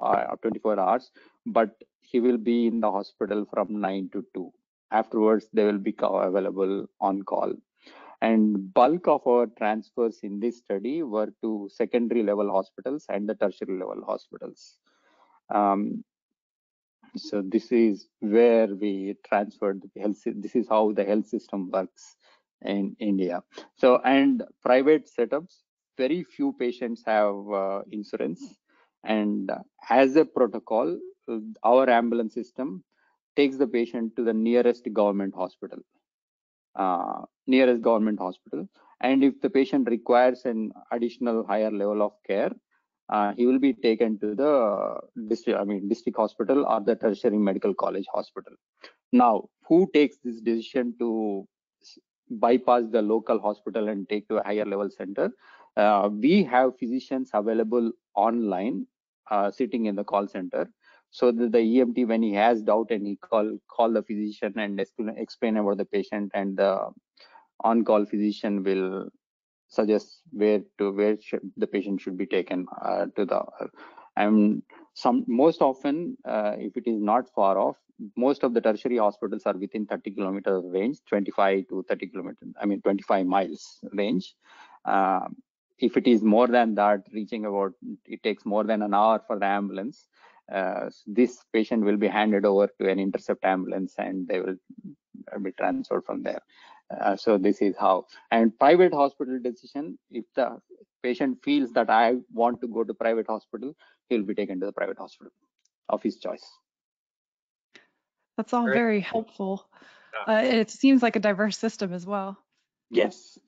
uh, 0.00 0.36
24 0.42 0.78
hours, 0.78 1.10
but 1.46 1.70
he 2.00 2.20
will 2.20 2.38
be 2.38 2.66
in 2.66 2.80
the 2.80 2.90
hospital 2.90 3.44
from 3.52 3.80
9 3.80 4.10
to 4.12 4.24
2 4.34 4.52
afterwards 4.92 5.48
they 5.52 5.64
will 5.64 5.78
be 5.78 5.94
available 6.00 6.86
on 7.00 7.22
call 7.22 7.52
and 8.22 8.72
bulk 8.72 9.08
of 9.08 9.26
our 9.26 9.46
transfers 9.58 10.20
in 10.22 10.38
this 10.40 10.58
study 10.58 11.02
were 11.02 11.30
to 11.42 11.68
secondary 11.72 12.22
level 12.22 12.50
hospitals 12.50 13.04
and 13.08 13.28
the 13.28 13.34
tertiary 13.34 13.78
level 13.78 14.02
hospitals 14.06 14.78
um, 15.54 16.04
so 17.18 17.42
this 17.42 17.72
is 17.72 18.08
where 18.20 18.68
we 18.74 19.16
transferred 19.28 19.80
the 19.82 20.00
health 20.00 20.22
this 20.26 20.54
is 20.54 20.66
how 20.68 20.92
the 20.92 21.04
health 21.04 21.26
system 21.26 21.70
works 21.70 22.16
in 22.62 22.94
india 22.98 23.42
so 23.76 24.00
and 24.04 24.42
private 24.62 25.08
setups 25.18 25.62
very 25.98 26.22
few 26.22 26.52
patients 26.58 27.02
have 27.06 27.34
uh, 27.62 27.82
insurance 27.90 28.42
and 29.04 29.50
as 29.90 30.16
a 30.16 30.24
protocol 30.24 30.98
our 31.64 31.88
ambulance 31.90 32.34
system 32.34 32.82
takes 33.36 33.56
the 33.56 33.66
patient 33.66 34.16
to 34.16 34.24
the 34.24 34.32
nearest 34.32 34.90
government 34.92 35.34
hospital, 35.34 35.78
uh, 36.74 37.22
nearest 37.46 37.82
government 37.82 38.18
hospital. 38.18 38.68
And 39.00 39.22
if 39.22 39.40
the 39.40 39.50
patient 39.50 39.88
requires 39.90 40.44
an 40.46 40.72
additional 40.90 41.46
higher 41.46 41.70
level 41.70 42.02
of 42.02 42.12
care, 42.26 42.52
uh, 43.08 43.32
he 43.36 43.46
will 43.46 43.58
be 43.58 43.72
taken 43.72 44.18
to 44.18 44.34
the 44.34 44.98
district, 45.28 45.58
I 45.58 45.64
mean, 45.64 45.88
district 45.88 46.18
hospital 46.18 46.66
or 46.66 46.80
the 46.80 46.96
tertiary 46.96 47.38
medical 47.38 47.74
college 47.74 48.06
hospital. 48.12 48.54
Now, 49.12 49.48
who 49.68 49.88
takes 49.94 50.16
this 50.24 50.40
decision 50.40 50.94
to 50.98 51.46
bypass 52.30 52.84
the 52.90 53.02
local 53.02 53.40
hospital 53.40 53.88
and 53.88 54.08
take 54.08 54.28
to 54.28 54.36
a 54.36 54.44
higher 54.44 54.64
level 54.64 54.90
center? 54.90 55.30
Uh, 55.76 56.08
we 56.10 56.42
have 56.42 56.78
physicians 56.78 57.30
available 57.32 57.92
online, 58.14 58.86
uh, 59.30 59.50
sitting 59.50 59.86
in 59.86 59.94
the 59.94 60.04
call 60.04 60.26
center 60.26 60.68
so 61.10 61.30
that 61.32 61.52
the 61.52 61.58
EMT, 61.58 62.08
when 62.08 62.22
he 62.22 62.32
has 62.32 62.62
doubt 62.62 62.90
and 62.90 63.06
he 63.06 63.16
call 63.16 63.58
call 63.68 63.92
the 63.92 64.02
physician 64.02 64.52
and 64.58 64.80
explain, 64.80 65.14
explain 65.16 65.56
about 65.56 65.78
the 65.78 65.84
patient, 65.84 66.30
and 66.34 66.56
the 66.56 66.90
on-call 67.60 68.04
physician 68.04 68.62
will 68.62 69.08
suggest 69.68 70.20
where 70.32 70.60
to 70.78 70.92
where 70.92 71.16
the 71.56 71.66
patient 71.66 72.00
should 72.00 72.16
be 72.16 72.26
taken 72.26 72.66
uh, 72.82 73.06
to 73.16 73.24
the. 73.24 73.42
And 74.16 74.62
some 74.94 75.24
most 75.26 75.60
often, 75.60 76.16
uh, 76.24 76.54
if 76.58 76.76
it 76.76 76.86
is 76.86 77.00
not 77.00 77.28
far 77.34 77.58
off, 77.58 77.76
most 78.16 78.44
of 78.44 78.54
the 78.54 78.60
tertiary 78.60 78.98
hospitals 78.98 79.42
are 79.46 79.56
within 79.56 79.86
30 79.86 80.10
kilometer 80.12 80.60
range, 80.60 80.98
25 81.08 81.68
to 81.68 81.84
30 81.88 82.06
kilometers. 82.08 82.48
I 82.60 82.66
mean 82.66 82.80
25 82.80 83.26
miles 83.26 83.80
range. 83.92 84.34
Uh, 84.84 85.28
if 85.78 85.96
it 85.96 86.06
is 86.06 86.22
more 86.22 86.46
than 86.46 86.74
that, 86.76 87.02
reaching 87.12 87.44
about, 87.44 87.72
it 88.06 88.22
takes 88.22 88.46
more 88.46 88.64
than 88.64 88.80
an 88.82 88.94
hour 88.94 89.20
for 89.26 89.38
the 89.38 89.44
ambulance 89.44 90.08
uh, 90.52 90.88
this 91.06 91.44
patient 91.52 91.84
will 91.84 91.96
be 91.96 92.08
handed 92.08 92.44
over 92.44 92.68
to 92.80 92.88
an 92.88 92.98
intercept 92.98 93.44
ambulance 93.44 93.94
and 93.98 94.28
they 94.28 94.40
will 94.40 94.56
be 95.42 95.52
transferred 95.52 96.04
from 96.04 96.22
there. 96.22 96.40
Uh, 96.90 97.16
so 97.16 97.36
this 97.36 97.60
is 97.62 97.74
how. 97.78 98.06
And 98.30 98.56
private 98.58 98.92
hospital 98.92 99.38
decision, 99.42 99.98
if 100.10 100.24
the 100.34 100.58
patient 101.02 101.38
feels 101.42 101.72
that 101.72 101.90
I 101.90 102.16
want 102.32 102.60
to 102.60 102.68
go 102.68 102.84
to 102.84 102.94
private 102.94 103.26
hospital, 103.26 103.74
he'll 104.08 104.22
be 104.22 104.34
taken 104.34 104.60
to 104.60 104.66
the 104.66 104.72
private 104.72 104.98
hospital 104.98 105.32
of 105.88 106.02
his 106.02 106.18
choice. 106.18 106.44
That's 108.36 108.52
all 108.52 108.66
very 108.66 109.00
helpful. 109.00 109.68
Uh, 110.28 110.42
it 110.44 110.70
seems 110.70 111.02
like 111.02 111.16
a 111.16 111.20
diverse 111.20 111.56
system 111.56 111.92
as 111.92 112.06
well. 112.06 112.36
Yes. 112.90 113.38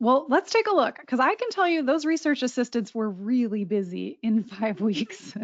Well, 0.00 0.24
let's 0.30 0.50
take 0.50 0.66
a 0.66 0.74
look 0.74 0.98
because 0.98 1.20
I 1.20 1.34
can 1.34 1.50
tell 1.50 1.68
you 1.68 1.82
those 1.82 2.06
research 2.06 2.42
assistants 2.42 2.94
were 2.94 3.08
really 3.08 3.64
busy 3.64 4.18
in 4.22 4.44
five 4.58 4.80
weeks. 4.80 5.34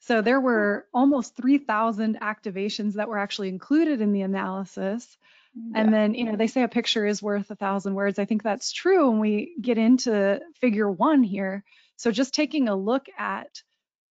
so 0.00 0.20
there 0.20 0.40
were 0.40 0.86
almost 0.92 1.36
3,000 1.36 2.18
activations 2.20 2.94
that 2.94 3.08
were 3.08 3.18
actually 3.18 3.48
included 3.48 4.00
in 4.00 4.12
the 4.12 4.22
analysis. 4.22 5.16
Yeah. 5.54 5.80
And 5.80 5.92
then, 5.92 6.14
you 6.14 6.24
know, 6.24 6.36
they 6.36 6.46
say 6.46 6.62
a 6.62 6.68
picture 6.68 7.06
is 7.06 7.22
worth 7.22 7.50
a 7.50 7.56
thousand 7.56 7.94
words. 7.94 8.18
I 8.18 8.24
think 8.24 8.42
that's 8.42 8.72
true 8.72 9.10
when 9.10 9.20
we 9.20 9.56
get 9.60 9.78
into 9.78 10.40
figure 10.60 10.90
one 10.90 11.22
here. 11.22 11.64
So 11.96 12.10
just 12.10 12.34
taking 12.34 12.68
a 12.68 12.76
look 12.76 13.06
at 13.18 13.62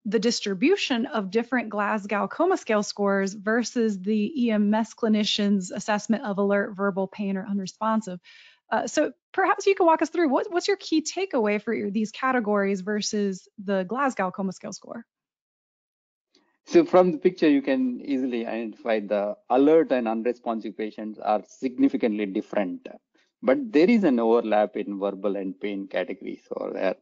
the 0.05 0.19
distribution 0.19 1.05
of 1.05 1.31
different 1.31 1.69
Glasgow 1.69 2.27
coma 2.27 2.57
scale 2.57 2.83
scores 2.83 3.33
versus 3.33 3.99
the 3.99 4.51
EMS 4.51 4.93
clinician's 4.95 5.71
assessment 5.71 6.25
of 6.25 6.37
alert, 6.37 6.75
verbal, 6.75 7.07
pain, 7.07 7.37
or 7.37 7.45
unresponsive. 7.45 8.19
Uh, 8.71 8.87
so 8.87 9.11
perhaps 9.33 9.65
you 9.65 9.75
can 9.75 9.85
walk 9.85 10.01
us 10.01 10.09
through 10.09 10.29
what, 10.29 10.51
what's 10.51 10.67
your 10.67 10.77
key 10.77 11.01
takeaway 11.01 11.61
for 11.61 11.73
your, 11.73 11.89
these 11.89 12.11
categories 12.11 12.81
versus 12.81 13.47
the 13.63 13.83
Glasgow 13.83 14.31
Coma 14.31 14.53
Scale 14.53 14.73
score? 14.73 15.05
So 16.69 16.85
from 16.85 17.11
the 17.11 17.17
picture, 17.17 17.49
you 17.49 17.63
can 17.63 17.99
easily 18.05 18.45
identify 18.45 18.99
the 18.99 19.35
alert 19.49 19.91
and 19.91 20.07
unresponsive 20.07 20.77
patients 20.77 21.17
are 21.17 21.41
significantly 21.47 22.27
different, 22.27 22.87
but 23.41 23.57
there 23.71 23.89
is 23.89 24.03
an 24.03 24.19
overlap 24.19 24.77
in 24.77 24.99
verbal 24.99 25.35
and 25.35 25.59
pain 25.59 25.87
categories 25.87 26.43
over 26.55 26.73
there. 26.73 26.95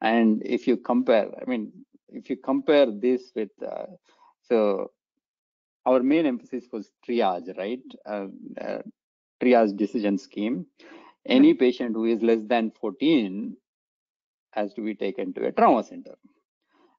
And 0.00 0.42
if 0.46 0.66
you 0.66 0.78
compare, 0.78 1.28
I 1.38 1.44
mean, 1.44 1.70
if 2.08 2.30
you 2.30 2.38
compare 2.38 2.86
this 2.90 3.30
with, 3.36 3.50
uh, 3.62 3.88
so 4.40 4.90
our 5.84 6.02
main 6.02 6.24
emphasis 6.24 6.64
was 6.72 6.90
triage, 7.06 7.58
right? 7.58 7.82
Uh, 8.06 8.28
uh, 8.58 8.78
triage 9.42 9.76
decision 9.76 10.16
scheme 10.16 10.64
any 11.26 11.52
patient 11.52 11.94
who 11.94 12.06
is 12.06 12.22
less 12.22 12.40
than 12.46 12.70
14 12.70 13.54
has 14.52 14.72
to 14.72 14.80
be 14.80 14.94
taken 14.94 15.34
to 15.34 15.46
a 15.46 15.52
trauma 15.52 15.84
center. 15.84 16.16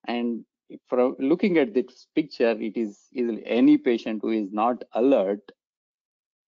And 0.05 0.45
from 0.87 1.15
looking 1.19 1.57
at 1.57 1.73
this 1.73 2.07
picture, 2.15 2.51
it 2.51 2.77
is 2.77 2.99
easily 3.13 3.43
any 3.45 3.77
patient 3.77 4.21
who 4.21 4.31
is 4.31 4.51
not 4.51 4.83
alert 4.93 5.51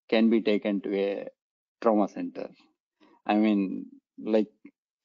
can 0.09 0.29
be 0.29 0.41
taken 0.41 0.81
to 0.81 0.95
a 0.95 1.27
trauma 1.81 2.07
center. 2.07 2.49
I 3.25 3.35
mean, 3.35 3.85
like 4.17 4.47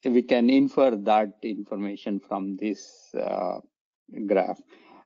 we 0.03 0.21
can 0.21 0.49
infer 0.49 0.91
that 0.91 1.33
information 1.43 2.19
from 2.19 2.57
this 2.57 3.13
uh, 3.19 3.59
graph. 4.27 4.59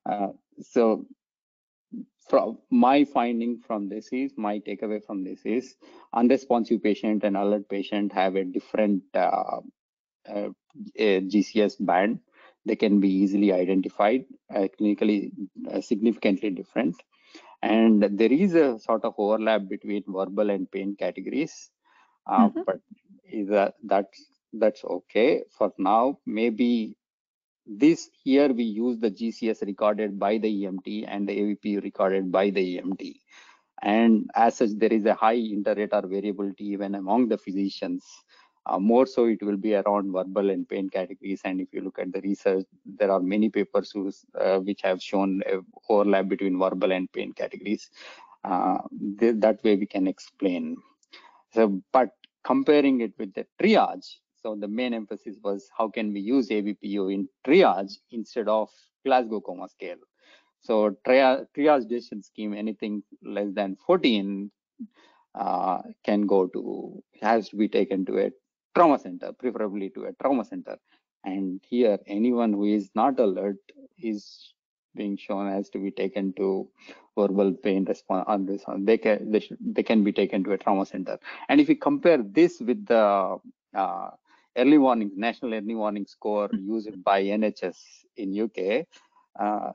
Uh, 0.06 0.30
so 0.62 1.06
from 2.30 2.58
my 2.70 3.04
finding 3.04 3.60
from 3.60 3.90
this 3.90 4.08
is 4.12 4.34
my 4.38 4.60
takeaway 4.60 5.04
from 5.04 5.24
this 5.24 5.46
is 5.46 5.76
unresponsive 6.14 6.82
patient 6.82 7.24
and 7.24 7.36
alert 7.36 7.68
patient 7.70 8.12
have 8.14 8.36
a 8.36 8.44
different 8.44 9.04
uh, 9.14 9.60
uh, 10.28 10.50
GCS 10.98 11.76
band. 11.80 12.20
They 12.66 12.76
can 12.76 13.00
be 13.00 13.10
easily 13.10 13.52
identified, 13.52 14.26
uh, 14.54 14.68
clinically 14.80 15.32
uh, 15.72 15.82
significantly 15.82 16.50
different. 16.50 16.96
And 17.62 18.04
there 18.04 18.32
is 18.32 18.56
a 18.56 18.80
sort 18.80 19.06
of 19.06 19.16
overlap 19.18 19.68
between 19.70 20.04
verbal 20.08 20.50
and 20.50 20.70
pain 20.70 20.96
categories, 20.98 21.70
uh, 22.28 22.50
mm-hmm. 22.50 22.62
but 22.66 22.80
that, 23.50 23.74
that's 23.84 24.26
that's 24.54 24.84
okay 24.84 25.44
for 25.58 25.74
now. 25.78 26.20
Maybe 26.26 26.96
this 27.66 28.10
here 28.24 28.52
we 28.54 28.64
use 28.64 29.00
the 29.00 29.10
GCS 29.10 29.66
recorded 29.66 30.20
by 30.20 30.38
the 30.38 30.66
EMT 30.66 31.06
and 31.08 31.28
the 31.28 31.38
AVPU 31.40 31.84
recorded 31.84 32.32
by 32.32 32.50
the 32.50 32.78
EMT. 32.78 33.16
And 33.82 34.30
as 34.36 34.58
such, 34.58 34.70
there 34.78 34.94
is 34.94 35.06
a 35.06 35.14
high 35.14 35.34
inter-rater 35.34 36.04
variability 36.06 36.66
even 36.68 36.96
among 36.96 37.28
the 37.30 37.38
physicians. 37.38 38.06
Uh, 38.66 38.80
more 38.80 39.06
so, 39.06 39.26
it 39.26 39.42
will 39.44 39.58
be 39.58 39.76
around 39.76 40.12
verbal 40.12 40.50
and 40.50 40.68
pain 40.68 40.90
categories. 40.90 41.42
And 41.44 41.60
if 41.60 41.74
you 41.74 41.82
look 41.82 42.00
at 42.00 42.12
the 42.14 42.22
research, 42.22 42.66
there 42.86 43.12
are 43.12 43.20
many 43.20 43.50
papers 43.50 43.94
uh, 44.40 44.60
which 44.60 44.82
have 44.82 45.02
shown 45.02 45.42
overlap 45.90 46.28
between 46.30 46.58
verbal 46.60 46.92
and 46.92 47.12
pain 47.12 47.34
categories. 47.34 47.90
Uh, 48.44 48.80
th 49.20 49.36
that 49.46 49.64
way 49.64 49.76
we 49.76 49.86
can 49.86 50.08
explain. 50.08 50.78
So, 51.54 51.82
but 51.92 52.10
comparing 52.44 53.02
it 53.02 53.14
with 53.18 53.34
the 53.34 53.46
triage, 53.62 54.18
so 54.42 54.56
the 54.56 54.68
main 54.68 54.94
emphasis 54.94 55.38
was 55.44 55.70
how 55.78 55.88
can 55.90 56.14
we 56.14 56.20
use 56.20 56.50
AVPU 56.50 57.10
in 57.14 57.30
triage 57.46 57.94
instead 58.12 58.48
of 58.48 58.70
Glasgow 59.06 59.42
Coma 59.42 59.68
Scale. 59.70 60.02
So 60.60 60.98
triage, 61.08 61.48
triage 61.56 61.88
decision 61.88 62.24
scheme, 62.24 62.54
anything 62.54 63.04
less 63.24 63.52
than 63.54 63.76
14 63.76 64.52
uh, 65.36 65.82
can 66.04 66.26
go 66.28 66.48
to, 66.48 67.04
has 67.22 67.50
to 67.50 67.56
be 67.56 67.68
taken 67.68 68.06
to 68.06 68.18
a 68.28 68.32
trauma 68.76 69.00
center, 69.00 69.32
preferably 69.34 69.90
to 69.92 70.06
a 70.06 70.14
trauma 70.14 70.46
center. 70.46 70.78
And 71.24 71.62
here, 71.70 72.00
anyone 72.08 72.54
who 72.54 72.66
is 72.66 72.90
not 72.96 73.20
alert 73.20 73.58
is 73.98 74.54
being 74.96 75.18
shown 75.18 75.48
as 75.48 75.70
to 75.70 75.80
be 75.80 75.92
taken 75.92 76.34
to 76.34 76.70
verbal 77.18 77.52
pain 77.54 77.86
response 77.86 78.26
they 78.80 78.98
can 78.98 79.32
they, 79.32 79.40
should, 79.40 79.58
they 79.60 79.84
can 79.84 80.04
be 80.04 80.12
taken 80.12 80.44
to 80.44 80.52
a 80.52 80.58
trauma 80.58 80.84
center 80.84 81.18
and 81.48 81.62
if 81.62 81.68
we 81.68 81.76
compare 81.76 82.18
this 82.24 82.60
with 82.60 82.84
the 82.88 83.40
uh, 83.76 84.10
early 84.56 84.78
warning, 84.78 85.12
national 85.16 85.54
early 85.54 85.76
warning 85.76 86.06
score 86.06 86.48
mm-hmm. 86.50 86.74
used 86.74 87.04
by 87.04 87.24
NHS 87.24 87.78
in 88.18 88.40
UK, 88.40 88.86
uh, 89.40 89.72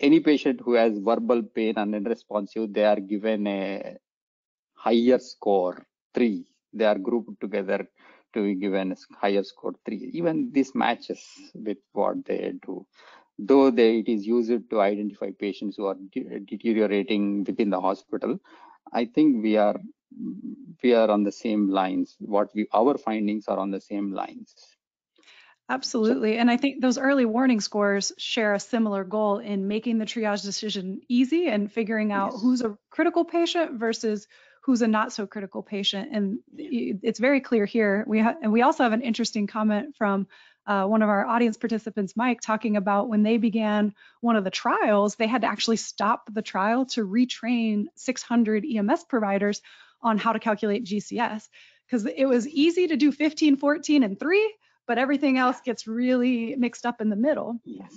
any 0.00 0.20
patient 0.20 0.60
who 0.60 0.74
has 0.74 0.98
verbal 0.98 1.42
pain 1.42 1.74
and 1.76 1.94
unresponsive, 1.94 2.72
they 2.72 2.84
are 2.84 3.00
given 3.00 3.46
a 3.46 3.96
higher 4.74 5.18
score 5.18 5.86
three. 6.12 6.44
They 6.72 6.84
are 6.84 6.98
grouped 6.98 7.40
together 7.40 7.88
to 8.34 8.42
be 8.42 8.54
given 8.54 8.92
a 8.92 8.96
higher 9.16 9.42
score 9.42 9.74
three. 9.84 10.10
Even 10.12 10.50
this 10.52 10.74
matches 10.74 11.22
with 11.54 11.78
what 11.92 12.24
they 12.24 12.52
do. 12.66 12.86
Though 13.38 13.70
they, 13.70 13.98
it 13.98 14.08
is 14.08 14.26
used 14.26 14.70
to 14.70 14.80
identify 14.80 15.30
patients 15.38 15.76
who 15.76 15.86
are 15.86 15.96
de 16.12 16.40
deteriorating 16.40 17.44
within 17.44 17.70
the 17.70 17.80
hospital, 17.80 18.38
I 18.92 19.06
think 19.06 19.42
we 19.42 19.56
are 19.56 19.80
we 20.82 20.94
are 20.94 21.10
on 21.10 21.24
the 21.24 21.32
same 21.32 21.68
lines. 21.68 22.16
What 22.20 22.54
we 22.54 22.68
our 22.72 22.96
findings 22.98 23.48
are 23.48 23.58
on 23.58 23.70
the 23.70 23.80
same 23.80 24.12
lines. 24.12 24.54
Absolutely. 25.68 26.36
And 26.36 26.50
I 26.50 26.58
think 26.58 26.82
those 26.82 26.98
early 26.98 27.24
warning 27.24 27.60
scores 27.60 28.12
share 28.18 28.52
a 28.54 28.60
similar 28.60 29.02
goal 29.02 29.38
in 29.38 29.66
making 29.66 29.96
the 29.96 30.04
triage 30.04 30.42
decision 30.42 31.00
easy 31.08 31.48
and 31.48 31.72
figuring 31.72 32.12
out 32.12 32.32
yes. 32.32 32.42
who's 32.42 32.60
a 32.60 32.76
critical 32.90 33.24
patient 33.24 33.80
versus 33.80 34.28
who's 34.64 34.80
a 34.80 34.88
not 34.88 35.12
so 35.12 35.26
critical 35.26 35.62
patient. 35.62 36.08
And 36.10 36.38
it's 36.56 37.20
very 37.20 37.40
clear 37.40 37.66
here. 37.66 38.02
We 38.06 38.20
and 38.20 38.50
we 38.50 38.62
also 38.62 38.82
have 38.82 38.94
an 38.94 39.02
interesting 39.02 39.46
comment 39.46 39.94
from 39.96 40.26
uh, 40.66 40.86
one 40.86 41.02
of 41.02 41.10
our 41.10 41.26
audience 41.26 41.58
participants, 41.58 42.14
Mike, 42.16 42.40
talking 42.40 42.78
about 42.78 43.10
when 43.10 43.22
they 43.22 43.36
began 43.36 43.94
one 44.22 44.36
of 44.36 44.44
the 44.44 44.50
trials, 44.50 45.16
they 45.16 45.26
had 45.26 45.42
to 45.42 45.48
actually 45.48 45.76
stop 45.76 46.30
the 46.32 46.40
trial 46.40 46.86
to 46.86 47.06
retrain 47.06 47.84
600 47.96 48.64
EMS 48.64 49.04
providers 49.04 49.60
on 50.00 50.16
how 50.16 50.32
to 50.32 50.38
calculate 50.38 50.86
GCS 50.86 51.46
because 51.86 52.06
it 52.06 52.24
was 52.24 52.48
easy 52.48 52.86
to 52.86 52.96
do 52.96 53.12
15, 53.12 53.56
14, 53.56 54.02
and 54.02 54.18
3, 54.18 54.54
but 54.86 54.96
everything 54.96 55.36
else 55.36 55.60
gets 55.60 55.86
really 55.86 56.56
mixed 56.56 56.86
up 56.86 57.02
in 57.02 57.10
the 57.10 57.16
middle. 57.16 57.60
Yes. 57.66 57.94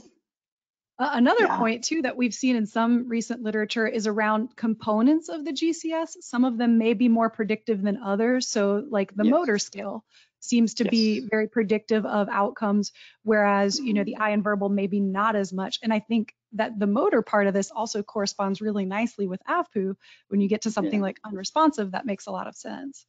Uh, 0.99 1.11
another 1.13 1.45
yeah. 1.45 1.57
point 1.57 1.83
too 1.83 2.01
that 2.01 2.17
we've 2.17 2.33
seen 2.33 2.55
in 2.55 2.65
some 2.65 3.07
recent 3.07 3.43
literature 3.43 3.87
is 3.87 4.07
around 4.07 4.55
components 4.55 5.29
of 5.29 5.45
the 5.45 5.51
GCS. 5.51 6.15
Some 6.21 6.43
of 6.43 6.57
them 6.57 6.79
may 6.79 6.93
be 6.93 7.07
more 7.07 7.29
predictive 7.29 7.83
than 7.83 7.97
others. 7.97 8.47
So 8.47 8.83
like 8.89 9.15
the 9.15 9.23
yes. 9.23 9.31
motor 9.31 9.59
skill 9.59 10.03
seems 10.39 10.75
to 10.75 10.85
yes. 10.85 10.91
be 10.91 11.27
very 11.29 11.47
predictive 11.47 12.05
of 12.05 12.29
outcomes, 12.29 12.91
whereas 13.23 13.79
you 13.79 13.93
know 13.93 14.03
the 14.03 14.17
eye 14.17 14.31
and 14.31 14.43
verbal 14.43 14.69
maybe 14.69 14.99
not 14.99 15.35
as 15.35 15.53
much. 15.53 15.79
And 15.83 15.93
I 15.93 15.99
think 15.99 16.33
that 16.53 16.79
the 16.79 16.87
motor 16.87 17.21
part 17.21 17.47
of 17.47 17.53
this 17.53 17.69
also 17.69 18.01
corresponds 18.01 18.61
really 18.61 18.85
nicely 18.85 19.27
with 19.27 19.41
AVPU. 19.47 19.95
When 20.29 20.41
you 20.41 20.47
get 20.47 20.63
to 20.63 20.71
something 20.71 20.99
yeah. 20.99 21.05
like 21.05 21.19
unresponsive, 21.23 21.91
that 21.91 22.05
makes 22.05 22.25
a 22.25 22.31
lot 22.31 22.47
of 22.47 22.55
sense. 22.55 23.05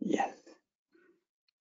Yes. 0.00 0.32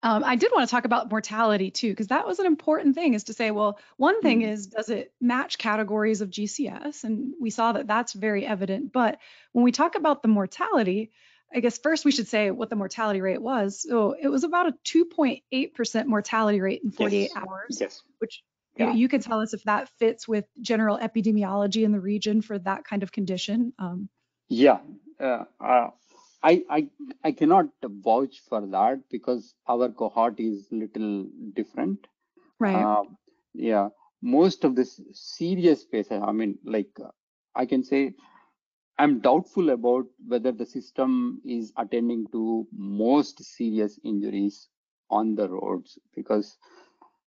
Um, 0.07 0.23
I 0.23 0.37
did 0.37 0.53
want 0.55 0.69
to 0.69 0.71
talk 0.71 0.85
about 0.85 1.11
mortality 1.11 1.73
too, 1.73 1.91
because 1.91 2.07
that 2.09 2.29
was 2.29 2.39
an 2.39 2.47
important 2.47 2.95
thing 2.95 3.15
is 3.15 3.25
to 3.25 3.33
say, 3.33 3.51
well, 3.51 3.81
one 3.97 4.23
thing 4.23 4.43
mm. 4.43 4.53
is, 4.53 4.69
does 4.69 4.89
it 4.89 5.13
match 5.21 5.59
categories 5.59 6.21
of 6.21 6.31
GCS? 6.31 7.03
And 7.03 7.35
we 7.41 7.51
saw 7.51 7.73
that 7.73 7.89
that's 7.89 8.13
very 8.13 8.47
evident. 8.47 8.93
But 8.93 9.19
when 9.51 9.65
we 9.65 9.73
talk 9.73 9.97
about 9.97 10.23
the 10.23 10.29
mortality, 10.29 11.11
I 11.53 11.59
guess 11.59 11.79
first 11.79 12.05
we 12.05 12.13
should 12.13 12.29
say 12.29 12.53
what 12.53 12.71
the 12.71 12.77
mortality 12.77 13.21
rate 13.21 13.43
was. 13.43 13.83
So 13.83 14.13
it 14.13 14.29
was 14.29 14.45
about 14.45 14.69
a 14.69 14.75
2.8% 14.85 16.07
mortality 16.07 16.61
rate 16.61 16.83
in 16.85 16.93
48 16.93 17.23
yes. 17.23 17.31
hours, 17.35 17.79
yes. 17.81 18.03
which 18.19 18.45
yeah. 18.77 18.93
you, 18.93 19.09
can 19.09 19.21
tell 19.21 19.41
us 19.41 19.55
if 19.55 19.65
that 19.65 19.89
fits 19.99 20.29
with 20.29 20.45
general 20.61 20.99
epidemiology 20.99 21.83
in 21.83 21.91
the 21.91 21.99
region 21.99 22.43
for 22.43 22.61
that 22.61 22.85
kind 22.85 23.03
of 23.03 23.11
condition. 23.11 23.73
Um, 23.81 24.09
yeah, 24.49 24.79
uh, 25.19 25.47
uh, 25.61 25.91
I, 26.49 26.64
I 26.70 26.88
I 27.24 27.32
cannot 27.32 27.68
vouch 27.84 28.40
for 28.49 28.61
that 28.66 29.09
because 29.11 29.55
our 29.68 29.88
cohort 29.90 30.40
is 30.40 30.68
little 30.72 31.24
different. 31.55 32.07
Right. 32.59 32.88
Uh, 32.88 33.05
yeah, 33.55 33.88
most 34.22 34.64
of 34.64 34.76
this 34.76 35.01
serious 35.12 35.84
cases. 35.84 36.22
I 36.22 36.32
mean, 36.32 36.59
like 36.64 36.99
I 37.55 37.66
can 37.66 37.84
say 37.84 38.14
I'm 38.99 39.20
doubtful 39.20 39.70
about 39.70 40.07
whether 40.26 40.53
the 40.53 40.66
system 40.66 41.40
is 41.44 41.72
attending 41.76 42.26
to 42.32 42.66
most 42.72 43.42
serious 43.44 43.99
injuries 44.05 44.68
on 45.11 45.34
the 45.36 45.49
roads 45.49 45.99
because 46.14 46.59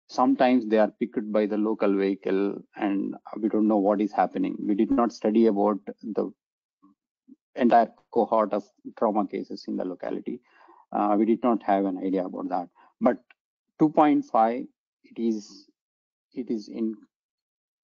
sometimes 0.08 0.68
they 0.68 0.78
are 0.80 0.92
picked 1.00 1.32
by 1.32 1.46
the 1.46 1.58
local 1.58 1.96
vehicle 1.96 2.62
and 2.76 3.16
we 3.42 3.50
don't 3.50 3.68
know 3.68 3.78
what 3.80 4.02
is 4.02 4.14
happening. 4.14 4.56
We 4.60 4.76
did 4.76 4.92
not 4.92 5.14
study 5.14 5.48
about 5.48 5.80
the 6.04 6.32
entire 7.62 7.92
cohort 8.12 8.54
of 8.54 8.64
trauma 8.98 9.28
cases 9.28 9.66
in 9.68 9.78
the 9.78 9.86
locality. 9.86 10.42
Uh, 10.92 11.16
we 11.18 11.26
did 11.26 11.44
not 11.44 11.62
have 11.64 11.86
an 11.86 11.98
idea 11.98 12.26
about 12.26 12.50
that. 12.50 12.70
But 13.00 13.18
2.5, 13.80 14.68
it 15.04 15.20
is 15.22 15.66
it 16.34 16.50
is 16.50 16.68
in 16.68 16.96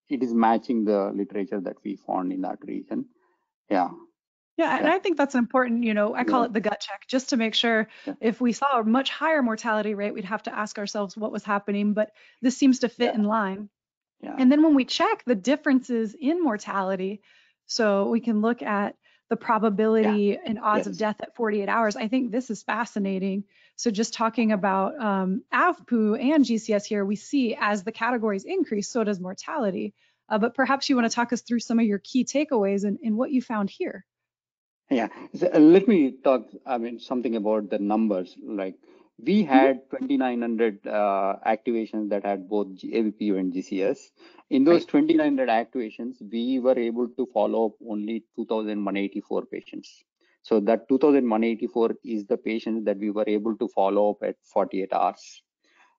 it 0.10 0.22
is 0.22 0.34
matching 0.34 0.86
the 0.86 1.12
literature 1.14 1.60
that 1.62 1.78
we 1.84 1.96
found 1.96 2.32
in 2.32 2.42
that 2.42 2.60
region. 2.62 3.06
Yeah. 3.70 3.90
Yeah, 4.58 4.78
and 4.78 4.88
I 4.88 5.00
think 5.00 5.18
that's 5.18 5.36
important, 5.36 5.84
you 5.84 5.94
know, 5.94 6.16
I 6.16 6.24
call 6.24 6.42
yeah. 6.42 6.46
it 6.46 6.54
the 6.54 6.62
gut 6.62 6.80
check, 6.80 7.06
just 7.10 7.30
to 7.32 7.38
make 7.38 7.54
sure 7.56 7.90
yeah. 8.06 8.14
if 8.22 8.40
we 8.40 8.54
saw 8.54 8.80
a 8.80 8.84
much 8.86 9.10
higher 9.10 9.44
mortality 9.44 9.96
rate, 9.96 10.14
we'd 10.14 10.24
have 10.24 10.44
to 10.44 10.56
ask 10.58 10.78
ourselves 10.78 11.18
what 11.18 11.34
was 11.34 11.44
happening, 11.44 11.92
but 11.94 12.12
this 12.42 12.56
seems 12.56 12.80
to 12.80 12.88
fit 12.88 13.12
yeah. 13.14 13.16
in 13.16 13.24
line. 13.26 13.68
Yeah. 14.22 14.36
And 14.40 14.50
then 14.50 14.64
when 14.64 14.74
we 14.74 14.86
check 14.86 15.26
the 15.26 15.36
differences 15.36 16.16
in 16.18 16.42
mortality, 16.42 17.22
so 17.66 18.08
we 18.08 18.22
can 18.22 18.40
look 18.40 18.62
at 18.62 18.96
the 19.30 19.36
probability 19.36 20.38
and 20.38 20.60
odds 20.60 20.80
yes. 20.80 20.88
of 20.88 20.98
death 20.98 21.16
at 21.22 21.36
48 21.36 21.68
hours, 21.68 21.96
I 21.96 22.08
think 22.08 22.32
this 22.32 22.50
is 22.50 22.64
fascinating. 22.64 23.44
So 23.76 23.92
just 23.92 24.14
talking 24.14 24.52
about 24.52 25.00
um, 25.00 25.44
AVPU 25.54 26.22
and 26.22 26.46
GCS 26.46 26.86
here, 26.86 27.04
we 27.04 27.16
see 27.16 27.58
as 27.60 27.84
the 27.84 27.92
categories 27.92 28.46
increase, 28.46 28.90
so 28.90 29.04
does 29.04 29.20
mortality. 29.20 29.94
Uh, 30.30 30.38
but 30.38 30.54
perhaps 30.54 30.90
you 30.90 30.96
want 30.96 31.10
to 31.10 31.16
talk 31.16 31.34
us 31.34 31.42
through 31.42 31.60
some 31.60 31.80
of 31.80 31.86
your 31.86 32.00
key 32.00 32.24
takeaways 32.24 32.84
and, 32.84 33.00
and 33.04 33.18
what 33.18 33.32
you 33.32 33.42
found 33.42 33.70
here. 33.70 34.06
Yeah, 34.90 35.08
so, 35.34 35.50
uh, 35.54 35.60
let 35.60 35.88
me 35.88 36.12
talk. 36.24 36.48
I 36.66 36.78
mean, 36.78 37.00
something 37.00 37.36
about 37.36 37.72
the 37.72 37.80
numbers. 37.80 38.36
Like 38.44 38.76
we 39.24 39.44
mm-hmm. 39.44 39.52
had 39.52 39.82
2,900 39.92 40.86
uh, 40.88 41.36
activations 41.46 42.10
that 42.10 42.26
had 42.26 42.50
both 42.50 42.68
AVPU 42.68 43.40
and 43.40 43.54
GCS. 43.54 43.98
In 44.50 44.64
those 44.64 44.82
right. 44.82 45.08
2,900 45.08 45.50
activations, 45.50 46.16
we 46.32 46.60
were 46.60 46.78
able 46.78 47.08
to 47.08 47.26
follow 47.34 47.68
up 47.68 47.74
only 47.90 48.24
2,184 48.36 49.46
patients. 49.46 50.04
So 50.44 50.60
that 50.62 50.88
2,184 50.90 51.96
is 52.04 52.26
the 52.26 52.38
patients 52.38 52.86
that 52.86 52.98
we 52.98 53.10
were 53.10 53.24
able 53.28 53.56
to 53.58 53.68
follow 53.70 54.12
up 54.12 54.18
at 54.22 54.36
48 54.44 54.94
hours. 54.94 55.42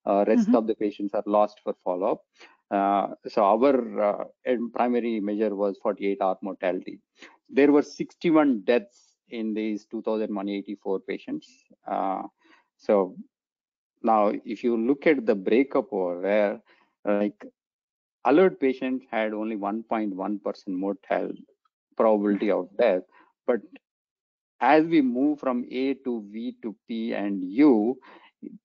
Uh, 0.04 0.24
rest 0.28 0.46
mm 0.46 0.54
-hmm. 0.54 0.58
of 0.58 0.66
the 0.68 0.74
patients 0.74 1.14
are 1.14 1.24
lost 1.26 1.60
for 1.64 1.74
follow-up. 1.82 2.20
Uh, 2.70 3.08
so 3.26 3.42
our 3.42 3.74
uh, 4.08 4.24
primary 4.72 5.20
measure 5.20 5.54
was 5.54 5.78
48 5.82 6.20
hour 6.20 6.38
mortality. 6.42 7.00
There 7.48 7.72
were 7.72 7.82
61 7.82 8.62
deaths 8.64 9.16
in 9.28 9.54
these 9.54 9.86
2,184 9.86 11.00
patients. 11.00 11.48
So 12.76 13.16
now 14.02 14.32
if 14.44 14.62
you 14.62 14.76
look 14.76 15.06
at 15.06 15.26
the 15.26 15.34
breakup 15.34 15.92
over 15.92 16.20
there, 16.20 16.60
like 17.04 17.44
alert 18.24 18.60
patients 18.60 19.04
had 19.10 19.32
only 19.32 19.56
1.1% 19.56 20.68
mortal 20.68 21.32
probability 21.96 22.50
of 22.50 22.68
death, 22.76 23.02
but 23.46 23.60
as 24.60 24.84
we 24.86 25.02
move 25.02 25.38
from 25.38 25.64
A 25.70 25.94
to 25.94 26.24
V 26.32 26.56
to 26.62 26.74
P 26.88 27.12
and 27.14 27.42
U, 27.44 27.98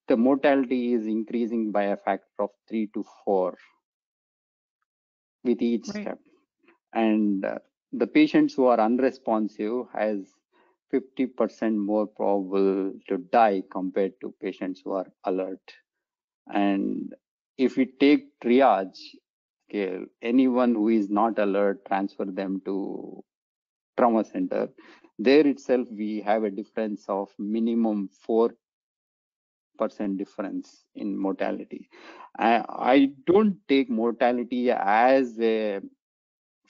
the 0.08 0.16
mortality 0.16 0.94
is 0.94 1.06
increasing 1.06 1.70
by 1.70 1.84
a 1.84 1.96
factor 1.96 2.40
of 2.40 2.50
three 2.68 2.88
to 2.94 3.04
four 3.24 3.56
with 5.44 5.60
each 5.60 5.88
right. 5.94 6.02
step. 6.02 6.18
And 6.94 7.44
uh, 7.44 7.58
the 7.92 8.06
patients 8.06 8.54
who 8.54 8.66
are 8.66 8.80
unresponsive 8.80 9.86
has 9.92 10.32
50% 10.92 11.76
more 11.76 12.06
probable 12.06 12.92
to 13.08 13.18
die 13.18 13.62
compared 13.70 14.12
to 14.20 14.34
patients 14.40 14.82
who 14.84 14.92
are 14.92 15.06
alert. 15.24 15.62
And 16.52 17.14
if 17.56 17.76
we 17.76 17.86
take 17.86 18.38
triage, 18.40 18.98
okay, 19.70 20.00
anyone 20.22 20.74
who 20.74 20.88
is 20.88 21.08
not 21.10 21.38
alert, 21.38 21.84
transfer 21.86 22.26
them 22.26 22.60
to 22.66 23.22
trauma 23.98 24.24
center. 24.24 24.68
There 25.18 25.46
itself, 25.46 25.86
we 25.90 26.20
have 26.22 26.44
a 26.44 26.50
difference 26.50 27.04
of 27.08 27.30
minimum 27.38 28.08
four 28.26 28.54
percent 29.78 30.18
difference 30.18 30.84
in 30.94 31.16
mortality. 31.18 31.88
I, 32.38 32.64
I 32.68 33.10
don't 33.26 33.56
take 33.68 33.90
mortality 33.90 34.70
as 34.70 35.38
a 35.40 35.80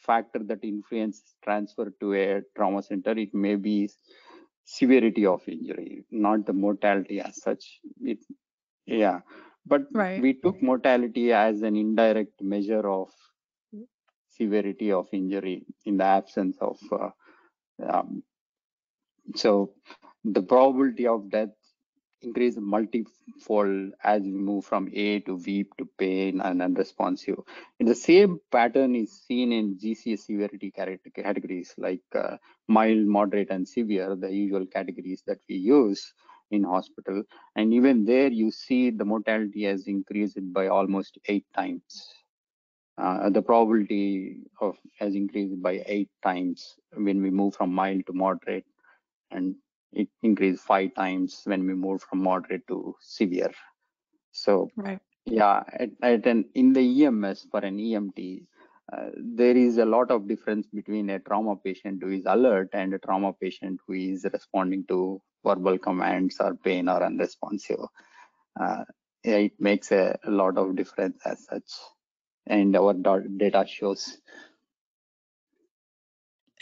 factor 0.06 0.40
that 0.44 0.64
influences 0.64 1.34
transfer 1.44 1.92
to 2.00 2.14
a 2.14 2.42
trauma 2.56 2.82
center. 2.82 3.12
It 3.12 3.34
may 3.34 3.56
be 3.56 3.90
severity 4.64 5.26
of 5.26 5.46
injury, 5.48 6.04
not 6.10 6.46
the 6.46 6.52
mortality 6.52 7.20
as 7.20 7.40
such. 7.42 7.80
It, 8.00 8.18
yeah, 8.86 9.20
but 9.66 9.82
right. 9.92 10.20
we 10.20 10.34
took 10.34 10.62
mortality 10.62 11.32
as 11.32 11.62
an 11.62 11.76
indirect 11.76 12.42
measure 12.42 12.88
of 12.88 13.10
severity 14.28 14.92
of 14.92 15.08
injury 15.12 15.64
in 15.84 15.98
the 15.98 16.04
absence 16.04 16.56
of. 16.60 16.78
Uh, 16.90 17.10
um, 17.88 18.22
so 19.34 19.72
the 20.24 20.42
probability 20.42 21.06
of 21.06 21.30
death 21.30 21.50
increase 22.22 22.56
multifold 22.56 23.92
as 24.04 24.22
we 24.22 24.30
move 24.30 24.64
from 24.64 24.88
A 24.92 25.20
to 25.20 25.38
V 25.38 25.64
to 25.78 25.88
pain 25.98 26.40
and 26.40 26.62
unresponsive. 26.62 27.38
And 27.78 27.88
the 27.88 27.94
same 27.94 28.40
pattern 28.50 28.94
is 28.94 29.12
seen 29.12 29.52
in 29.52 29.76
GCS 29.78 30.26
severity 30.26 30.70
categories 30.70 31.74
like 31.78 32.02
uh, 32.14 32.36
mild, 32.68 33.06
moderate, 33.06 33.50
and 33.50 33.66
severe, 33.68 34.16
the 34.16 34.32
usual 34.32 34.66
categories 34.66 35.22
that 35.26 35.38
we 35.48 35.56
use 35.56 36.12
in 36.50 36.64
hospital. 36.64 37.22
And 37.56 37.72
even 37.74 38.04
there, 38.04 38.28
you 38.28 38.50
see 38.50 38.90
the 38.90 39.04
mortality 39.04 39.64
has 39.64 39.86
increased 39.86 40.38
by 40.52 40.68
almost 40.68 41.18
eight 41.26 41.46
times. 41.54 42.08
Uh, 42.98 43.30
the 43.30 43.42
probability 43.42 44.38
of 44.60 44.76
has 44.98 45.14
increased 45.14 45.60
by 45.62 45.82
eight 45.86 46.10
times 46.22 46.76
when 46.94 47.22
we 47.22 47.30
move 47.30 47.54
from 47.54 47.72
mild 47.72 48.06
to 48.06 48.12
moderate 48.12 48.66
and 49.30 49.56
it 49.92 50.08
increased 50.22 50.64
five 50.64 50.94
times 50.94 51.42
when 51.44 51.66
we 51.66 51.74
moved 51.74 52.02
from 52.02 52.22
moderate 52.22 52.66
to 52.68 52.94
severe. 53.00 53.52
So 54.32 54.70
right. 54.76 55.00
yeah, 55.26 55.62
at, 55.72 55.90
at 56.02 56.26
an, 56.26 56.46
in 56.54 56.72
the 56.72 57.04
EMS 57.04 57.46
for 57.50 57.60
an 57.60 57.78
EMT, 57.78 58.44
uh, 58.92 59.10
there 59.16 59.56
is 59.56 59.78
a 59.78 59.84
lot 59.84 60.10
of 60.10 60.28
difference 60.28 60.66
between 60.66 61.10
a 61.10 61.18
trauma 61.20 61.56
patient 61.56 62.02
who 62.02 62.10
is 62.10 62.24
alert 62.26 62.68
and 62.72 62.92
a 62.92 62.98
trauma 62.98 63.32
patient 63.32 63.80
who 63.86 63.94
is 63.94 64.26
responding 64.32 64.84
to 64.88 65.20
verbal 65.44 65.78
commands 65.78 66.36
or 66.40 66.54
pain 66.54 66.88
or 66.88 67.02
unresponsive. 67.02 67.80
Uh, 68.58 68.84
it 69.24 69.52
makes 69.60 69.92
a, 69.92 70.18
a 70.24 70.30
lot 70.30 70.58
of 70.58 70.76
difference 70.76 71.18
as 71.24 71.44
such, 71.46 71.70
and 72.46 72.76
our 72.76 72.92
data 73.36 73.64
shows 73.66 74.18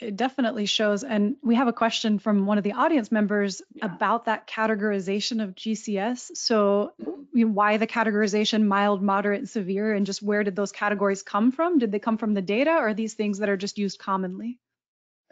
it 0.02 0.16
definitely 0.16 0.66
shows. 0.66 1.04
And 1.04 1.36
we 1.42 1.54
have 1.54 1.68
a 1.68 1.72
question 1.72 2.18
from 2.18 2.46
one 2.46 2.58
of 2.58 2.64
the 2.64 2.72
audience 2.72 3.12
members 3.12 3.62
yeah. 3.74 3.86
about 3.86 4.24
that 4.26 4.46
categorization 4.46 5.42
of 5.42 5.54
GCS. 5.54 6.36
So, 6.36 6.92
you 7.32 7.46
know, 7.46 7.52
why 7.52 7.76
the 7.76 7.86
categorization 7.86 8.64
mild, 8.66 9.02
moderate, 9.02 9.40
and 9.40 9.48
severe, 9.48 9.94
and 9.94 10.06
just 10.06 10.22
where 10.22 10.44
did 10.44 10.56
those 10.56 10.72
categories 10.72 11.22
come 11.22 11.52
from? 11.52 11.78
Did 11.78 11.92
they 11.92 11.98
come 11.98 12.18
from 12.18 12.34
the 12.34 12.42
data, 12.42 12.70
or 12.70 12.88
are 12.88 12.94
these 12.94 13.14
things 13.14 13.38
that 13.38 13.48
are 13.48 13.56
just 13.56 13.78
used 13.78 13.98
commonly? 13.98 14.58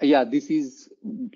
Yeah, 0.01 0.25
this 0.25 0.49
is 0.49 0.89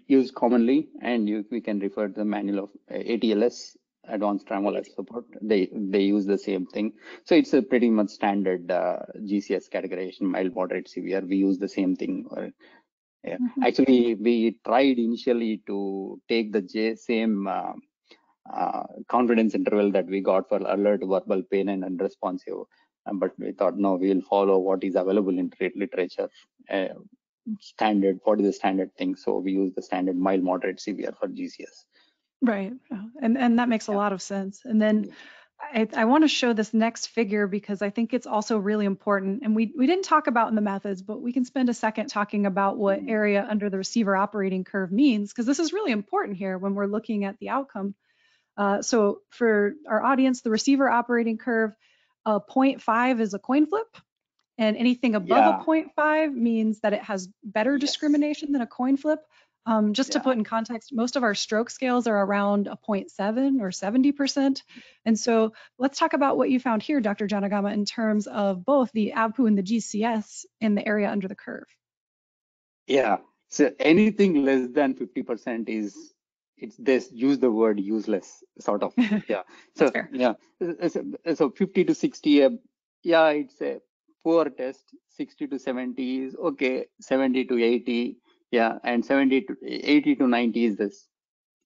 used 0.07 0.35
commonly, 0.35 0.89
and 1.01 1.29
you, 1.29 1.45
we 1.51 1.61
can 1.61 1.81
refer 1.81 2.09
to 2.09 2.15
the 2.15 2.25
manual 2.25 2.65
of 2.65 2.71
uh, 2.91 2.95
ATLS, 2.95 3.77
Advanced 4.07 4.47
Trauma 4.47 4.71
Life 4.71 4.89
Support. 4.95 5.25
They 5.41 5.69
they 5.73 6.03
use 6.03 6.27
the 6.27 6.39
same 6.39 6.67
thing, 6.67 6.93
so 7.25 7.35
it's 7.35 7.53
a 7.55 7.63
pretty 7.63 7.91
much 7.91 8.11
standard 8.11 8.71
uh, 8.71 9.01
GCS 9.17 9.69
categorization, 9.69 10.23
mild, 10.23 10.55
moderate, 10.55 10.89
severe. 10.89 11.21
We 11.21 11.37
use 11.37 11.59
the 11.59 11.69
same 11.69 11.97
thing. 11.97 12.27
Or, 12.31 12.51
yeah. 13.25 13.37
Mm-hmm. 13.37 13.63
Actually, 13.63 14.15
we 14.15 14.57
tried 14.65 14.99
initially 14.99 15.63
to 15.67 16.21
take 16.29 16.53
the 16.53 16.63
J- 16.63 16.97
same 16.97 17.47
uh, 17.47 17.73
uh, 18.53 18.83
confidence 19.09 19.55
interval 19.55 19.93
that 19.93 20.07
we 20.07 20.21
got 20.21 20.49
for 20.49 20.59
alert, 20.59 21.01
verbal, 21.05 21.43
pain, 21.43 21.69
and 21.69 21.85
unresponsive. 21.85 22.55
Um, 23.07 23.19
but 23.19 23.33
we 23.39 23.53
thought, 23.53 23.79
no, 23.79 23.95
we'll 23.95 24.23
follow 24.23 24.59
what 24.59 24.85
is 24.85 24.95
available 24.95 25.39
in 25.39 25.51
literature. 25.75 26.29
Uh, 26.71 26.89
standard, 27.61 28.19
what 28.25 28.41
is 28.41 28.47
the 28.47 28.53
standard 28.53 28.95
thing? 28.97 29.17
So 29.17 29.39
we 29.39 29.53
use 29.53 29.73
the 29.75 29.83
standard 29.83 30.17
mild, 30.17 30.43
moderate, 30.43 30.81
severe 30.81 31.13
for 31.19 31.29
GCS. 31.29 31.85
Right. 32.43 32.73
And 33.21 33.39
and 33.39 33.59
that 33.59 33.69
makes 33.69 33.89
yeah. 33.89 33.95
a 33.95 33.97
lot 33.97 34.13
of 34.13 34.21
sense. 34.21 34.63
And 34.65 34.83
then 34.83 35.05
yeah. 35.05 35.13
I, 35.63 35.89
I 35.97 36.05
want 36.05 36.25
to 36.25 36.29
show 36.29 36.53
this 36.53 36.75
next 36.75 37.09
figure 37.09 37.47
because 37.47 37.83
I 37.83 37.91
think 37.91 38.13
it's 38.13 38.27
also 38.27 38.59
really 38.59 38.85
important. 38.85 39.43
And 39.43 39.55
we, 39.55 39.73
we 39.77 39.87
didn't 39.87 40.05
talk 40.05 40.27
about 40.27 40.49
in 40.49 40.55
the 40.55 40.61
methods, 40.61 41.03
but 41.03 41.21
we 41.21 41.33
can 41.33 41.45
spend 41.45 41.69
a 41.69 41.75
second 41.75 42.09
talking 42.09 42.47
about 42.47 42.77
what 42.77 43.01
mm-hmm. 43.01 43.09
area 43.09 43.47
under 43.49 43.71
the 43.71 43.79
receiver 43.79 44.17
operating 44.17 44.65
curve 44.65 44.91
means, 44.91 45.31
because 45.31 45.47
this 45.47 45.59
is 45.59 45.73
really 45.73 45.93
important 45.93 46.37
here 46.37 46.59
when 46.59 46.75
we're 46.75 46.87
looking 46.87 47.25
at 47.25 47.39
the 47.39 47.51
outcome. 47.51 47.95
Uh, 48.57 48.83
so 48.83 49.21
for 49.31 49.75
our 49.89 50.03
audience, 50.03 50.43
the 50.43 50.51
receiver 50.51 50.89
operating 50.89 51.39
curve, 51.39 51.75
uh, 52.27 52.41
0.5 52.41 53.21
is 53.21 53.35
a 53.35 53.39
coin 53.39 53.67
flip. 53.67 53.97
And 54.59 54.77
anything 54.77 55.15
above 55.15 55.29
yeah. 55.39 55.61
a 55.61 55.65
0.5 55.65 56.35
means 56.35 56.81
that 56.81 56.93
it 56.93 57.03
has 57.03 57.29
better 57.43 57.73
yes. 57.73 57.81
discrimination 57.81 58.53
than 58.53 58.61
a 58.61 58.67
coin 58.67 58.97
flip. 58.97 59.21
Um, 59.65 59.93
just 59.93 60.11
yeah. 60.11 60.15
to 60.15 60.21
put 60.25 60.37
in 60.37 60.45
context, 60.45 60.93
most 60.93 61.17
of 61.17 61.23
our 61.23 61.35
stroke 61.35 61.71
scales 61.71 62.07
are 62.07 62.21
around 62.21 62.67
a 62.67 62.77
0.7 62.77 63.61
or 63.61 63.69
70%. 63.69 64.63
And 65.05 65.19
so 65.19 65.53
let's 65.79 65.99
talk 65.99 66.15
about 66.15 66.37
what 66.37 66.51
you 66.51 66.59
found 66.59 66.83
here, 66.83 67.01
Dr. 67.01 67.29
Janagama, 67.29 67.73
in 67.73 67.85
terms 67.85 68.27
of 68.27 68.65
both 68.65 68.91
the 68.93 69.13
AVPU 69.17 69.47
and 69.47 69.57
the 69.57 69.63
GCS 69.63 70.45
in 70.61 70.75
the 70.75 70.87
area 70.87 71.11
under 71.11 71.29
the 71.29 71.37
curve. 71.37 71.67
Yeah, 72.89 73.19
so 73.49 73.71
anything 73.79 74.45
less 74.45 74.69
than 74.73 74.95
50% 74.95 75.69
is 75.69 76.13
it's 76.63 76.77
this 76.77 77.11
use 77.13 77.39
the 77.39 77.51
word 77.51 77.81
useless 77.81 78.43
sort 78.61 78.83
of 78.83 78.93
yeah 79.29 79.43
so 79.75 79.91
yeah 80.13 80.35
so, 80.89 81.05
so 81.35 81.51
50 81.51 81.85
to 81.85 81.95
60 81.95 82.45
uh, 82.45 82.51
yeah 83.03 83.29
it's 83.31 83.61
a 83.61 83.81
poor 84.23 84.49
test 84.49 84.95
60 85.17 85.49
to 85.49 85.59
70 85.59 86.23
is 86.23 86.37
okay 86.37 86.87
70 87.01 87.45
to 87.47 87.59
80 87.59 88.17
yeah 88.53 88.79
and 88.85 89.05
70 89.05 89.41
to 89.43 89.57
80 89.67 90.17
to 90.17 90.29
90 90.29 90.65
is 90.65 90.77
this. 90.77 91.09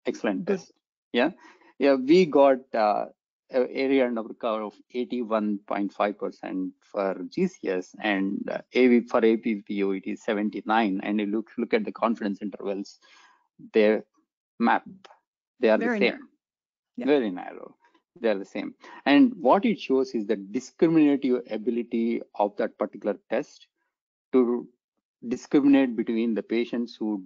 Excellent. 0.07 0.47
Test 0.47 0.72
yeah. 1.12 1.30
Yeah 1.78 1.95
we 1.95 2.24
got 2.24 2.59
uh, 2.74 3.07
area 3.51 4.07
under 4.07 4.22
cover 4.34 4.62
of 4.62 4.74
81.5% 4.95 6.70
for 6.80 7.14
GCS 7.14 7.95
and 8.01 8.49
uh, 8.51 8.59
AV 8.74 9.05
for 9.09 9.20
AVPU 9.20 9.99
it 9.99 10.11
is 10.11 10.24
79 10.24 11.01
and 11.03 11.20
you 11.20 11.26
look 11.26 11.51
look 11.59 11.74
at 11.74 11.84
the 11.84 11.93
confidence 11.93 12.41
intervals 12.43 12.99
they 13.72 14.01
map 14.59 14.84
they 15.61 15.68
are 15.68 15.78
very 15.78 15.99
the 15.99 16.11
same 16.11 16.28
yeah. 16.97 17.07
very 17.07 17.30
narrow. 17.30 17.76
They 18.20 18.30
are 18.30 18.39
the 18.39 18.45
same. 18.45 18.74
And 19.05 19.34
what 19.39 19.64
it 19.64 19.78
shows 19.78 20.14
is 20.14 20.26
the 20.26 20.37
discriminative 20.37 21.43
ability 21.51 22.22
of 22.34 22.57
that 22.57 22.78
particular 22.78 23.18
test 23.30 23.66
to 24.32 24.66
discriminate 25.27 25.97
between 25.97 26.35
the 26.35 26.43
patients 26.43 26.97
who 26.97 27.25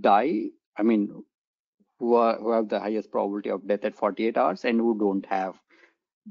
die, 0.00 0.50
I 0.76 0.82
mean, 0.82 1.24
who, 1.98 2.14
are, 2.14 2.36
who 2.38 2.52
have 2.52 2.68
the 2.68 2.80
highest 2.80 3.10
probability 3.10 3.50
of 3.50 3.66
death 3.66 3.84
at 3.84 3.96
48 3.96 4.36
hours 4.36 4.64
and 4.64 4.78
who 4.80 4.98
don't 4.98 5.26
have. 5.26 5.58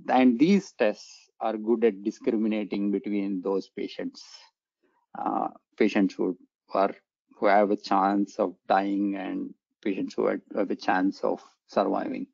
And 0.10 0.40
these 0.40 0.72
tests 0.74 1.30
are 1.40 1.58
good 1.58 1.84
at 1.84 2.04
discriminating 2.04 2.92
between 2.92 3.42
those 3.42 3.70
patients, 3.70 4.24
uh, 5.18 5.50
patients 5.78 6.16
who 6.16 6.38
are 6.74 6.94
who 7.38 7.46
have 7.48 7.72
a 7.72 7.78
chance 7.78 8.40
of 8.40 8.56
dying 8.68 9.16
and 9.16 9.54
patients 9.84 10.16
who 10.16 10.28
have 10.28 10.72
a 10.72 10.76
chance 10.76 11.24
of 11.24 11.42
surviving. 11.68 12.28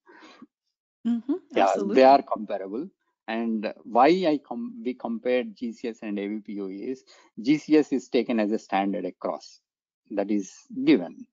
Mm-hmm, 1.07 1.34
Yeah, 1.55 1.64
absolutely. 1.64 1.95
they 1.95 2.03
are 2.03 2.22
comparable. 2.22 2.89
And 3.28 3.74
why 3.84 4.07
I 4.28 4.39
com- 4.45 4.82
we 4.84 4.93
compared 4.93 5.55
GCS 5.55 5.99
and 6.03 6.17
AVPU 6.17 6.91
is 6.91 7.03
GCS 7.41 7.93
is 7.93 8.09
taken 8.09 8.39
as 8.39 8.51
a 8.51 8.59
standard 8.59 9.05
across. 9.05 9.61
That 10.11 10.30
is 10.32 10.51
given. 10.84 11.26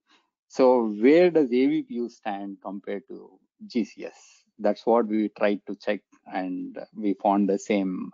So 0.48 0.86
where 0.88 1.30
does 1.30 1.50
AVPU 1.50 2.10
stand 2.10 2.58
compared 2.62 3.02
to 3.08 3.38
GCS? 3.66 4.44
That's 4.58 4.86
what 4.86 5.06
we 5.06 5.28
tried 5.30 5.60
to 5.66 5.76
check, 5.76 6.00
and 6.26 6.78
we 6.94 7.14
found 7.14 7.48
the 7.48 7.58
same 7.58 8.10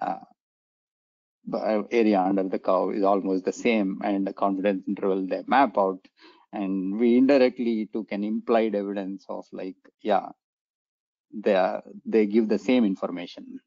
uh, 0.00 0.18
area 1.90 2.20
under 2.20 2.44
the 2.44 2.58
curve 2.58 2.94
is 2.94 3.04
almost 3.04 3.44
the 3.44 3.52
same, 3.52 4.00
and 4.04 4.26
the 4.26 4.32
confidence 4.32 4.84
interval 4.88 5.26
they 5.26 5.42
map 5.46 5.76
out. 5.78 6.00
And 6.52 6.98
we 6.98 7.16
indirectly 7.16 7.88
took 7.92 8.12
an 8.12 8.24
implied 8.24 8.74
evidence 8.74 9.24
of 9.28 9.46
like, 9.52 9.76
yeah, 10.02 10.28
they 11.32 11.80
they 12.04 12.26
give 12.26 12.48
the 12.48 12.58
same 12.58 12.84
information. 12.84 13.60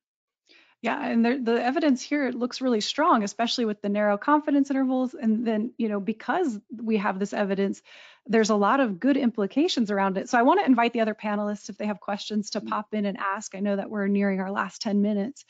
Yeah, 0.82 1.04
and 1.04 1.26
there, 1.26 1.42
the 1.42 1.64
evidence 1.64 2.04
here 2.04 2.30
looks 2.30 2.62
really 2.62 2.82
strong, 2.82 3.24
especially 3.24 3.66
with 3.66 3.82
the 3.82 3.90
narrow 3.90 4.20
confidence 4.20 4.70
intervals. 4.70 5.16
And 5.16 5.44
then, 5.46 5.74
you 5.80 5.90
know, 5.90 6.00
because 6.00 6.60
we 6.72 6.98
have 6.98 7.18
this 7.18 7.34
evidence, 7.34 7.82
there's 8.28 8.52
a 8.52 8.56
lot 8.56 8.80
of 8.80 9.00
good 9.00 9.18
implications 9.18 9.90
around 9.90 10.20
it. 10.20 10.30
So 10.30 10.38
I 10.38 10.44
want 10.44 10.60
to 10.60 10.66
invite 10.68 10.94
the 10.94 11.02
other 11.02 11.16
panelists, 11.16 11.70
if 11.70 11.78
they 11.78 11.88
have 11.88 12.00
questions, 12.00 12.52
to 12.52 12.62
pop 12.62 12.94
in 12.94 13.06
and 13.06 13.18
ask. 13.18 13.56
I 13.56 13.62
know 13.62 13.76
that 13.76 13.90
we're 13.90 14.06
nearing 14.06 14.42
our 14.42 14.52
last 14.52 14.84
10 14.84 15.02
minutes. 15.02 15.44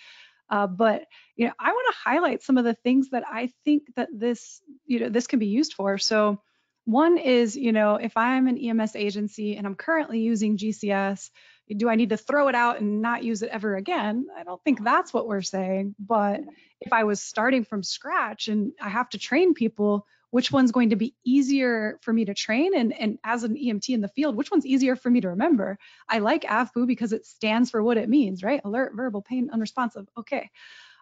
Uh, 0.50 0.68
but 0.68 1.04
you 1.36 1.48
know, 1.48 1.54
I 1.60 1.72
want 1.72 1.94
to 1.94 2.10
highlight 2.10 2.42
some 2.42 2.58
of 2.58 2.64
the 2.64 2.76
things 2.76 3.10
that 3.10 3.24
I 3.30 3.52
think 3.66 3.84
that 3.98 4.08
this, 4.14 4.62
you 4.86 5.02
know, 5.02 5.10
this 5.10 5.28
can 5.28 5.40
be 5.40 5.48
used 5.48 5.74
for. 5.74 5.98
So 5.98 6.40
one 6.86 7.18
is, 7.18 7.58
you 7.58 7.74
know, 7.74 7.96
if 7.96 8.16
I'm 8.16 8.48
an 8.48 8.58
EMS 8.58 8.96
agency 8.96 9.58
and 9.58 9.68
I'm 9.68 9.76
currently 9.76 10.20
using 10.20 10.58
GCS, 10.58 11.30
do 11.76 11.90
I 11.90 11.96
need 11.96 12.10
to 12.10 12.18
throw 12.18 12.48
it 12.48 12.56
out 12.56 12.80
and 12.80 13.02
not 13.02 13.24
use 13.24 13.42
it 13.42 13.50
ever 13.50 13.76
again? 13.76 14.28
I 14.38 14.44
don't 14.44 14.64
think 14.64 14.84
that's 14.84 15.14
what 15.14 15.28
we're 15.28 15.42
saying. 15.42 15.96
But 16.00 16.42
if 16.80 16.94
I 16.94 17.04
was 17.06 17.22
starting 17.22 17.64
from 17.64 17.84
scratch 17.84 18.48
and 18.48 18.74
I 18.82 18.90
have 18.90 19.10
to 19.10 19.18
train 19.18 19.54
people, 19.54 20.06
which 20.30 20.52
one's 20.52 20.72
going 20.72 20.90
to 20.90 20.96
be 20.96 21.16
easier 21.24 21.98
for 22.02 22.12
me 22.12 22.26
to 22.26 22.34
train? 22.34 22.76
And, 22.76 22.94
and 22.94 23.18
as 23.24 23.44
an 23.44 23.56
EMT 23.56 23.90
in 23.90 24.02
the 24.02 24.10
field, 24.10 24.36
which 24.36 24.52
one's 24.52 24.66
easier 24.66 24.96
for 24.96 25.10
me 25.10 25.22
to 25.22 25.30
remember? 25.30 25.80
I 26.10 26.20
like 26.20 26.44
AVPU 26.44 26.86
because 26.86 27.14
it 27.14 27.26
stands 27.26 27.70
for 27.70 27.82
what 27.82 27.98
it 27.98 28.10
means, 28.10 28.44
right? 28.44 28.62
Alert, 28.64 28.94
verbal, 28.96 29.22
pain, 29.22 29.50
unresponsive. 29.52 30.08
Okay. 30.18 30.50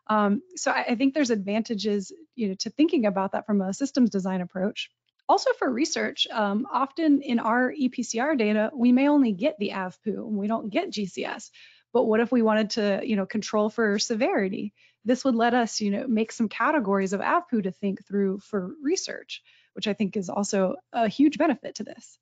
Um, 0.08 0.42
so 0.56 0.72
I, 0.72 0.86
I 0.90 0.96
think 0.96 1.14
there's 1.14 1.30
advantages, 1.30 2.12
you 2.36 2.50
know, 2.50 2.56
to 2.60 2.70
thinking 2.70 3.06
about 3.06 3.32
that 3.32 3.46
from 3.46 3.62
a 3.62 3.74
systems 3.74 4.10
design 4.10 4.42
approach. 4.42 4.90
Also 5.34 5.50
for 5.58 5.68
research, 5.68 6.28
um, 6.32 6.68
often 6.72 7.24
in 7.24 7.40
our 7.40 7.74
ePCR 7.74 8.38
data, 8.38 8.70
we 8.72 8.92
may 8.92 9.10
only 9.10 9.32
get 9.32 9.58
the 9.58 9.70
AVPU 9.70 10.28
and 10.28 10.38
we 10.38 10.46
don't 10.48 10.70
get 10.70 10.92
GCS. 10.92 11.50
But 11.92 12.04
what 12.04 12.20
if 12.20 12.32
we 12.32 12.44
wanted 12.44 12.70
to, 12.72 13.02
you 13.04 13.16
know, 13.16 13.26
control 13.26 13.72
for 13.72 13.98
severity? 13.98 14.74
This 15.06 15.26
would 15.26 15.34
let 15.34 15.56
us, 15.56 15.82
you 15.82 15.90
know, 15.90 16.06
make 16.08 16.32
some 16.32 16.50
categories 16.50 17.14
of 17.14 17.22
AVPU 17.22 17.64
to 17.64 17.72
think 17.72 18.06
through 18.06 18.42
for 18.42 18.76
research, 18.84 19.42
which 19.74 19.88
I 19.88 19.94
think 19.94 20.16
is 20.18 20.30
also 20.30 20.76
a 20.94 21.08
huge 21.08 21.40
benefit 21.40 21.74
to 21.78 21.84
this. 21.84 22.20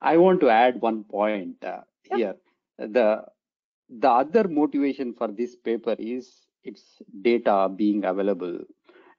I 0.00 0.16
want 0.18 0.40
to 0.42 0.50
add 0.50 0.80
one 0.80 1.02
point 1.02 1.64
uh, 1.64 1.80
Yeah. 2.10 2.16
here. 2.16 2.34
The 2.78 3.24
the 3.88 4.10
other 4.10 4.48
motivation 4.48 5.14
for 5.14 5.28
this 5.28 5.56
paper 5.56 5.96
is 5.98 6.46
its 6.62 7.02
data 7.22 7.68
being 7.74 8.04
available, 8.04 8.60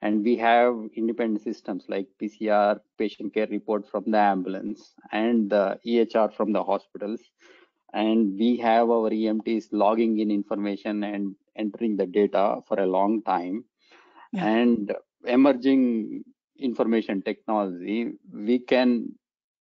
and 0.06 0.24
we 0.24 0.36
have 0.38 0.76
independent 0.95 1.41
systems 1.41 1.86
like 1.89 2.08
PCR, 2.22 2.80
patient 2.97 3.34
care 3.34 3.47
report 3.47 3.88
from 3.89 4.03
the 4.12 4.18
ambulance, 4.20 4.93
and 5.12 5.49
the 5.49 5.80
EHR 5.86 6.32
from 6.34 6.51
the 6.53 6.64
hospitals, 6.64 7.22
and 7.93 8.38
we 8.38 8.58
have 8.58 8.89
our 8.89 9.10
EMTs 9.10 9.68
logging 9.72 10.20
in 10.20 10.32
information 10.32 11.03
and 11.03 11.36
entering 11.56 11.97
the 11.97 12.06
data 12.06 12.62
for 12.68 12.80
a 12.80 12.86
long 12.97 13.22
time, 13.24 13.64
Yeah. 14.34 14.47
and 14.47 14.93
emerging 15.26 16.24
information 16.60 17.22
technology, 17.22 18.14
we 18.49 18.60
can 18.60 18.89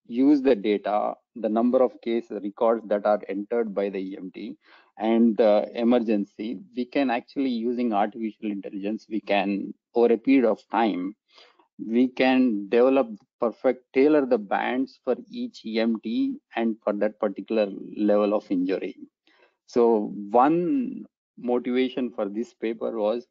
use 0.07 0.41
the 0.41 0.55
data, 0.55 1.15
the 1.35 1.49
number 1.49 1.81
of 1.83 1.99
case 2.01 2.29
records 2.31 2.87
that 2.87 3.05
are 3.05 3.21
entered 3.27 3.73
by 3.73 3.89
the 3.89 3.99
EMT 4.11 4.57
and 4.97 5.37
the 5.37 5.69
emergency, 5.75 6.59
we 6.75 6.85
can 6.85 7.09
actually 7.09 7.49
using 7.49 7.93
artificial 7.93 8.51
intelligence, 8.51 9.07
we 9.09 9.19
can 9.21 9.73
over 9.95 10.13
a 10.13 10.17
period 10.17 10.45
of 10.45 10.59
time, 10.71 11.15
we 11.77 12.07
can 12.07 12.67
develop 12.69 13.07
perfect, 13.39 13.91
tailor 13.93 14.25
the 14.25 14.37
bands 14.37 14.99
for 15.03 15.15
each 15.29 15.65
EMT 15.65 16.39
and 16.55 16.77
for 16.83 16.93
that 16.93 17.19
particular 17.19 17.67
level 17.97 18.33
of 18.33 18.49
injury. 18.51 18.95
So 19.65 20.13
one 20.31 21.05
motivation 21.37 22.09
for 22.11 22.27
this 22.29 22.53
paper 22.53 22.97
was 22.97 23.27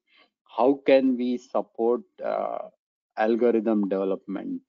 how 0.56 0.80
can 0.86 1.16
we 1.16 1.36
support 1.38 2.02
uh, 2.24 2.58
algorithm 3.16 3.88
development 3.88 4.62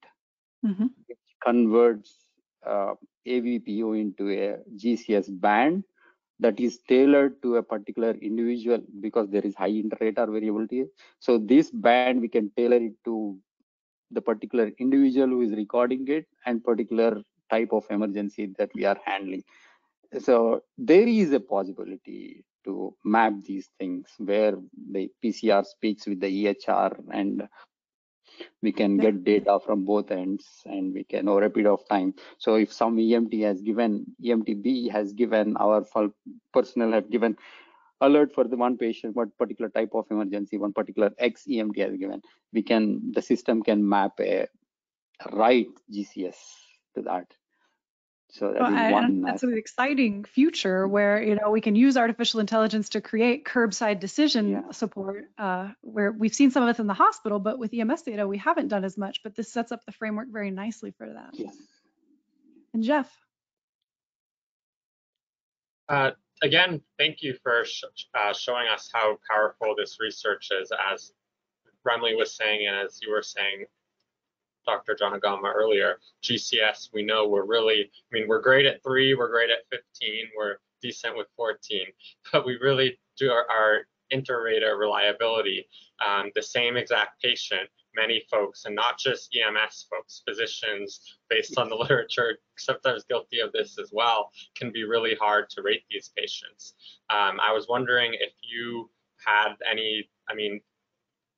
Mhm. 0.62 0.88
which 1.06 1.18
converts 1.42 2.28
uh, 2.66 2.94
AVPU 3.26 3.92
into 3.92 4.28
a 4.30 4.58
GCS 4.76 5.28
band 5.28 5.84
that 6.40 6.60
is 6.60 6.78
tailored 6.88 7.40
to 7.42 7.56
a 7.56 7.62
particular 7.62 8.12
individual 8.22 8.80
because 9.00 9.28
there 9.28 9.42
is 9.42 9.54
high 9.54 9.66
inter-rater 9.66 10.26
variability. 10.26 10.84
So 11.18 11.38
this 11.38 11.70
band 11.70 12.20
we 12.20 12.28
can 12.28 12.50
tailor 12.56 12.76
it 12.76 12.94
to 13.04 13.36
the 14.10 14.22
particular 14.22 14.70
individual 14.78 15.28
who 15.28 15.42
is 15.42 15.52
recording 15.52 16.06
it 16.08 16.26
and 16.46 16.62
particular 16.64 17.22
type 17.50 17.70
of 17.72 17.84
emergency 17.90 18.52
that 18.58 18.70
we 18.74 18.84
are 18.84 18.98
handling. 19.04 19.42
So 20.20 20.62
there 20.78 21.06
is 21.06 21.32
a 21.32 21.40
possibility 21.40 22.44
to 22.64 22.94
map 23.04 23.32
these 23.44 23.70
things 23.78 24.06
where 24.18 24.56
the 24.92 25.10
PCR 25.22 25.64
speaks 25.64 26.06
with 26.06 26.20
the 26.20 26.46
EHR 26.46 26.98
and 27.12 27.48
we 28.62 28.72
can 28.72 28.96
get 28.96 29.24
data 29.24 29.58
from 29.64 29.84
both 29.84 30.10
ends 30.10 30.62
and 30.66 30.92
we 30.92 31.04
can 31.04 31.28
over 31.28 31.44
a 31.44 31.50
period 31.50 31.72
of 31.72 31.86
time. 31.88 32.14
So 32.38 32.54
if 32.56 32.72
some 32.72 32.96
emt 32.96 33.42
has 33.42 33.60
given 33.60 34.06
emtb 34.22 34.90
has 34.90 35.12
given 35.12 35.56
our 35.56 35.84
full 35.84 36.10
personnel 36.52 36.92
have 36.92 37.10
given 37.10 37.36
alert 38.00 38.32
for 38.32 38.44
the 38.44 38.56
one 38.56 38.76
patient 38.76 39.16
what 39.16 39.36
particular 39.38 39.70
type 39.70 39.90
of 39.94 40.06
emergency 40.10 40.56
one 40.56 40.72
particular 40.72 41.10
x 41.18 41.44
emt 41.48 41.76
has 41.78 41.96
given 41.96 42.22
we 42.52 42.62
can 42.62 43.12
the 43.12 43.22
system 43.22 43.62
can 43.62 43.86
map 43.88 44.12
a 44.20 44.46
right 45.32 45.66
gcs 45.92 46.36
to 46.94 47.02
that 47.02 47.26
so 48.30 48.52
Well, 48.58 48.72
is 48.72 48.92
one 48.92 49.22
that's 49.22 49.42
aspect. 49.42 49.52
an 49.52 49.58
exciting 49.58 50.24
future 50.24 50.86
where 50.86 51.22
you 51.22 51.34
know 51.34 51.50
we 51.50 51.60
can 51.60 51.74
use 51.74 51.96
artificial 51.96 52.40
intelligence 52.40 52.90
to 52.90 53.00
create 53.00 53.44
curbside 53.44 54.00
decision 54.00 54.50
Yeah. 54.50 54.70
support. 54.72 55.30
Uh, 55.38 55.70
where 55.80 56.12
we've 56.12 56.34
seen 56.34 56.50
some 56.50 56.62
of 56.62 56.68
this 56.68 56.78
in 56.78 56.86
the 56.86 56.94
hospital, 56.94 57.38
but 57.38 57.58
with 57.58 57.72
EMS 57.72 58.02
data 58.02 58.26
we 58.28 58.38
haven't 58.38 58.68
done 58.68 58.84
as 58.84 58.98
much. 58.98 59.22
But 59.22 59.34
this 59.34 59.50
sets 59.52 59.72
up 59.72 59.84
the 59.86 59.92
framework 59.92 60.28
very 60.30 60.50
nicely 60.50 60.90
for 60.98 61.08
that. 61.12 61.30
yes 61.32 61.56
And 62.74 62.82
Jeff, 62.82 63.10
Uh, 65.88 66.10
again, 66.42 66.82
thank 66.98 67.22
you 67.22 67.34
for 67.42 67.64
sh 67.64 67.84
uh, 68.14 68.32
showing 68.34 68.68
us 68.68 68.90
how 68.92 69.18
powerful 69.30 69.74
this 69.76 69.98
research 70.00 70.48
is. 70.60 70.70
As 70.92 71.12
Remle 71.86 72.14
was 72.16 72.36
saying, 72.36 72.66
and 72.66 72.76
as 72.76 73.00
you 73.00 73.10
were 73.10 73.22
saying, 73.22 73.64
Dr. 74.68 74.94
Janagama 75.00 75.50
earlier, 75.54 75.98
GCS, 76.22 76.90
we 76.92 77.02
know 77.02 77.26
we're 77.26 77.46
really, 77.46 77.90
I 77.90 78.08
mean, 78.12 78.28
we're 78.28 78.42
great 78.42 78.66
at 78.66 78.82
three, 78.82 79.14
we're 79.14 79.30
great 79.30 79.48
at 79.48 79.66
15, 79.70 80.26
we're 80.36 80.56
decent 80.82 81.16
with 81.16 81.26
14, 81.36 81.86
but 82.32 82.44
we 82.44 82.58
really 82.60 82.98
do 83.16 83.30
our, 83.30 83.46
our 83.50 83.86
inter-rater 84.10 84.76
reliability. 84.76 85.66
Um, 86.06 86.30
the 86.34 86.42
same 86.42 86.76
exact 86.76 87.22
patient, 87.22 87.68
many 87.94 88.22
folks, 88.30 88.66
and 88.66 88.74
not 88.74 88.98
just 88.98 89.34
EMS 89.34 89.86
folks, 89.90 90.22
physicians, 90.28 91.18
based 91.30 91.56
on 91.56 91.70
the 91.70 91.74
literature, 91.82 92.38
sometimes 92.58 93.04
guilty 93.04 93.40
of 93.40 93.50
this 93.52 93.78
as 93.78 93.88
well, 93.90 94.30
can 94.54 94.70
be 94.70 94.84
really 94.84 95.14
hard 95.14 95.48
to 95.50 95.62
rate 95.62 95.84
these 95.90 96.10
patients. 96.14 96.74
Um, 97.08 97.40
I 97.40 97.52
was 97.52 97.68
wondering 97.68 98.12
if 98.14 98.32
you 98.42 98.90
had 99.24 99.54
any, 99.68 100.08
I 100.28 100.34
mean, 100.34 100.60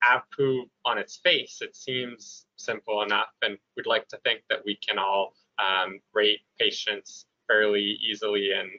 AVPU 0.04 0.62
on 0.84 0.98
its 0.98 1.20
face, 1.22 1.58
it 1.60 1.76
seems 1.76 2.46
simple 2.56 3.02
enough, 3.02 3.28
and 3.42 3.58
we'd 3.76 3.86
like 3.86 4.08
to 4.08 4.18
think 4.18 4.42
that 4.48 4.64
we 4.64 4.76
can 4.76 4.98
all 4.98 5.34
um, 5.58 6.00
rate 6.14 6.40
patients 6.58 7.26
fairly 7.46 7.98
easily 8.08 8.50
and 8.52 8.70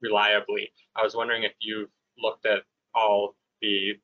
reliably. 0.00 0.70
I 0.96 1.02
was 1.02 1.14
wondering 1.14 1.44
if 1.44 1.52
you've 1.60 1.90
looked 2.18 2.46
at 2.46 2.62
all 2.94 3.34
the 3.60 3.94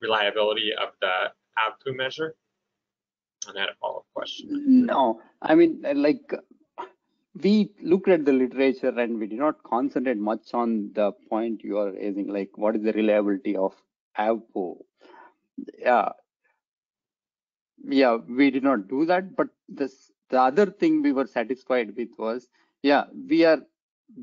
reliability 0.00 0.72
of 0.74 0.90
the 1.00 1.32
AVPU 1.58 1.96
measure. 1.96 2.34
And 3.46 3.56
I 3.56 3.60
had 3.62 3.70
a 3.70 3.74
follow-up 3.80 4.06
question. 4.14 4.86
No, 4.86 5.20
I 5.40 5.54
mean, 5.54 5.84
like 5.94 6.32
we 7.40 7.70
looked 7.82 8.08
at 8.08 8.24
the 8.24 8.32
literature 8.32 8.88
and 8.88 9.18
we 9.18 9.26
did 9.26 9.38
not 9.38 9.62
concentrate 9.62 10.18
much 10.18 10.52
on 10.54 10.90
the 10.94 11.12
point 11.30 11.62
you 11.62 11.78
are 11.78 11.92
raising, 11.92 12.28
like 12.28 12.50
what 12.56 12.76
is 12.76 12.82
the 12.82 12.92
reliability 12.92 13.56
of 13.56 13.74
AVPU. 14.18 14.78
Yeah, 15.78 16.10
yeah, 17.84 18.16
we 18.16 18.50
did 18.50 18.62
not 18.62 18.88
do 18.88 19.04
that, 19.06 19.36
but 19.36 19.48
this 19.68 20.10
the 20.30 20.40
other 20.40 20.66
thing 20.66 21.02
we 21.02 21.12
were 21.12 21.26
satisfied 21.26 21.96
with 21.96 22.08
was, 22.18 22.48
yeah, 22.82 23.04
we 23.28 23.44
are, 23.44 23.60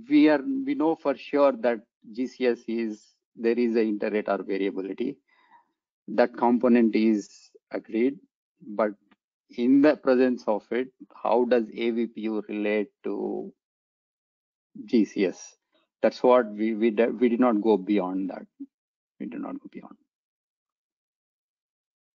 we 0.09 0.29
are, 0.29 0.41
we 0.65 0.75
know 0.75 0.95
for 0.95 1.15
sure 1.15 1.51
that 1.51 1.79
GCS 2.15 2.63
is, 2.67 3.15
there 3.36 3.57
is 3.57 3.75
a 3.75 3.81
inter-rater 3.81 4.43
variability. 4.43 5.17
That 6.07 6.38
component 6.38 6.95
is 6.95 7.51
agreed, 7.71 8.19
but 8.61 8.91
in 9.57 9.81
the 9.81 9.95
presence 9.95 10.43
of 10.47 10.63
it, 10.71 10.89
how 11.23 11.45
does 11.45 11.65
AVPU 11.65 12.47
relate 12.47 12.89
to 13.03 13.51
GCS? 14.86 15.38
That's 16.03 16.21
what 16.21 16.51
we, 16.51 16.75
we, 16.75 16.91
we 16.91 17.29
did 17.29 17.39
not 17.39 17.61
go 17.61 17.77
beyond 17.77 18.29
that. 18.29 18.45
We 19.19 19.25
did 19.25 19.41
not 19.41 19.59
go 19.59 19.69
beyond. 19.71 19.97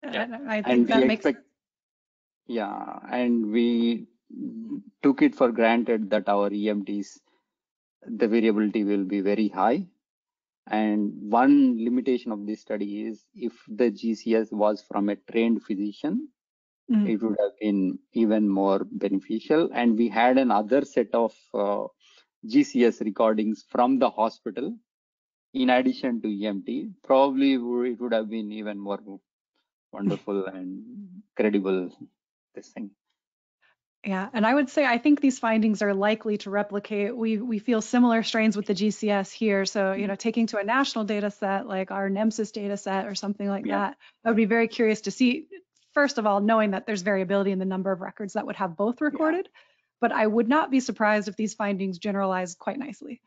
Yeah. 0.03 0.26
I 0.46 0.62
think 0.62 0.86
and 0.86 0.88
that 0.88 1.01
we 1.01 1.03
makes 1.05 1.26
expect, 1.26 1.44
yeah, 2.46 2.99
and 3.11 3.51
we 3.51 4.07
took 5.03 5.22
it 5.22 5.34
for 5.34 5.51
granted 5.53 6.11
that 6.11 6.28
our 6.28 6.51
EMTs, 6.53 7.20
the 8.07 8.28
variability 8.28 8.84
will 8.84 9.05
be 9.05 9.20
very 9.20 9.49
high. 9.49 9.86
And 10.66 11.30
one 11.30 11.76
limitation 11.84 12.32
of 12.32 12.46
this 12.46 12.61
study 12.61 13.03
is 13.07 13.26
if 13.34 13.64
the 13.68 13.90
GCS 13.90 14.53
was 14.53 14.82
from 14.82 15.09
a 15.09 15.16
trained 15.16 15.62
physician, 15.62 16.28
Mhm. 16.88 17.07
it 17.07 17.22
would 17.22 17.36
have 17.40 17.53
been 17.61 17.99
even 18.12 18.49
more 18.49 18.80
beneficial. 18.90 19.70
And 19.72 19.96
we 19.99 20.09
had 20.09 20.38
another 20.38 20.84
set 20.84 21.14
of 21.14 21.34
uh, 21.55 21.86
GCS 22.46 23.01
recordings 23.03 23.64
from 23.68 23.99
the 23.99 24.11
hospital 24.11 24.76
in 25.55 25.70
addition 25.70 26.20
to 26.22 26.28
EMT. 26.28 26.92
Probably 27.03 27.55
it 27.55 28.01
would 28.01 28.12
have 28.12 28.28
been 28.30 28.53
even 28.53 28.78
more 28.78 28.99
wonderful 29.93 30.47
and 30.47 31.22
credible. 31.36 31.91
This 32.55 32.68
thing. 32.68 32.91
Yeah, 34.05 34.28
and 34.32 34.47
I 34.47 34.55
would 34.55 34.70
say 34.70 34.86
I 34.86 34.99
think 34.99 35.20
these 35.20 35.39
findings 35.39 35.82
are 35.82 35.93
likely 35.93 36.39
to 36.39 36.51
replicate. 36.51 37.16
We 37.16 37.39
we 37.39 37.59
feel 37.59 37.82
similar 37.82 38.22
strains 38.22 38.57
with 38.57 38.66
the 38.66 38.74
GCS 38.74 39.32
here. 39.32 39.64
So, 39.64 39.93
you 39.93 40.07
know, 40.07 40.14
taking 40.14 40.47
to 40.49 40.59
a 40.59 40.64
national 40.64 41.05
data 41.05 41.30
set 41.30 41.66
like 41.66 41.91
our 41.91 42.09
NEMSIS 42.09 42.53
data 42.53 42.76
set 42.76 43.07
or 43.07 43.14
something 43.14 43.49
like 43.49 43.66
Yeah. 43.66 43.78
that, 43.78 43.97
I 44.24 44.30
would 44.30 44.36
be 44.36 44.45
very 44.45 44.68
curious 44.68 45.03
to 45.03 45.11
see, 45.11 45.49
first 45.95 46.18
of 46.18 46.26
all, 46.26 46.41
knowing 46.41 46.70
that 46.70 46.86
there's 46.86 47.03
variability 47.03 47.51
in 47.51 47.59
the 47.59 47.64
number 47.64 47.91
of 47.91 48.01
records 48.01 48.34
that 48.34 48.47
would 48.47 48.57
have 48.57 48.76
both 48.76 49.01
recorded. 49.01 49.49
But 50.01 50.12
I 50.12 50.26
would 50.26 50.49
not 50.49 50.70
be 50.70 50.78
surprised 50.78 51.26
if 51.26 51.34
these 51.34 51.55
findings 51.55 51.99
generalize 51.99 52.55
quite 52.55 52.78
nicely. 52.78 53.20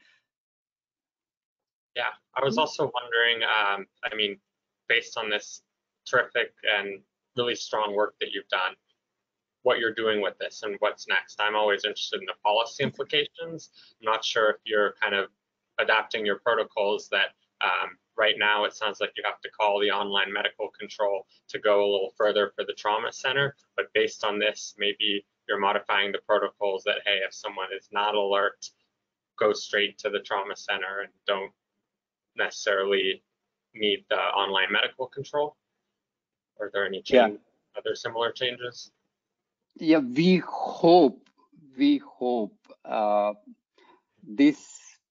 Yeah, 1.95 2.13
I 2.33 2.43
was 2.45 2.57
also 2.57 2.89
wondering, 2.93 3.43
um, 3.43 3.87
I 4.09 4.15
mean, 4.15 4.39
based 4.87 5.17
on 5.17 5.29
this 5.29 5.61
terrific 6.11 6.53
and 6.77 7.01
really 7.37 7.55
strong 7.55 7.95
work 7.95 8.15
that 8.19 8.31
you've 8.33 8.47
done, 8.49 8.73
what 9.63 9.79
you're 9.79 9.93
doing 9.93 10.21
with 10.21 10.37
this 10.39 10.63
and 10.63 10.75
what's 10.79 11.07
next. 11.07 11.39
I'm 11.39 11.55
always 11.55 11.85
interested 11.85 12.19
in 12.19 12.25
the 12.25 12.33
policy 12.43 12.83
implications. 12.83 13.69
I'm 14.01 14.11
not 14.11 14.25
sure 14.25 14.49
if 14.49 14.57
you're 14.65 14.95
kind 15.01 15.15
of 15.15 15.29
adapting 15.79 16.25
your 16.25 16.39
protocols 16.39 17.07
that 17.09 17.29
um, 17.61 17.97
right 18.17 18.35
now 18.37 18.65
it 18.65 18.73
sounds 18.73 18.99
like 18.99 19.11
you 19.15 19.23
have 19.25 19.39
to 19.41 19.49
call 19.49 19.79
the 19.79 19.91
online 19.91 20.31
medical 20.33 20.69
control 20.77 21.25
to 21.49 21.59
go 21.59 21.81
a 21.81 21.91
little 21.91 22.13
further 22.17 22.51
for 22.55 22.65
the 22.65 22.73
trauma 22.73 23.11
center. 23.13 23.55
But 23.75 23.93
based 23.93 24.23
on 24.23 24.39
this, 24.39 24.75
maybe 24.77 25.25
you're 25.47 25.59
modifying 25.59 26.11
the 26.11 26.19
protocols 26.27 26.83
that, 26.85 26.97
hey, 27.05 27.19
if 27.25 27.33
someone 27.33 27.69
is 27.77 27.87
not 27.91 28.15
alert, 28.15 28.69
go 29.39 29.53
straight 29.53 29.97
to 29.99 30.09
the 30.09 30.19
trauma 30.19 30.55
center 30.55 31.01
and 31.03 31.11
don't 31.25 31.51
necessarily 32.35 33.23
need 33.73 34.05
the 34.09 34.15
online 34.15 34.71
medical 34.71 35.07
control? 35.07 35.55
Are 36.59 36.69
there 36.73 36.85
any 36.85 37.03
Yeah. 37.05 37.29
other 37.77 37.95
similar 37.95 38.31
changes? 38.31 38.91
Yeah, 39.75 39.99
we 39.99 40.37
hope, 40.37 41.29
we 41.77 41.97
hope 41.99 42.57
uh, 42.85 43.33
this 44.21 44.57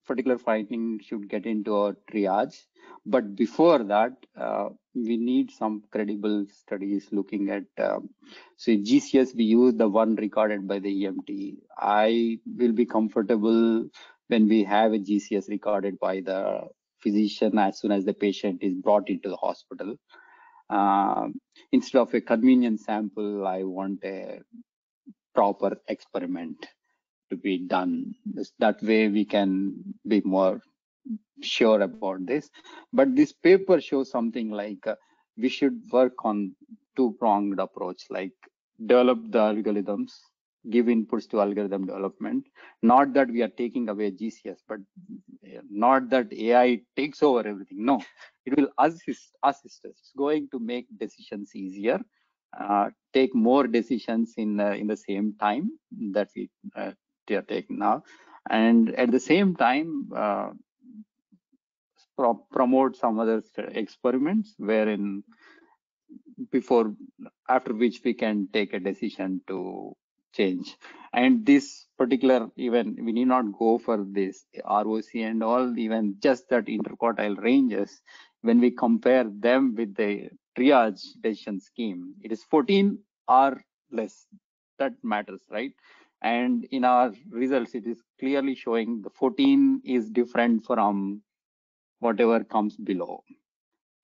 particular 0.06 0.38
finding 0.38 1.00
should 1.00 1.28
get 1.28 1.46
into 1.46 1.74
our 1.76 1.96
triage. 2.10 2.66
But 3.06 3.34
before 3.36 3.78
that, 3.84 4.12
uh, 4.36 4.70
we 4.94 5.16
need 5.16 5.50
some 5.50 5.84
credible 5.90 6.46
studies 6.52 7.08
looking 7.12 7.48
at. 7.50 7.64
Um, 7.78 8.10
so 8.56 8.72
GCS, 8.72 9.34
we 9.34 9.44
use 9.44 9.74
the 9.74 9.88
one 9.88 10.16
recorded 10.16 10.66
by 10.66 10.80
the 10.80 11.04
EMT. 11.04 11.58
I 11.78 12.38
will 12.58 12.72
be 12.72 12.86
comfortable 12.86 13.88
when 14.28 14.48
we 14.48 14.64
have 14.64 14.92
a 14.92 14.98
GCS 14.98 15.48
recorded 15.48 15.98
by 15.98 16.20
the 16.20 16.68
physician 16.98 17.58
as 17.58 17.78
soon 17.78 17.92
as 17.92 18.04
the 18.04 18.12
patient 18.12 18.62
is 18.62 18.74
brought 18.74 19.08
into 19.08 19.28
the 19.28 19.36
hospital. 19.36 19.96
Um, 20.70 21.34
instead 21.72 22.00
of 22.00 22.14
a 22.14 22.20
convenient 22.20 22.80
sample, 22.80 23.46
I 23.46 23.64
want 23.64 24.04
a 24.04 24.40
proper 25.34 25.76
experiment 25.88 26.66
to 27.30 27.36
be 27.36 27.58
done. 27.66 28.14
That 28.58 28.82
way 28.82 29.08
we 29.08 29.24
can 29.24 29.74
be 30.06 30.22
more 30.24 30.60
sure 31.42 31.80
about 31.80 32.26
this. 32.26 32.50
But 32.92 33.16
this 33.16 33.32
paper 33.32 33.80
shows 33.80 34.10
something 34.10 34.50
like 34.50 34.86
uh, 34.86 34.96
we 35.36 35.48
should 35.48 35.82
work 35.92 36.24
on 36.24 36.54
two 36.96 37.16
pronged 37.18 37.58
approach, 37.60 38.04
like 38.10 38.32
develop 38.86 39.18
the 39.30 39.38
algorithms, 39.38 40.12
give 40.68 40.86
inputs 40.86 41.28
to 41.30 41.40
algorithm 41.40 41.86
development. 41.86 42.46
Not 42.82 43.12
that 43.14 43.28
we 43.28 43.42
are 43.42 43.48
taking 43.48 43.88
away 43.88 44.10
GCS, 44.10 44.58
but 44.68 44.80
uh, 45.46 45.60
not 45.70 46.10
that 46.10 46.32
AI 46.32 46.80
takes 46.96 47.22
over 47.22 47.46
everything. 47.46 47.84
No, 47.84 48.02
it 48.44 48.56
will 48.56 48.68
assist, 48.78 49.32
assist 49.42 49.84
us. 49.84 49.92
It's 49.98 50.12
going 50.16 50.48
to 50.52 50.58
make 50.58 50.86
decisions 50.98 51.54
easier, 51.54 52.00
uh, 52.58 52.90
take 53.12 53.34
more 53.34 53.66
decisions 53.66 54.34
in 54.36 54.60
uh, 54.60 54.72
in 54.72 54.86
the 54.86 54.96
same 54.96 55.34
time 55.40 55.70
that 56.12 56.28
we 56.36 56.50
uh, 56.76 56.92
are 57.30 57.42
taking 57.42 57.78
now, 57.78 58.02
and 58.50 58.94
at 58.96 59.10
the 59.10 59.20
same 59.20 59.54
time 59.54 60.10
uh, 60.14 60.50
pro- 62.16 62.46
promote 62.50 62.96
some 62.96 63.18
other 63.18 63.42
experiments 63.72 64.54
wherein 64.58 65.22
before 66.50 66.94
after 67.48 67.72
which 67.74 68.00
we 68.04 68.14
can 68.14 68.48
take 68.52 68.72
a 68.72 68.80
decision 68.80 69.40
to 69.46 69.94
change. 70.32 70.76
And 71.12 71.44
this 71.44 71.86
particular 71.98 72.48
even 72.56 72.96
we 73.04 73.12
need 73.12 73.26
not 73.28 73.52
go 73.58 73.78
for 73.78 74.04
this 74.10 74.46
roc 74.64 75.04
and 75.14 75.42
all 75.42 75.78
even 75.78 76.16
just 76.20 76.48
that 76.50 76.66
interquartile 76.66 77.36
ranges. 77.42 78.00
When 78.42 78.60
we 78.60 78.70
compare 78.70 79.24
them 79.28 79.74
with 79.74 79.94
the 79.94 80.30
triage 80.56 81.02
decision 81.22 81.60
scheme 81.60 82.14
it 82.22 82.32
is 82.32 82.44
14 82.44 82.98
or 83.28 83.60
less. 83.90 84.26
That 84.78 84.94
matters 85.02 85.42
right? 85.50 85.72
And 86.22 86.64
in 86.70 86.84
our 86.84 87.12
results 87.30 87.74
it 87.74 87.86
is 87.86 88.02
clearly 88.18 88.54
showing 88.54 89.02
the 89.02 89.10
14 89.10 89.82
is 89.84 90.10
different 90.10 90.64
from 90.64 91.22
whatever 92.00 92.44
comes 92.44 92.76
below. 92.76 93.22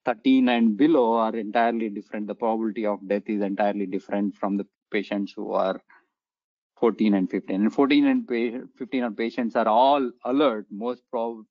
13 0.04 0.48
and 0.48 0.76
below 0.76 1.14
are 1.14 1.34
entirely 1.36 1.88
different. 1.88 2.26
The 2.26 2.34
probability 2.34 2.86
of 2.86 3.06
death 3.08 3.28
is 3.28 3.42
entirely 3.42 3.86
different 3.86 4.36
from 4.36 4.56
the 4.56 4.66
patients 4.90 5.32
who 5.34 5.52
are 5.52 5.80
14 6.76 7.14
and 7.14 7.30
15 7.30 7.62
and 7.62 7.72
14 7.72 8.06
and 8.06 8.28
15 8.78 9.02
are 9.04 9.10
patients 9.10 9.56
are 9.56 9.68
all 9.68 10.10
alert 10.24 10.66
most 10.70 11.02
probably 11.10 11.44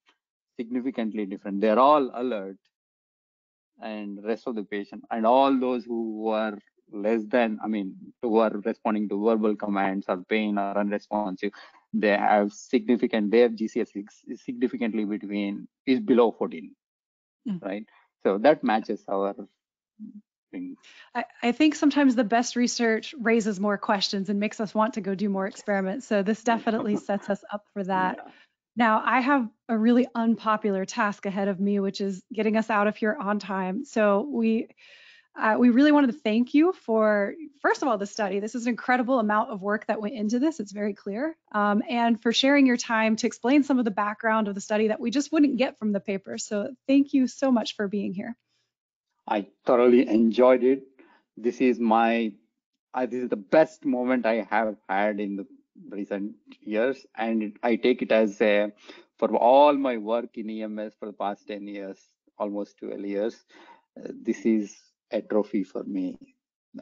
significantly 0.59 1.25
different. 1.25 1.61
They're 1.61 1.79
all 1.79 2.09
alert 2.13 2.57
and 3.81 4.23
rest 4.23 4.47
of 4.47 4.55
the 4.55 4.63
patient 4.63 5.03
and 5.11 5.25
all 5.25 5.57
those 5.59 5.85
who 5.85 6.27
are 6.29 6.57
less 6.91 7.23
than 7.25 7.57
i 7.63 7.67
mean 7.67 7.95
who 8.21 8.37
are 8.37 8.51
responding 8.65 9.07
to 9.09 9.23
verbal 9.23 9.55
commands 9.55 10.05
or 10.07 10.17
pain 10.29 10.57
or 10.57 10.77
unresponsive 10.77 11.43
they 11.93 12.09
have 12.09 12.51
significant 12.51 13.31
their 13.31 13.49
gcs 13.49 13.95
is 14.27 14.41
significantly 14.43 15.05
between 15.05 15.67
is 15.85 15.99
below 15.99 16.31
14 16.31 16.73
Mm. 17.47 17.61
right? 17.61 17.85
So 18.23 18.37
that 18.39 18.63
matches 18.63 19.03
our 19.07 19.33
I, 21.13 21.25
I 21.43 21.51
think 21.51 21.75
sometimes 21.75 22.15
the 22.15 22.23
best 22.23 22.55
research 22.55 23.13
raises 23.19 23.59
more 23.59 23.77
questions 23.77 24.29
and 24.29 24.39
makes 24.39 24.59
us 24.59 24.73
want 24.73 24.95
to 24.95 25.01
go 25.01 25.15
do 25.15 25.29
more 25.29 25.47
experiments. 25.47 26.07
So 26.07 26.23
this 26.23 26.43
definitely 26.43 26.97
sets 27.09 27.29
us 27.29 27.43
up 27.51 27.65
for 27.73 27.83
that. 27.83 28.17
Yeah. 28.17 28.31
Now, 28.77 29.01
I 29.05 29.21
have 29.21 29.47
a 29.69 29.77
really 29.77 30.07
unpopular 30.13 30.85
task 30.85 31.25
ahead 31.25 31.47
of 31.47 31.59
me, 31.59 31.79
which 31.79 32.01
is 32.01 32.21
getting 32.33 32.57
us 32.57 32.69
out 32.69 32.87
of 32.87 32.97
here 32.97 33.15
on 33.17 33.39
time. 33.39 33.85
So 33.85 34.27
we 34.29 34.67
uh, 35.37 35.55
we 35.59 35.69
really 35.69 35.91
wanted 35.91 36.07
to 36.07 36.17
thank 36.19 36.53
you 36.53 36.71
for, 36.71 37.33
first 37.61 37.81
of 37.81 37.89
all, 37.89 37.97
the 37.97 38.05
study. 38.05 38.39
This 38.39 38.55
is 38.55 38.67
an 38.67 38.69
incredible 38.69 39.19
amount 39.19 39.49
of 39.49 39.61
work 39.61 39.85
that 39.87 39.99
went 39.99 40.15
into 40.15 40.39
this. 40.39 40.61
It's 40.61 40.71
very 40.71 40.93
clear. 40.93 41.35
Um, 41.51 41.83
and 41.89 42.21
for 42.21 42.31
sharing 42.31 42.65
your 42.65 42.77
time 42.77 43.17
to 43.17 43.27
explain 43.27 43.63
some 43.63 43.77
of 43.77 43.83
the 43.83 43.91
background 43.91 44.47
of 44.47 44.55
the 44.55 44.61
study 44.61 44.87
that 44.87 44.99
we 45.01 45.11
just 45.11 45.33
wouldn't 45.33 45.57
get 45.57 45.77
from 45.77 45.91
the 45.91 45.99
paper. 45.99 46.37
So 46.37 46.73
thank 46.87 47.13
you 47.13 47.27
so 47.27 47.51
much 47.51 47.75
for 47.75 47.89
being 47.89 48.13
here. 48.13 48.37
I 49.27 49.47
thoroughly 49.65 50.07
enjoyed 50.07 50.63
it. 50.63 50.83
This 51.37 51.61
is 51.61 51.79
my, 51.79 52.31
this 52.95 53.23
is 53.23 53.29
the 53.29 53.35
best 53.35 53.85
moment 53.85 54.25
I 54.25 54.47
have 54.49 54.75
had 54.87 55.19
in 55.19 55.35
the 55.35 55.45
recent 55.89 56.35
years, 56.61 57.05
and 57.17 57.57
I 57.63 57.75
take 57.75 58.01
it 58.01 58.11
as 58.11 58.39
a, 58.41 58.71
for 59.17 59.35
all 59.35 59.73
my 59.73 59.97
work 59.97 60.37
in 60.37 60.49
EMS 60.49 60.93
for 60.99 61.07
the 61.07 61.13
past 61.13 61.47
10 61.47 61.67
years, 61.67 61.99
almost 62.37 62.77
12 62.79 63.01
years, 63.05 63.45
uh, 63.97 64.09
this 64.21 64.45
is 64.45 64.75
a 65.11 65.21
trophy 65.21 65.63
for 65.63 65.83
me. 65.83 66.17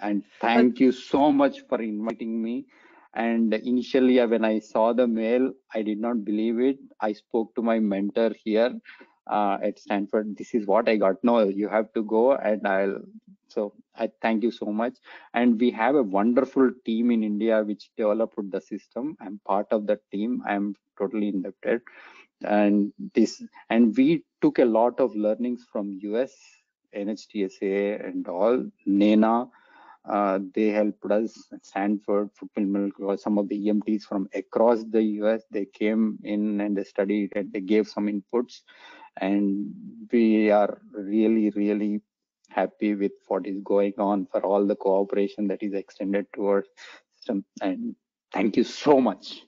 And 0.01 0.23
thank 0.41 0.79
you 0.79 0.91
so 0.91 1.31
much 1.31 1.61
for 1.69 1.81
inviting 1.81 2.41
me. 2.41 2.65
And 3.13 3.53
initially, 3.53 4.19
uh, 4.19 4.27
when 4.27 4.43
I 4.43 4.59
saw 4.59 4.93
the 4.93 5.07
mail, 5.07 5.53
I 5.73 5.83
did 5.83 5.99
not 5.99 6.25
believe 6.25 6.59
it. 6.59 6.79
I 6.99 7.13
spoke 7.13 7.53
to 7.55 7.61
my 7.61 7.79
mentor 7.79 8.31
here 8.43 8.73
uh, 9.27 9.57
at 9.63 9.79
Stanford. 9.79 10.37
This 10.37 10.53
is 10.55 10.67
what 10.67 10.89
I 10.89 10.97
got. 10.97 11.23
No, 11.23 11.47
you 11.47 11.69
have 11.69 11.93
to 11.93 12.03
go, 12.03 12.33
and 12.35 12.67
I'll. 12.67 12.99
So 13.49 13.73
I 13.97 14.09
thank 14.21 14.43
you 14.43 14.51
so 14.51 14.67
much. 14.67 14.95
And 15.33 15.59
we 15.59 15.71
have 15.71 15.95
a 15.95 16.03
wonderful 16.03 16.71
team 16.85 17.11
in 17.11 17.23
India 17.23 17.63
which 17.63 17.89
developed 17.97 18.37
the 18.51 18.61
system. 18.61 19.17
I'm 19.21 19.39
part 19.47 19.67
of 19.71 19.87
the 19.87 19.99
team. 20.11 20.43
I'm 20.47 20.75
totally 20.99 21.29
indebted. 21.29 21.81
And 22.43 22.93
this, 23.15 23.43
and 23.69 23.95
we 23.97 24.23
took 24.41 24.59
a 24.59 24.65
lot 24.65 24.99
of 24.99 25.15
learnings 25.15 25.65
from 25.71 25.99
US, 26.01 26.33
NHTSA, 26.95 28.07
and 28.07 28.27
all 28.27 28.65
NENA 28.85 29.47
uh, 30.05 30.39
they 30.53 30.67
helped 30.69 31.05
us, 31.11 31.33
Stanford, 31.63 32.29
some 33.17 33.37
of 33.39 33.49
the 33.49 33.67
EMTs 33.67 34.03
from 34.03 34.27
across 34.35 34.83
the 34.91 35.01
US, 35.23 35.43
they 35.51 35.65
came 35.65 36.19
in 36.25 36.61
and 36.61 36.77
they 36.77 36.83
studied 36.83 37.31
and 37.37 37.53
they 37.53 37.61
gave 37.61 37.87
some 37.87 38.07
inputs. 38.07 38.61
And 39.19 39.73
we 40.11 40.51
are 40.51 40.81
really, 40.91 41.49
really 41.51 42.01
happy 42.49 42.93
with 42.95 43.13
what 43.27 43.47
is 43.47 43.59
going 43.63 43.93
on 43.97 44.27
for 44.31 44.41
all 44.41 44.65
the 44.65 44.75
cooperation 44.75 45.47
that 45.47 45.63
is 45.63 45.73
extended 45.73 46.25
towards 46.33 46.67
system. 47.15 47.45
And 47.61 47.95
thank 48.31 48.57
you 48.57 48.63
so 48.63 49.01
much. 49.01 49.41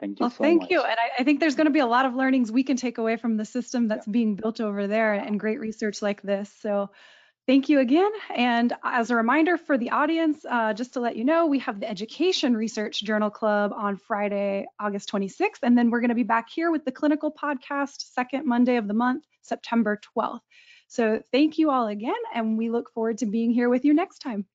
Thank 0.00 0.18
you 0.18 0.24
well, 0.24 0.30
so 0.30 0.42
thank 0.42 0.62
much. 0.62 0.70
you. 0.70 0.80
And 0.80 0.96
I, 0.98 1.20
I, 1.20 1.24
think 1.24 1.38
there's 1.38 1.54
going 1.54 1.66
to 1.66 1.72
be 1.72 1.78
a 1.78 1.86
lot 1.86 2.06
of 2.06 2.14
learnings 2.14 2.50
we 2.50 2.64
can 2.64 2.76
take 2.76 2.98
away 2.98 3.16
from 3.16 3.36
the 3.36 3.44
system 3.44 3.88
that's 3.88 4.06
yeah. 4.06 4.12
being 4.12 4.34
built 4.34 4.60
over 4.60 4.86
there 4.88 5.14
and 5.14 5.38
great 5.38 5.60
research 5.60 6.02
like 6.02 6.22
this. 6.22 6.52
So 6.60 6.90
Thank 7.48 7.68
you 7.68 7.80
again. 7.80 8.10
And 8.34 8.72
as 8.84 9.10
a 9.10 9.16
reminder 9.16 9.56
for 9.56 9.76
the 9.76 9.90
audience, 9.90 10.44
uh, 10.48 10.72
just 10.74 10.92
to 10.92 11.00
let 11.00 11.16
you 11.16 11.24
know, 11.24 11.46
we 11.46 11.58
have 11.58 11.80
the 11.80 11.90
Education 11.90 12.56
Research 12.56 13.02
Journal 13.02 13.30
Club 13.30 13.72
on 13.76 13.96
Friday, 13.96 14.66
August 14.78 15.10
26th. 15.10 15.58
And 15.64 15.76
then 15.76 15.90
we're 15.90 16.00
going 16.00 16.10
to 16.10 16.14
be 16.14 16.22
back 16.22 16.48
here 16.48 16.70
with 16.70 16.84
the 16.84 16.92
clinical 16.92 17.32
podcast, 17.32 18.12
second 18.14 18.46
Monday 18.46 18.76
of 18.76 18.86
the 18.86 18.94
month, 18.94 19.24
September 19.42 20.00
12th. 20.16 20.40
So 20.86 21.20
thank 21.32 21.58
you 21.58 21.70
all 21.70 21.88
again, 21.88 22.14
and 22.34 22.58
we 22.58 22.70
look 22.70 22.92
forward 22.92 23.18
to 23.18 23.26
being 23.26 23.50
here 23.50 23.68
with 23.68 23.84
you 23.84 23.94
next 23.94 24.18
time. 24.18 24.46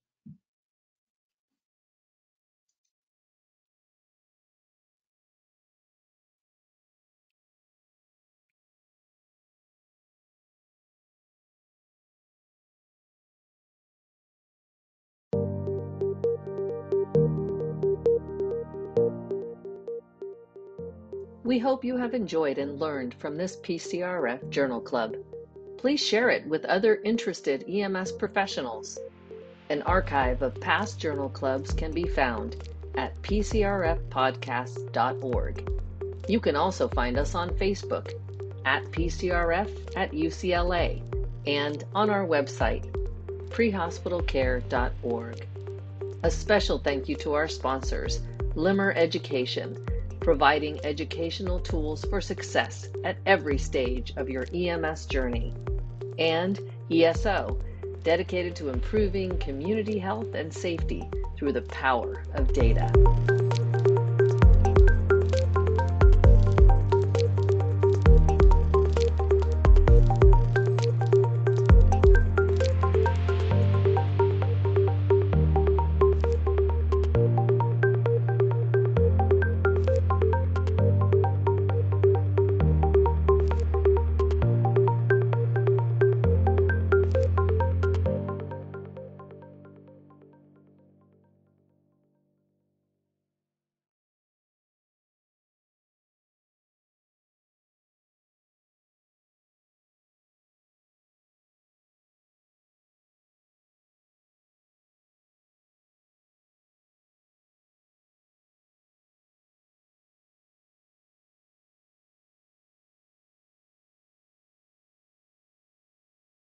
We 21.47 21.57
hope 21.59 21.85
you 21.85 21.95
have 21.95 22.13
enjoyed 22.13 22.57
and 22.57 22.77
learned 22.77 23.13
from 23.13 23.37
this 23.37 23.55
PCRF 23.55 24.49
Journal 24.49 24.81
Club. 24.81 25.15
Please 25.77 26.05
share 26.05 26.29
it 26.29 26.45
with 26.45 26.65
other 26.65 26.99
interested 27.05 27.63
EMS 27.69 28.11
professionals. 28.11 28.99
An 29.69 29.81
archive 29.83 30.41
of 30.41 30.59
past 30.59 30.99
journal 30.99 31.29
clubs 31.29 31.71
can 31.71 31.93
be 31.93 32.03
found 32.03 32.57
at 32.95 33.15
pcrfpodcasts.org. 33.21 35.71
You 36.27 36.39
can 36.41 36.57
also 36.57 36.89
find 36.89 37.17
us 37.17 37.33
on 37.33 37.51
Facebook 37.51 38.11
at 38.65 38.83
PCRF 38.91 39.69
at 39.95 40.11
UCLA 40.11 41.01
and 41.45 41.85
on 41.95 42.09
our 42.09 42.27
website, 42.27 42.91
prehospitalcare.org. 43.51 45.47
A 46.23 46.29
special 46.29 46.79
thank 46.79 47.07
you 47.07 47.15
to 47.15 47.35
our 47.35 47.47
sponsors, 47.47 48.19
Limmer 48.55 48.91
Education 48.97 49.77
providing 50.27 50.77
educational 50.83 51.57
tools 51.57 52.03
for 52.09 52.19
success 52.19 52.89
at 53.05 53.15
every 53.25 53.57
stage 53.57 54.11
of 54.17 54.29
your 54.29 54.45
EMS 54.53 55.05
journey. 55.05 55.53
And 56.19 56.59
ESO, 56.91 57.57
dedicated 58.03 58.53
to 58.57 58.67
improving 58.67 59.37
community 59.37 59.97
health 59.97 60.33
and 60.33 60.53
safety 60.53 61.09
through 61.37 61.53
the 61.53 61.61
power 61.61 62.25
of 62.33 62.51
data. 62.51 63.46